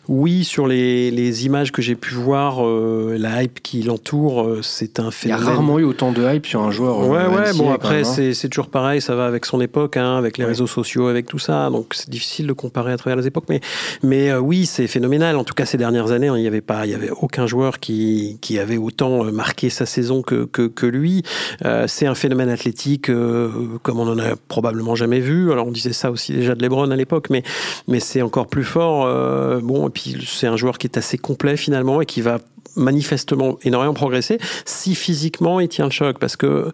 oui, 0.08 0.42
sur 0.42 0.66
les, 0.66 1.10
les 1.10 1.44
images 1.44 1.70
que 1.70 1.82
j'ai 1.82 1.94
pu 1.94 2.14
voir, 2.14 2.66
euh, 2.66 3.16
la 3.18 3.42
hype 3.42 3.62
qui 3.62 3.82
l'entoure, 3.82 4.58
c'est 4.62 5.00
un 5.00 5.10
phénomène. 5.10 5.42
Il 5.42 5.46
y 5.46 5.50
a 5.50 5.54
rarement 5.54 5.78
eu 5.78 5.84
autant 5.84 6.12
de 6.12 6.24
hype 6.24 6.46
sur 6.46 6.62
un 6.62 6.70
joueur. 6.70 7.08
Ouais, 7.08 7.26
ouais, 7.26 7.52
bon, 7.54 7.70
après, 7.70 8.00
hein. 8.00 8.32
c'est 8.32 8.48
toujours 8.48 8.68
pareil, 8.68 9.02
ça 9.02 9.14
va 9.14 9.26
avec 9.26 9.44
son 9.44 9.60
époque, 9.60 9.98
hein, 9.98 10.16
avec 10.16 10.38
les 10.38 10.46
réseaux 10.46 10.66
sociaux, 10.66 11.08
avec 11.08 11.26
tout 11.26 11.38
ça. 11.38 11.68
Donc, 11.68 11.92
c'est 11.92 12.08
difficile 12.08 12.46
de 12.46 12.52
comparer 12.54 12.92
à 12.92 12.96
travers 12.96 13.16
les 13.16 13.26
époques. 13.26 13.46
Mais, 13.50 13.60
mais 14.02 14.34
oui, 14.34 14.64
c'est 14.64 14.86
phénoménal. 14.86 15.36
En 15.36 15.44
tout 15.44 15.54
cas, 15.54 15.66
ces 15.66 15.76
dernières 15.76 16.10
années, 16.10 16.28
hein, 16.28 16.38
il 16.38 16.42
n'y 16.42 16.48
avait 16.48 16.62
pas, 16.62 16.86
y 16.86 16.94
avait 16.94 17.10
aucun 17.10 17.46
joueur 17.46 17.78
qui, 17.78 18.38
qui 18.40 18.58
avait 18.58 18.78
autant 18.78 19.24
marqué 19.24 19.68
sa 19.68 19.84
saison 19.84 20.22
que 20.22 20.48
que, 20.54 20.63
lui. 20.86 21.22
Euh, 21.64 21.86
c'est 21.86 22.06
un 22.06 22.14
phénomène 22.14 22.48
athlétique 22.48 23.10
euh, 23.10 23.50
comme 23.82 24.00
on 24.00 24.08
en 24.08 24.18
a 24.18 24.36
probablement 24.48 24.94
jamais 24.94 25.20
vu. 25.20 25.52
Alors 25.52 25.66
on 25.66 25.70
disait 25.72 25.92
ça 25.92 26.10
aussi 26.10 26.32
déjà 26.32 26.54
de 26.54 26.62
LeBron 26.62 26.90
à 26.90 26.96
l'époque, 26.96 27.30
mais, 27.30 27.42
mais 27.88 28.00
c'est 28.00 28.22
encore 28.22 28.46
plus 28.46 28.64
fort. 28.64 29.06
Euh, 29.06 29.60
bon, 29.62 29.88
et 29.88 29.90
puis 29.90 30.16
c'est 30.26 30.46
un 30.46 30.56
joueur 30.56 30.78
qui 30.78 30.86
est 30.86 30.96
assez 30.96 31.18
complet 31.18 31.56
finalement 31.56 32.00
et 32.00 32.06
qui 32.06 32.20
va 32.20 32.38
manifestement 32.76 33.58
énormément 33.62 33.94
progresser 33.94 34.38
si 34.64 34.94
physiquement 34.96 35.60
il 35.60 35.68
tient 35.68 35.84
le 35.84 35.92
choc 35.92 36.18
parce 36.18 36.36
que 36.36 36.72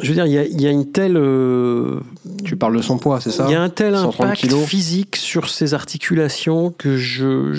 je 0.00 0.08
veux 0.08 0.14
dire, 0.14 0.26
il 0.26 0.60
y 0.60 0.66
a, 0.66 0.70
une 0.70 0.90
telle. 0.90 1.16
Euh, 1.16 2.00
tu 2.44 2.56
parles 2.56 2.76
de 2.76 2.82
son 2.82 2.98
poids, 2.98 3.20
c'est 3.20 3.30
ça 3.30 3.46
Il 3.48 3.52
y 3.52 3.54
a 3.54 3.62
un 3.62 3.68
tel 3.68 3.94
impact 3.94 4.54
physique 4.66 5.16
sur 5.16 5.48
ses 5.48 5.74
articulations 5.74 6.72
que 6.76 6.96
je, 6.96 7.52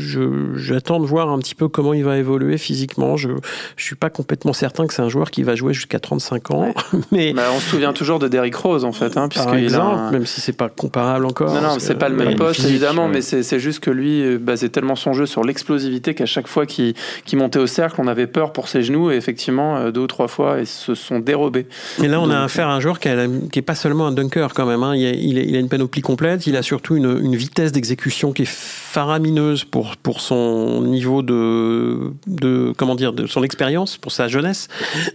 j'attends 0.55 0.99
de 0.99 1.05
voir 1.05 1.29
un 1.29 1.39
petit 1.39 1.55
peu 1.55 1.67
comment 1.67 1.93
il 1.93 2.03
va 2.03 2.17
évoluer 2.17 2.57
physiquement. 2.57 3.17
Je, 3.17 3.29
je 3.75 3.83
suis 3.83 3.95
pas 3.95 4.09
complètement 4.09 4.53
certain 4.53 4.87
que 4.87 4.93
c'est 4.93 5.01
un 5.01 5.09
joueur 5.09 5.31
qui 5.31 5.43
va 5.43 5.55
jouer 5.55 5.73
jusqu'à 5.73 5.99
35 5.99 6.51
ans. 6.51 6.73
Mais 7.11 7.33
bah, 7.33 7.43
on 7.53 7.59
se 7.59 7.69
souvient 7.69 7.93
toujours 7.93 8.19
de 8.19 8.27
Derrick 8.27 8.55
Rose 8.55 8.85
en 8.85 8.93
fait, 8.93 9.17
hein, 9.17 9.27
par 9.27 9.55
exemple, 9.55 10.13
même 10.13 10.25
si 10.25 10.39
c'est 10.39 10.53
pas 10.53 10.69
comparable 10.69 11.25
encore. 11.25 11.53
Non, 11.53 11.61
non, 11.61 11.75
c'est 11.79 11.95
pas 11.95 12.09
le 12.09 12.15
même 12.15 12.35
poste 12.35 12.63
évidemment, 12.65 13.07
mais 13.07 13.21
c'est 13.21 13.59
juste 13.59 13.79
que 13.79 13.91
lui 13.91 14.23
euh, 14.23 14.37
basait 14.37 14.69
tellement 14.69 14.95
son 14.95 15.13
jeu 15.13 15.25
sur 15.25 15.43
l'explosivité 15.43 16.13
qu'à 16.13 16.25
chaque 16.25 16.47
fois 16.47 16.65
qu'il 16.65 16.95
montait 17.33 17.59
au 17.59 17.67
cercle, 17.67 17.99
on 17.99 18.07
avait 18.07 18.27
peur 18.27 18.53
pour 18.53 18.67
ses 18.67 18.81
genoux 18.81 19.11
et 19.11 19.15
effectivement 19.15 19.77
euh, 19.77 19.91
deux 19.91 20.01
ou 20.01 20.07
trois 20.07 20.27
fois 20.27 20.57
ils 20.59 20.67
se 20.67 20.95
sont 20.95 21.19
dérobés. 21.19 21.67
Mais 21.99 22.07
là, 22.07 22.18
on 22.21 22.29
a 22.29 22.43
affaire 22.43 22.67
à 22.67 22.75
un 22.75 22.79
joueur 22.79 22.99
qui, 22.99 23.09
n'est 23.09 23.61
pas 23.61 23.75
seulement 23.75 24.07
un 24.07 24.11
dunker 24.11 24.53
quand 24.53 24.65
même. 24.65 24.83
Hein. 24.83 24.95
Il, 24.95 25.55
a, 25.55 25.59
une 25.59 25.69
panoplie 25.69 26.01
complète. 26.01 26.47
Il 26.47 26.55
a 26.55 26.61
surtout 26.61 26.95
une, 26.95 27.35
vitesse 27.35 27.71
d'exécution 27.71 28.33
qui 28.33 28.43
est 28.43 28.49
faramineuse 28.49 29.63
pour, 29.63 29.97
pour 29.97 30.21
son 30.21 30.81
niveau 30.81 31.21
de, 31.21 32.11
de 32.27 32.73
comment 32.77 32.95
dire 32.95 33.13
de 33.13 33.27
son 33.27 33.43
expérience, 33.43 33.97
pour 33.97 34.11
sa 34.11 34.27
jeunesse. 34.27 34.67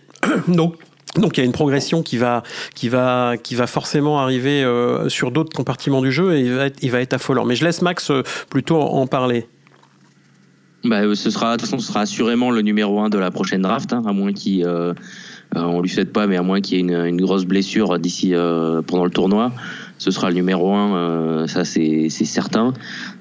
Donc 0.48 0.76
donc 1.16 1.36
il 1.36 1.40
y 1.40 1.44
a 1.44 1.46
une 1.46 1.52
progression 1.52 2.02
qui 2.02 2.16
va, 2.16 2.42
qui 2.74 2.88
va, 2.88 3.36
qui 3.40 3.54
va 3.54 3.68
forcément 3.68 4.18
arriver 4.18 4.64
euh, 4.64 5.08
sur 5.08 5.30
d'autres 5.30 5.54
compartiments 5.54 6.02
du 6.02 6.10
jeu 6.10 6.34
et 6.34 6.40
il 6.40 6.52
va, 6.52 6.66
être, 6.66 6.78
il 6.82 6.90
va 6.90 7.00
être 7.00 7.12
affolant. 7.12 7.44
Mais 7.44 7.54
je 7.54 7.64
laisse 7.64 7.82
Max 7.82 8.10
euh, 8.10 8.24
plutôt 8.50 8.80
en 8.80 9.06
parler. 9.06 9.46
Bah, 10.84 11.02
ce 11.14 11.30
sera, 11.30 11.52
de 11.52 11.62
toute 11.62 11.62
façon, 11.62 11.78
ce 11.78 11.88
sera 11.88 12.00
assurément 12.00 12.50
le 12.50 12.60
numéro 12.60 13.00
1 13.00 13.08
de 13.08 13.18
la 13.18 13.30
prochaine 13.30 13.62
draft, 13.62 13.92
hein, 13.92 14.02
à 14.06 14.12
moins 14.12 14.34
qu'il 14.34 14.64
euh, 14.64 14.92
euh, 14.92 14.94
on 15.56 15.80
lui 15.80 15.88
souhaite 15.88 16.12
pas, 16.12 16.26
mais 16.26 16.36
à 16.36 16.42
moins 16.42 16.60
qu'il 16.60 16.76
y 16.76 16.80
ait 16.80 16.82
une, 16.82 17.06
une 17.06 17.20
grosse 17.20 17.44
blessure 17.44 17.98
d'ici 17.98 18.34
euh, 18.34 18.82
pendant 18.82 19.04
le 19.04 19.10
tournoi 19.10 19.52
ce 19.98 20.10
sera 20.10 20.28
le 20.28 20.34
numéro 20.34 20.74
un, 20.74 20.96
euh, 20.96 21.46
ça 21.46 21.64
c'est 21.64 22.08
certain. 22.10 22.72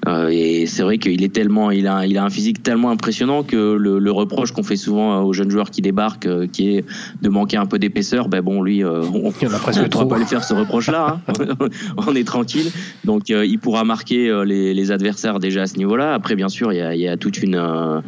Euh, 0.06 0.28
et 0.30 0.66
c'est 0.66 0.82
vrai 0.82 0.98
qu'il 0.98 1.22
est 1.22 1.32
tellement, 1.32 1.70
il 1.70 1.86
a, 1.86 2.04
il 2.06 2.18
a 2.18 2.24
un 2.24 2.30
physique 2.30 2.62
tellement 2.62 2.90
impressionnant 2.90 3.42
que 3.42 3.74
le, 3.74 3.98
le 3.98 4.12
reproche 4.12 4.52
qu'on 4.52 4.62
fait 4.62 4.76
souvent 4.76 5.22
aux 5.22 5.32
jeunes 5.32 5.50
joueurs 5.50 5.70
qui 5.70 5.82
débarquent, 5.82 6.26
euh, 6.26 6.46
qui 6.46 6.76
est 6.76 6.84
de 7.22 7.28
manquer 7.28 7.56
un 7.56 7.66
peu 7.66 7.78
d'épaisseur, 7.78 8.28
ben 8.28 8.42
bon, 8.42 8.62
lui, 8.62 8.84
on, 8.84 9.26
on, 9.26 9.30
presque 9.30 9.88
trop. 9.88 10.06
pas 10.06 10.18
lui 10.18 10.26
faire 10.26 10.44
ce 10.44 10.54
reproche-là. 10.54 11.20
Hein. 11.28 11.32
on 11.96 12.14
est 12.14 12.26
tranquille. 12.26 12.70
Donc 13.04 13.28
il 13.28 13.58
pourra 13.58 13.84
marquer 13.84 14.42
les, 14.44 14.74
les, 14.74 14.90
adversaires 14.90 15.38
déjà 15.38 15.62
à 15.62 15.66
ce 15.66 15.76
niveau-là. 15.76 16.14
Après, 16.14 16.34
bien 16.34 16.48
sûr, 16.48 16.72
il 16.72 16.76
y 16.76 16.82
a, 16.82 16.94
il 16.94 17.00
y 17.00 17.08
a 17.08 17.16
toute 17.16 17.42
une, 17.42 18.02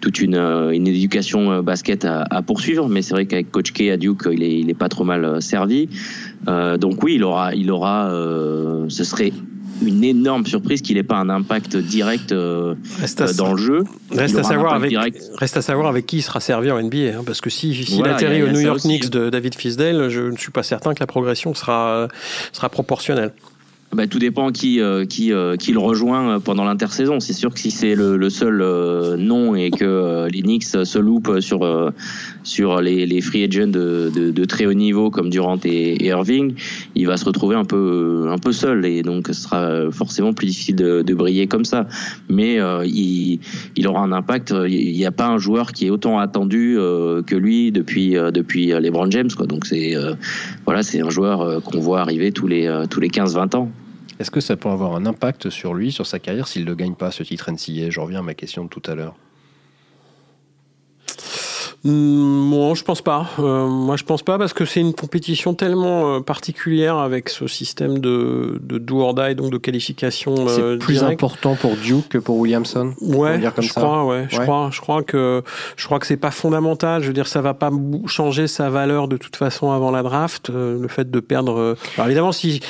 toute 0.00 0.20
une, 0.20 0.36
une 0.36 0.86
éducation 0.86 1.62
basket 1.62 2.04
à, 2.04 2.24
à 2.30 2.42
poursuivre. 2.42 2.88
Mais 2.88 3.02
c'est 3.02 3.14
vrai 3.14 3.26
qu'avec 3.26 3.50
Coach 3.50 3.72
K 3.72 3.90
à 3.90 3.96
Duke, 3.96 4.22
il 4.30 4.42
est, 4.42 4.60
il 4.60 4.70
est 4.70 4.74
pas 4.74 4.88
trop 4.88 5.04
mal 5.04 5.42
servi. 5.42 5.88
Euh, 6.48 6.76
donc 6.76 7.02
oui, 7.02 7.14
il 7.16 7.24
aura, 7.24 7.54
il 7.54 7.70
aura, 7.70 8.10
euh, 8.10 8.86
ce 8.88 9.04
serait 9.04 9.32
une 9.84 10.04
énorme 10.04 10.46
surprise 10.46 10.80
qu'il 10.80 10.96
n'ait 10.96 11.02
pas 11.02 11.16
un 11.16 11.28
impact 11.28 11.76
direct 11.76 12.30
euh, 12.32 12.74
dans 13.36 13.52
le 13.52 13.56
jeu. 13.56 13.84
Reste 14.12 14.38
à, 14.38 14.44
savoir 14.44 14.74
avec, 14.74 14.94
reste 15.36 15.56
à 15.56 15.62
savoir 15.62 15.88
avec 15.88 16.06
qui 16.06 16.18
il 16.18 16.22
sera 16.22 16.40
servi 16.40 16.70
en 16.70 16.80
NBA. 16.80 17.18
Hein, 17.18 17.22
parce 17.26 17.40
que 17.40 17.50
s'il 17.50 17.74
si, 17.74 17.84
si 17.84 18.02
atterrit 18.02 18.42
au 18.42 18.48
New 18.48 18.60
York 18.60 18.80
Knicks 18.80 19.10
de 19.10 19.28
David 19.30 19.54
Fisdale, 19.54 20.08
je 20.08 20.20
ne 20.20 20.36
suis 20.36 20.52
pas 20.52 20.62
certain 20.62 20.94
que 20.94 21.00
la 21.00 21.06
progression 21.06 21.54
sera, 21.54 22.08
sera 22.52 22.68
proportionnelle. 22.68 23.32
Bah, 23.94 24.06
tout 24.06 24.18
dépend 24.18 24.52
qui 24.52 24.80
euh, 24.80 25.04
qui 25.04 25.34
euh, 25.34 25.56
qui 25.56 25.72
le 25.72 25.78
rejoint 25.78 26.40
pendant 26.40 26.64
l'intersaison. 26.64 27.20
C'est 27.20 27.34
sûr 27.34 27.52
que 27.52 27.60
si 27.60 27.70
c'est 27.70 27.94
le, 27.94 28.16
le, 28.16 28.30
seul 28.30 28.62
euh, 28.62 29.18
nom 29.18 29.54
et 29.54 29.70
que 29.70 30.28
les 30.32 30.40
Knicks 30.40 30.64
se 30.64 30.98
loupent 30.98 31.40
sur 31.40 31.92
sur 32.42 32.80
les, 32.80 33.04
les 33.04 33.20
free 33.20 33.44
agents 33.44 33.66
de, 33.66 34.10
de, 34.14 34.30
de, 34.30 34.44
très 34.46 34.64
haut 34.64 34.72
niveau 34.72 35.10
comme 35.10 35.28
Durant 35.28 35.58
et, 35.64 36.06
Irving, 36.06 36.54
il 36.94 37.06
va 37.06 37.18
se 37.18 37.26
retrouver 37.26 37.54
un 37.54 37.66
peu 37.66 38.28
un 38.30 38.38
peu 38.38 38.52
seul 38.52 38.86
et 38.86 39.02
donc 39.02 39.26
ce 39.26 39.34
sera 39.34 39.90
forcément 39.90 40.32
plus 40.32 40.46
difficile 40.46 40.76
de, 40.76 41.02
de 41.02 41.14
briller 41.14 41.46
comme 41.46 41.66
ça. 41.66 41.86
Mais 42.30 42.60
il 42.86 43.40
il 43.76 43.88
aura 43.88 44.00
un 44.00 44.12
impact. 44.12 44.54
Il 44.68 44.96
n'y 44.96 45.04
a 45.04 45.12
pas 45.12 45.26
un 45.26 45.36
joueur 45.36 45.72
qui 45.72 45.86
est 45.86 45.90
autant 45.90 46.18
attendu 46.18 46.76
que 46.78 47.36
lui 47.36 47.72
depuis 47.72 48.12
depuis 48.12 48.68
LeBron 48.68 49.10
James 49.10 49.30
quoi. 49.36 49.46
Donc 49.46 49.66
c'est 49.66 49.94
voilà 50.64 50.82
c'est 50.82 51.02
un 51.02 51.10
joueur 51.10 51.62
qu'on 51.62 51.80
voit 51.80 52.00
arriver 52.00 52.32
tous 52.32 52.46
les 52.46 52.84
tous 52.88 53.00
les 53.00 53.08
15-20 53.08 53.56
ans. 53.56 53.70
Est-ce 54.18 54.30
que 54.30 54.40
ça 54.40 54.56
peut 54.56 54.68
avoir 54.68 54.94
un 54.94 55.06
impact 55.06 55.50
sur 55.50 55.74
lui, 55.74 55.92
sur 55.92 56.06
sa 56.06 56.18
carrière, 56.18 56.48
s'il 56.48 56.64
ne 56.64 56.74
gagne 56.74 56.94
pas 56.94 57.10
ce 57.10 57.22
titre 57.22 57.50
NCA 57.50 57.90
Je 57.90 58.00
reviens 58.00 58.20
à 58.20 58.22
ma 58.22 58.34
question 58.34 58.64
de 58.64 58.68
tout 58.68 58.82
à 58.86 58.94
l'heure. 58.94 59.14
Moi, 61.84 62.74
je 62.76 62.84
pense 62.84 63.02
pas. 63.02 63.28
Euh, 63.40 63.66
moi, 63.66 63.96
je 63.96 64.04
pense 64.04 64.22
pas 64.22 64.38
parce 64.38 64.52
que 64.52 64.64
c'est 64.64 64.78
une 64.78 64.94
compétition 64.94 65.54
tellement 65.54 66.14
euh, 66.14 66.20
particulière 66.20 66.98
avec 66.98 67.28
ce 67.28 67.48
système 67.48 67.98
de, 67.98 68.60
de 68.62 68.78
do 68.78 69.00
or 69.00 69.14
die, 69.14 69.34
donc 69.34 69.50
de 69.50 69.58
qualification. 69.58 70.32
Euh, 70.46 70.76
c'est 70.76 70.84
plus 70.84 71.02
important 71.02 71.56
pour 71.56 71.76
Duke 71.76 72.08
que 72.08 72.18
pour 72.18 72.36
Williamson. 72.36 72.94
Ouais, 73.00 73.40
je 73.58 73.68
crois. 73.70 74.04
Ouais, 74.04 74.26
je 74.30 74.38
crois. 74.38 74.70
Je 74.72 74.80
crois 74.80 75.02
que 75.02 75.42
je 75.76 75.84
crois 75.84 75.98
que 75.98 76.06
c'est 76.06 76.16
pas 76.16 76.30
fondamental. 76.30 77.02
Je 77.02 77.08
veux 77.08 77.14
dire, 77.14 77.26
ça 77.26 77.40
va 77.40 77.52
pas 77.52 77.72
changer 78.06 78.46
sa 78.46 78.70
valeur 78.70 79.08
de 79.08 79.16
toute 79.16 79.34
façon 79.34 79.72
avant 79.72 79.90
la 79.90 80.04
draft. 80.04 80.50
le 80.50 80.86
fait 80.88 81.10
de 81.10 81.18
perdre. 81.18 81.76
Alors 81.96 82.06
évidemment, 82.06 82.32
si 82.32 82.60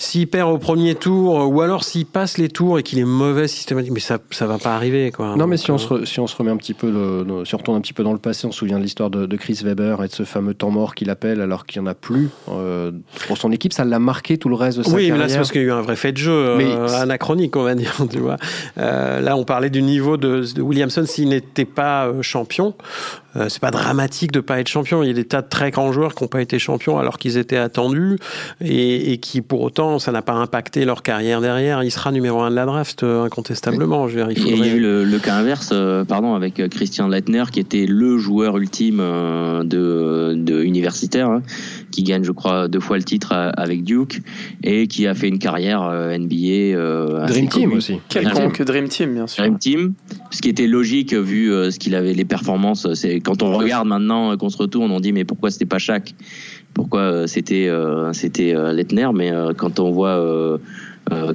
s'il 0.00 0.26
perd 0.28 0.50
au 0.50 0.56
premier 0.56 0.94
tour 0.94 1.46
ou 1.46 1.60
alors 1.60 1.84
s'il 1.84 2.06
passe 2.06 2.38
les 2.38 2.48
tours 2.48 2.78
et 2.78 2.82
qu'il 2.82 2.98
est 2.98 3.04
mauvais 3.04 3.46
systématiquement, 3.48 3.96
mais 3.96 4.00
ça 4.00 4.18
ça 4.30 4.46
va 4.46 4.56
pas 4.56 4.74
arriver 4.74 5.10
quoi. 5.10 5.36
Non, 5.36 5.46
mais 5.46 5.58
si 5.58 5.70
on 5.70 5.76
se 5.76 6.06
si 6.06 6.20
on 6.20 6.26
se 6.26 6.34
remet 6.36 6.50
un 6.50 6.56
petit 6.56 6.72
peu, 6.72 7.22
si 7.44 7.54
on 7.54 7.58
retourne 7.58 7.76
un 7.76 7.82
petit 7.82 7.92
peu 7.92 8.02
dans 8.02 8.14
le 8.14 8.18
passé 8.18 8.46
on 8.46 8.52
se 8.52 8.58
souvient 8.58 8.78
de 8.78 8.82
l'histoire 8.82 9.10
de, 9.10 9.36
Chris 9.36 9.60
Weber 9.62 10.02
et 10.02 10.08
de 10.08 10.12
ce 10.12 10.22
fameux 10.22 10.54
temps 10.54 10.70
mort 10.70 10.94
qu'il 10.94 11.10
appelle 11.10 11.42
alors 11.42 11.66
qu'il 11.66 11.82
n'y 11.82 11.86
en 11.86 11.90
a 11.90 11.94
plus 11.94 12.30
euh, 12.48 12.92
pour 13.26 13.36
son 13.36 13.52
équipe. 13.52 13.74
Ça 13.74 13.84
l'a 13.84 13.98
marqué 13.98 14.38
tout 14.38 14.48
le 14.48 14.54
reste 14.54 14.78
de 14.78 14.82
sa 14.84 14.90
oui, 14.90 15.08
carrière. 15.08 15.14
Oui, 15.16 15.20
là, 15.20 15.28
c'est 15.28 15.36
parce 15.36 15.52
qu'il 15.52 15.60
y 15.60 15.64
a 15.64 15.68
eu 15.68 15.72
un 15.72 15.82
vrai 15.82 15.96
fait 15.96 16.12
de 16.12 16.18
jeu 16.18 16.32
euh, 16.32 16.88
anachronique, 16.98 17.56
on 17.56 17.62
va 17.62 17.74
dire. 17.74 17.94
Tu 18.10 18.18
vois. 18.18 18.36
là, 18.76 19.36
on 19.36 19.44
parlait 19.44 19.70
du 19.70 19.82
niveau 19.82 20.16
de, 20.16 20.44
de 20.54 20.62
Williamson 20.62 21.04
s'il 21.06 21.28
n'était 21.28 21.66
pas 21.66 22.10
champion. 22.22 22.74
Euh, 23.36 23.48
c'est 23.48 23.60
pas 23.60 23.70
dramatique 23.70 24.32
de 24.32 24.40
pas 24.40 24.60
être 24.60 24.68
champion. 24.68 25.02
Il 25.02 25.06
y 25.06 25.10
a 25.10 25.14
des 25.14 25.24
tas 25.24 25.42
de 25.42 25.48
très 25.48 25.70
grands 25.70 25.92
joueurs 25.92 26.14
qui 26.14 26.24
n'ont 26.24 26.28
pas 26.28 26.42
été 26.42 26.58
champions 26.58 26.98
alors 26.98 27.18
qu'ils 27.18 27.36
étaient 27.36 27.56
attendus 27.56 28.18
et, 28.60 29.18
qui 29.18 29.40
pour 29.40 29.60
autant 29.60 29.98
ça 29.98 30.12
n'a 30.12 30.22
pas 30.22 30.32
impacté 30.32 30.84
leur 30.84 31.02
carrière 31.02 31.40
derrière. 31.40 31.82
Il 31.82 31.90
sera 31.90 32.12
numéro 32.12 32.40
un 32.40 32.50
de 32.50 32.56
la 32.56 32.66
draft 32.66 33.02
euh, 33.02 33.24
incontestablement. 33.24 34.08
Je 34.08 34.18
il, 34.30 34.58
y 34.58 34.62
a 34.62 34.66
eu 34.66 34.80
le, 34.80 35.18
cas 35.18 35.34
inverse, 35.34 35.70
euh, 35.72 36.04
pardon, 36.04 36.34
avec 36.34 36.68
Christian 36.70 37.08
Leitner 37.08 37.44
qui 37.52 37.60
était 37.60 37.86
le 37.86 38.18
joueur 38.18 38.58
ultime 38.58 38.98
de, 38.98 40.34
de 40.36 40.62
universitaire, 40.62 41.28
hein, 41.28 41.42
qui 41.90 42.02
gagne 42.02 42.24
je 42.24 42.32
crois 42.32 42.68
deux 42.68 42.80
fois 42.80 42.96
le 42.96 43.04
titre 43.04 43.32
avec 43.32 43.84
Duke 43.84 44.22
et 44.62 44.86
qui 44.86 45.06
a 45.06 45.14
fait 45.14 45.28
une 45.28 45.38
carrière 45.38 45.82
NBA. 45.82 47.26
Dream 47.26 47.48
Team 47.48 47.72
aussi. 47.72 47.98
Quelconque 48.08 48.62
Dream 48.62 48.88
Team 48.88 49.14
bien 49.14 49.26
sûr. 49.26 49.42
Dream 49.42 49.58
Team, 49.58 49.94
ce 50.30 50.40
qui 50.40 50.48
était 50.48 50.66
logique 50.66 51.12
vu 51.14 51.48
ce 51.48 51.78
qu'il 51.78 51.94
avait 51.94 52.14
les 52.14 52.24
performances. 52.24 52.92
C'est 52.94 53.20
quand 53.20 53.42
on 53.42 53.52
regarde 53.52 53.88
maintenant 53.88 54.36
qu'on 54.36 54.50
se 54.50 54.56
retourne, 54.56 54.90
on 54.90 55.00
dit 55.00 55.12
mais 55.12 55.24
pourquoi 55.24 55.50
c'était 55.50 55.66
pas 55.66 55.78
chaque 55.78 56.14
Pourquoi 56.74 57.00
euh, 57.00 57.26
c'était 57.26 57.68
euh, 57.68 58.12
c'était 58.12 58.54
euh, 58.54 58.72
Letner 58.72 59.08
Mais 59.14 59.32
quand 59.56 59.80
on 59.80 59.90
voit 59.90 60.18
euh, 60.18 60.58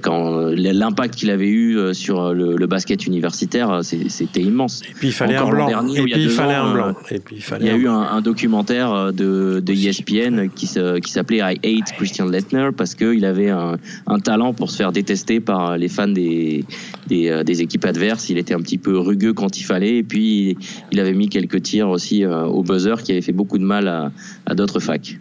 quand 0.02 0.46
l'impact 0.56 1.16
qu'il 1.16 1.30
avait 1.30 1.50
eu 1.50 1.78
euh, 1.78 1.94
sur 1.94 2.34
le, 2.34 2.66
basket 2.66 3.06
universitaire, 3.06 3.82
c'était 3.84 4.42
immense. 4.42 4.82
Et 4.90 4.94
puis 4.94 5.08
il 5.10 5.14
fallait 5.14 5.36
un 5.36 5.48
blanc. 5.48 5.68
et, 5.94 6.02
puis, 6.02 6.14
il 6.18 6.30
fallait 6.30 6.54
un 6.54 6.74
blanc. 6.74 6.94
Et 7.12 7.20
puis 7.20 7.36
il 7.38 7.42
fallait. 7.42 7.66
Il 7.66 7.68
y 7.68 7.72
a 7.72 7.78
eu 7.78 7.88
un, 7.88 8.22
documentaire 8.22 9.14
de, 9.14 9.60
de 9.60 9.74
ESPN 9.74 10.50
qui 10.50 10.68
s'appelait 10.68 11.38
I 11.38 11.60
Hate 11.64 11.92
Christian 11.96 12.28
Lettner 12.28 12.70
parce 12.76 12.96
qu'il 12.96 13.24
avait 13.26 13.50
un, 13.50 13.78
talent 14.24 14.54
pour 14.54 14.72
se 14.72 14.78
faire 14.78 14.92
détester 14.92 15.40
par 15.40 15.78
les 15.78 15.90
fans 15.90 16.08
des, 16.08 16.64
des, 17.08 17.30
euh, 17.30 17.44
des, 17.44 17.62
équipes 17.62 17.86
adverses. 17.86 18.30
Il 18.30 18.38
était 18.38 18.54
un 18.54 18.62
petit 18.62 18.78
peu 18.78 18.98
rugueux 18.98 19.34
quand 19.34 19.58
il 19.58 19.64
fallait 19.64 19.98
et 19.98 20.04
puis 20.04 20.58
il 20.92 21.00
avait 21.00 21.14
mis 21.14 21.30
quelques 21.30 21.62
tirs 21.62 21.90
aussi 21.90 22.26
au 22.26 22.64
buzzer 22.64 23.04
qui 23.04 23.12
avait 23.12 23.22
fait 23.22 23.34
beaucoup 23.34 23.58
de 23.58 23.64
mal 23.64 23.88
à, 23.88 24.12
à 24.46 24.56
d'autres 24.56 24.80
facs. 24.80 25.20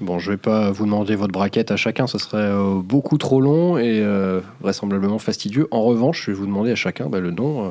Bon, 0.00 0.20
je 0.20 0.30
vais 0.30 0.36
pas 0.36 0.70
vous 0.70 0.84
demander 0.84 1.16
votre 1.16 1.32
braquette 1.32 1.72
à 1.72 1.76
chacun, 1.76 2.06
ce 2.06 2.18
serait 2.18 2.36
euh, 2.38 2.80
beaucoup 2.80 3.18
trop 3.18 3.40
long 3.40 3.78
et 3.78 4.00
euh, 4.00 4.40
vraisemblablement 4.60 5.18
fastidieux. 5.18 5.66
En 5.72 5.82
revanche, 5.82 6.24
je 6.26 6.30
vais 6.30 6.36
vous 6.36 6.46
demander 6.46 6.70
à 6.70 6.76
chacun 6.76 7.06
bah, 7.06 7.18
le 7.18 7.32
nom, 7.32 7.64
euh, 7.64 7.68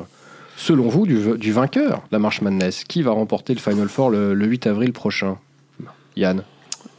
selon 0.56 0.88
vous, 0.88 1.06
du, 1.06 1.52
vainqueur 1.52 1.98
de 1.98 2.12
la 2.12 2.18
marche 2.18 2.42
Madness. 2.42 2.84
Qui 2.84 3.00
va 3.00 3.12
remporter 3.12 3.54
le 3.54 3.60
Final 3.60 3.88
Four 3.88 4.10
le, 4.10 4.34
8 4.34 4.66
avril 4.66 4.92
prochain? 4.92 5.38
Yann 6.16 6.42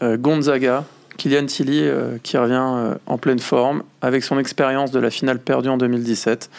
Gonzaga, 0.01 0.85
Kylian 1.17 1.45
Tilly 1.45 1.89
qui 2.23 2.37
revient 2.37 2.95
en 3.05 3.17
pleine 3.17 3.39
forme 3.39 3.83
avec 4.01 4.23
son 4.23 4.39
expérience 4.39 4.91
de 4.91 4.99
la 4.99 5.09
finale 5.09 5.39
perdue 5.39 5.67
en 5.67 5.77
2017, 5.77 6.49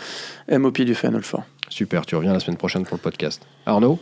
MOP 0.52 0.82
du 0.82 0.94
Final 0.94 1.22
Four. 1.22 1.44
Super, 1.70 2.04
tu 2.04 2.16
reviens 2.16 2.34
la 2.34 2.40
semaine 2.40 2.58
prochaine 2.58 2.84
pour 2.84 2.96
le 2.96 3.00
podcast. 3.00 3.46
Arnaud? 3.64 3.98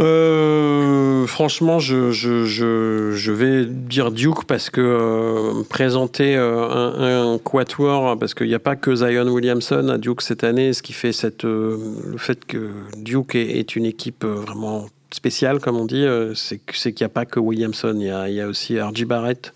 Euh, 0.00 1.26
franchement, 1.26 1.80
je, 1.80 2.12
je, 2.12 3.32
vais 3.32 3.64
dire 3.64 4.12
Duke 4.12 4.44
parce 4.44 4.70
que 4.70 4.80
euh, 4.80 5.62
présenter 5.68 6.36
euh, 6.36 6.68
un, 6.68 7.34
un, 7.34 7.38
quatuor, 7.38 8.16
parce 8.18 8.34
qu'il 8.34 8.46
n'y 8.46 8.54
a 8.54 8.60
pas 8.60 8.76
que 8.76 8.94
Zion 8.94 9.28
Williamson 9.28 9.88
à 9.88 9.98
Duke 9.98 10.22
cette 10.22 10.44
année, 10.44 10.72
ce 10.72 10.82
qui 10.82 10.92
fait 10.92 11.12
cette, 11.12 11.42
le 11.42 12.16
fait 12.16 12.44
que 12.44 12.70
Duke 12.96 13.34
est, 13.34 13.58
est 13.58 13.74
une 13.74 13.86
équipe 13.86 14.24
vraiment 14.24 14.86
spécial, 15.10 15.58
comme 15.60 15.76
on 15.76 15.84
dit, 15.84 16.04
euh, 16.04 16.34
c'est 16.34 16.58
qu'il 16.58 16.94
n'y 17.00 17.04
a 17.04 17.08
pas 17.08 17.24
que 17.24 17.40
Williamson. 17.40 17.96
Il 17.98 18.34
y 18.34 18.40
a, 18.40 18.46
aussi 18.46 18.80
R.J. 18.80 19.04
Barrett, 19.04 19.52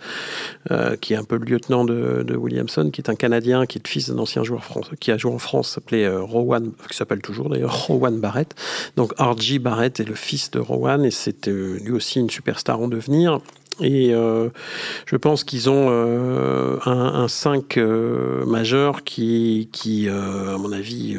euh, 0.71 0.97
qui 0.97 1.15
est 1.15 1.17
un 1.17 1.25
peu 1.25 1.37
le 1.37 1.45
lieutenant 1.45 1.85
de, 1.85 2.35
Williamson, 2.35 2.91
qui 2.91 3.01
est 3.01 3.11
un 3.11 3.15
Canadien, 3.15 3.67
qui 3.67 3.79
est 3.79 3.87
le 3.87 3.91
fils 3.91 4.11
d'un 4.11 4.19
ancien 4.19 4.45
joueur 4.45 4.65
français, 4.65 4.97
qui 4.99 5.11
a 5.11 5.19
joué 5.19 5.33
en 5.33 5.39
France, 5.39 5.71
s'appelait 5.71 6.05
euh, 6.05 6.23
Rowan, 6.23 6.73
qui 6.89 6.97
s'appelle 6.97 7.21
toujours 7.21 7.51
d'ailleurs 7.51 7.87
Rowan 7.87 8.19
Barrett. 8.19 8.55
Donc 8.97 9.13
R.J. 9.19 9.59
Barrett 9.59 10.01
est 10.01 10.09
le 10.09 10.15
fils 10.15 10.51
de 10.51 10.59
Rowan 10.59 11.05
et 11.05 11.11
c'est 11.11 11.47
lui 11.47 11.93
aussi 11.93 12.21
une 12.21 12.31
superstar 12.31 12.81
en 12.81 12.89
devenir. 12.89 13.41
Et 13.81 14.13
euh, 14.13 14.49
je 15.07 15.17
pense 15.17 15.45
qu'ils 15.45 15.71
ont 15.71 15.89
euh, 15.89 16.79
un, 16.85 17.23
un 17.23 17.29
5 17.29 17.79
euh, 17.79 18.45
majeur 18.45 19.03
qui, 19.03 19.69
qui 19.73 20.09
à 20.09 20.59
mon 20.59 20.73
avis, 20.73 21.17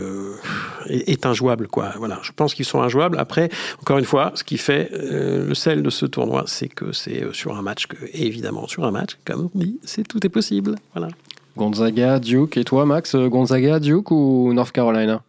est, 0.88 1.10
est, 1.10 1.26
injouable. 1.26 1.68
Quoi. 1.68 1.94
Voilà, 1.98 2.20
je 2.22 2.32
pense 2.32 2.54
qu'ils 2.54 2.66
sont 2.66 2.82
injouables. 2.82 3.18
Après, 3.18 3.50
encore 3.82 3.98
une 3.98 4.06
fois, 4.06 4.32
ce 4.36 4.44
qui 4.44 4.58
fait 4.58 4.90
le 4.92 5.54
sel 5.54 5.82
de 5.84 5.90
ce 5.90 6.06
tournoi, 6.06 6.44
c'est 6.48 6.70
que 6.70 6.92
c'est 6.92 7.24
sur 7.34 7.58
un 7.58 7.62
match, 7.62 7.88
que, 7.88 7.98
évidemment, 8.14 8.68
sur 8.68 8.86
un 8.86 8.92
match, 8.92 9.18
comme 9.26 9.50
on 9.54 9.60
dit, 9.60 9.80
c'est, 9.84 10.08
tout 10.08 10.26
est 10.26 10.30
possible. 10.30 10.76
Voilà. 10.94 11.10
Gonzaga, 11.58 12.20
Duke. 12.20 12.58
Et 12.58 12.64
toi, 12.64 12.86
Max, 12.86 13.16
Gonzaga, 13.16 13.80
Duke 13.80 14.12
ou 14.12 14.52
North 14.54 14.72
Carolina? 14.72 15.22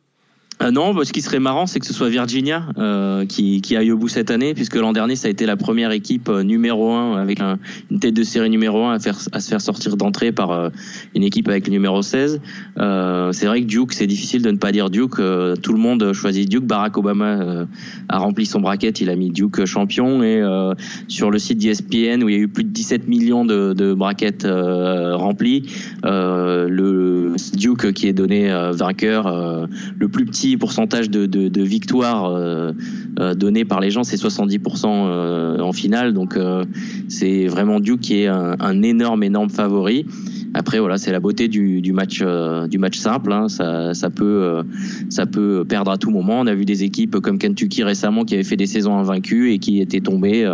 Euh, 0.62 0.70
non, 0.70 0.94
bah, 0.94 1.04
ce 1.04 1.12
qui 1.12 1.20
serait 1.20 1.40
marrant, 1.40 1.66
c'est 1.66 1.80
que 1.80 1.86
ce 1.86 1.92
soit 1.92 2.08
Virginia 2.08 2.64
euh, 2.78 3.26
qui, 3.26 3.60
qui, 3.60 3.76
aille 3.76 3.90
au 3.90 3.98
bout 3.98 4.08
cette 4.08 4.30
année, 4.30 4.54
puisque 4.54 4.76
l'an 4.76 4.92
dernier, 4.92 5.16
ça 5.16 5.26
a 5.26 5.30
été 5.30 5.46
la 5.46 5.56
première 5.56 5.90
équipe 5.90 6.28
euh, 6.28 6.44
numéro 6.44 6.92
un 6.92 7.16
avec 7.16 7.40
un, 7.40 7.58
une 7.90 7.98
tête 7.98 8.14
de 8.14 8.22
série 8.22 8.50
numéro 8.50 8.84
un 8.84 8.94
à, 8.94 8.98
faire, 9.00 9.18
à 9.32 9.40
se 9.40 9.48
faire 9.48 9.60
sortir 9.60 9.96
d'entrée 9.96 10.30
par 10.30 10.52
euh, 10.52 10.68
une 11.16 11.24
équipe 11.24 11.48
avec 11.48 11.66
le 11.66 11.72
numéro 11.72 12.02
16. 12.02 12.40
c'est 12.76 13.46
vrai 13.46 13.62
que 13.62 13.66
Duke, 13.66 13.92
c'est 13.92 14.06
difficile 14.06 14.42
de 14.42 14.50
ne 14.50 14.56
pas 14.56 14.70
dire 14.70 14.90
Duke. 14.90 15.16
tout 15.16 15.72
le 15.72 15.78
monde 15.78 16.12
choisit 16.12 16.48
Duke. 16.48 16.64
Barack 16.64 16.96
Obama 16.98 17.66
a 18.08 18.18
rempli 18.18 18.46
son 18.46 18.60
bracket, 18.60 19.00
il 19.00 19.10
a 19.10 19.16
mis 19.16 19.30
Duke 19.30 19.64
champion. 19.64 20.22
Et 20.22 20.42
sur 21.08 21.30
le 21.30 21.38
site 21.38 21.58
d'ESPN, 21.58 22.22
où 22.22 22.28
il 22.28 22.34
y 22.34 22.38
a 22.38 22.40
eu 22.40 22.48
plus 22.48 22.64
de 22.64 22.70
17 22.70 23.08
millions 23.08 23.44
de, 23.44 23.72
de 23.72 23.92
brackets 23.94 24.46
remplis, 24.46 25.70
le 26.04 27.34
Duke 27.54 27.92
qui 27.92 28.08
est 28.08 28.12
donné 28.12 28.50
vainqueur, 28.72 29.68
le 29.98 30.08
plus 30.08 30.24
petit 30.24 30.43
pourcentage 30.58 31.10
de, 31.10 31.26
de, 31.26 31.62
victoires 31.62 32.26
euh, 32.26 32.72
euh, 33.18 33.34
données 33.34 33.64
par 33.64 33.80
les 33.80 33.90
gens, 33.90 34.04
c'est 34.04 34.16
70% 34.16 34.86
euh, 34.86 35.58
en 35.60 35.72
finale. 35.72 36.12
Donc 36.12 36.38
c'est 37.08 37.46
vraiment 37.46 37.80
Duke 37.80 38.00
qui 38.00 38.22
est 38.22 38.26
un, 38.26 38.82
énorme, 38.82 39.22
énorme 39.22 39.50
favori. 39.50 40.06
Après 40.56 40.78
voilà, 40.78 40.98
c'est 40.98 41.10
la 41.10 41.18
beauté 41.18 41.48
du, 41.48 41.92
match 41.92 42.22
du 42.70 42.78
match 42.78 42.98
simple. 42.98 43.32
Hein. 43.32 43.48
Ça, 43.48 44.10
peut 44.10 44.62
ça 45.10 45.26
peut 45.26 45.64
perdre 45.68 45.90
à 45.90 45.98
tout 45.98 46.10
moment. 46.10 46.40
On 46.40 46.46
a 46.46 46.54
vu 46.54 46.64
des 46.64 46.84
équipes 46.84 47.18
comme 47.20 47.38
Kentucky 47.38 47.82
récemment 47.82 48.24
qui 48.24 48.34
avaient 48.34 48.44
fait 48.44 48.56
des 48.56 48.66
saisons 48.66 48.96
invaincues 48.96 49.52
et 49.52 49.58
qui 49.58 49.80
étaient 49.80 50.00
tombées 50.00 50.48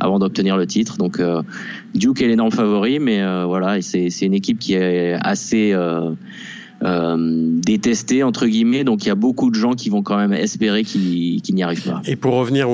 avant 0.00 0.18
d'obtenir 0.18 0.56
le 0.56 0.66
titre. 0.66 0.96
Donc 0.96 1.20
Duke 1.94 2.22
est 2.22 2.28
l'énorme 2.28 2.52
favori, 2.52 2.98
mais 2.98 3.22
voilà, 3.44 3.82
c'est 3.82 4.08
une 4.22 4.34
équipe 4.34 4.58
qui 4.58 4.74
est 4.74 5.18
assez 5.20 5.74
euh, 6.84 7.16
détesté 7.18 8.22
entre 8.22 8.46
guillemets. 8.46 8.84
Donc 8.84 9.04
il 9.04 9.08
y 9.08 9.10
a 9.10 9.14
beaucoup 9.14 9.50
de 9.50 9.54
gens 9.54 9.74
qui 9.74 9.88
vont 9.90 10.02
quand 10.02 10.16
même 10.16 10.32
espérer 10.32 10.84
qu'il 10.84 11.40
n'y 11.50 11.62
arrive 11.62 11.82
pas. 11.82 12.02
Et 12.06 12.16
pour 12.16 12.34
revenir 12.34 12.68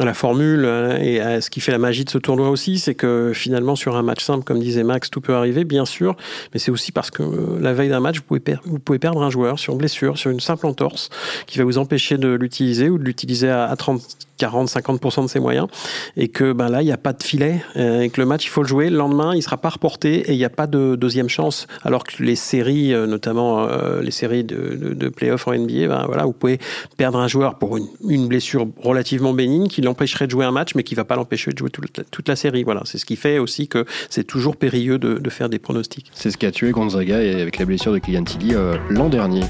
à 0.00 0.04
la 0.04 0.14
formule 0.14 0.64
hein, 0.64 0.98
et 1.00 1.20
à 1.20 1.40
ce 1.40 1.50
qui 1.50 1.60
fait 1.60 1.72
la 1.72 1.78
magie 1.78 2.04
de 2.04 2.10
ce 2.10 2.18
tournoi 2.18 2.50
aussi, 2.50 2.78
c'est 2.78 2.94
que 2.94 3.32
finalement 3.34 3.76
sur 3.76 3.96
un 3.96 4.02
match 4.02 4.22
simple, 4.22 4.44
comme 4.44 4.60
disait 4.60 4.84
Max, 4.84 5.10
tout 5.10 5.20
peut 5.20 5.34
arriver, 5.34 5.64
bien 5.64 5.84
sûr, 5.84 6.16
mais 6.52 6.60
c'est 6.60 6.70
aussi 6.70 6.92
parce 6.92 7.10
que 7.10 7.22
euh, 7.22 7.58
la 7.60 7.72
veille 7.72 7.88
d'un 7.88 8.00
match, 8.00 8.18
vous 8.18 8.38
pouvez, 8.78 8.98
perdre 8.98 9.22
un 9.22 9.30
joueur 9.30 9.58
sur 9.58 9.74
blessure, 9.76 10.18
sur 10.18 10.30
une 10.30 10.40
simple 10.40 10.66
entorse, 10.66 11.10
qui 11.46 11.58
va 11.58 11.64
vous 11.64 11.78
empêcher 11.78 12.18
de 12.18 12.28
l'utiliser 12.28 12.88
ou 12.90 12.98
de 12.98 13.04
l'utiliser 13.04 13.48
à, 13.48 13.64
à 13.64 13.76
30 13.76 14.02
40-50% 14.38 15.22
de 15.22 15.28
ses 15.28 15.40
moyens, 15.40 15.68
et 16.16 16.28
que 16.28 16.52
ben 16.52 16.68
là, 16.68 16.82
il 16.82 16.86
n'y 16.86 16.92
a 16.92 16.96
pas 16.96 17.12
de 17.12 17.22
filet, 17.22 17.62
euh, 17.76 18.00
et 18.00 18.10
que 18.10 18.20
le 18.20 18.26
match, 18.26 18.44
il 18.44 18.48
faut 18.48 18.62
le 18.62 18.68
jouer. 18.68 18.90
Le 18.90 18.96
lendemain, 18.96 19.34
il 19.34 19.42
sera 19.42 19.56
pas 19.56 19.70
reporté, 19.70 20.30
et 20.30 20.32
il 20.32 20.38
n'y 20.38 20.44
a 20.44 20.50
pas 20.50 20.66
de 20.66 20.96
deuxième 20.96 21.28
chance. 21.28 21.66
Alors 21.82 22.04
que 22.04 22.22
les 22.22 22.36
séries, 22.36 22.92
euh, 22.92 23.06
notamment 23.06 23.66
euh, 23.66 24.02
les 24.02 24.10
séries 24.10 24.44
de, 24.44 24.94
de, 24.94 25.08
playoffs 25.08 25.46
en 25.46 25.54
NBA, 25.54 25.88
ben 25.88 26.04
voilà, 26.06 26.24
vous 26.24 26.32
pouvez 26.32 26.58
perdre 26.96 27.18
un 27.18 27.28
joueur 27.28 27.58
pour 27.58 27.76
une, 27.76 28.28
blessure 28.28 28.66
relativement 28.82 29.34
bénigne 29.34 29.68
qui 29.68 29.82
l'empêcherait 29.82 30.26
de 30.26 30.30
jouer 30.30 30.44
un 30.44 30.50
match, 30.50 30.74
mais 30.74 30.82
qui 30.82 30.94
ne 30.94 30.96
va 30.96 31.04
pas 31.04 31.16
l'empêcher 31.16 31.52
de 31.52 31.58
jouer 31.58 31.70
toute 31.70 32.28
la, 32.28 32.36
série. 32.36 32.64
Voilà, 32.64 32.82
c'est 32.84 32.98
ce 32.98 33.04
qui 33.04 33.16
fait 33.16 33.38
aussi 33.38 33.68
que 33.68 33.84
c'est 34.08 34.24
toujours 34.24 34.56
périlleux 34.56 34.98
de, 34.98 35.30
faire 35.30 35.48
des 35.48 35.58
pronostics. 35.58 36.10
C'est 36.14 36.30
ce 36.30 36.36
qui 36.36 36.46
a 36.46 36.52
tué 36.52 36.70
Gonzaga 36.70 37.16
avec 37.16 37.58
la 37.58 37.64
blessure 37.64 37.92
de 37.92 37.98
Kylian 37.98 38.24
Tilly 38.24 38.54
l'an 38.90 39.08
dernier. 39.08 39.42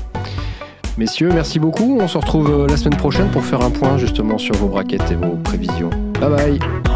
Messieurs, 0.96 1.30
merci 1.32 1.58
beaucoup. 1.58 1.98
On 2.00 2.06
se 2.06 2.16
retrouve 2.16 2.50
euh, 2.50 2.66
la 2.68 2.76
semaine 2.76 2.96
prochaine 2.96 3.28
pour 3.30 3.44
faire 3.44 3.62
un 3.62 3.70
point 3.70 3.98
justement 3.98 4.38
sur 4.38 4.54
vos 4.54 4.68
braquettes 4.68 5.10
et 5.10 5.16
vos 5.16 5.36
prévisions. 5.36 5.90
Bye 6.20 6.30
bye 6.30 6.93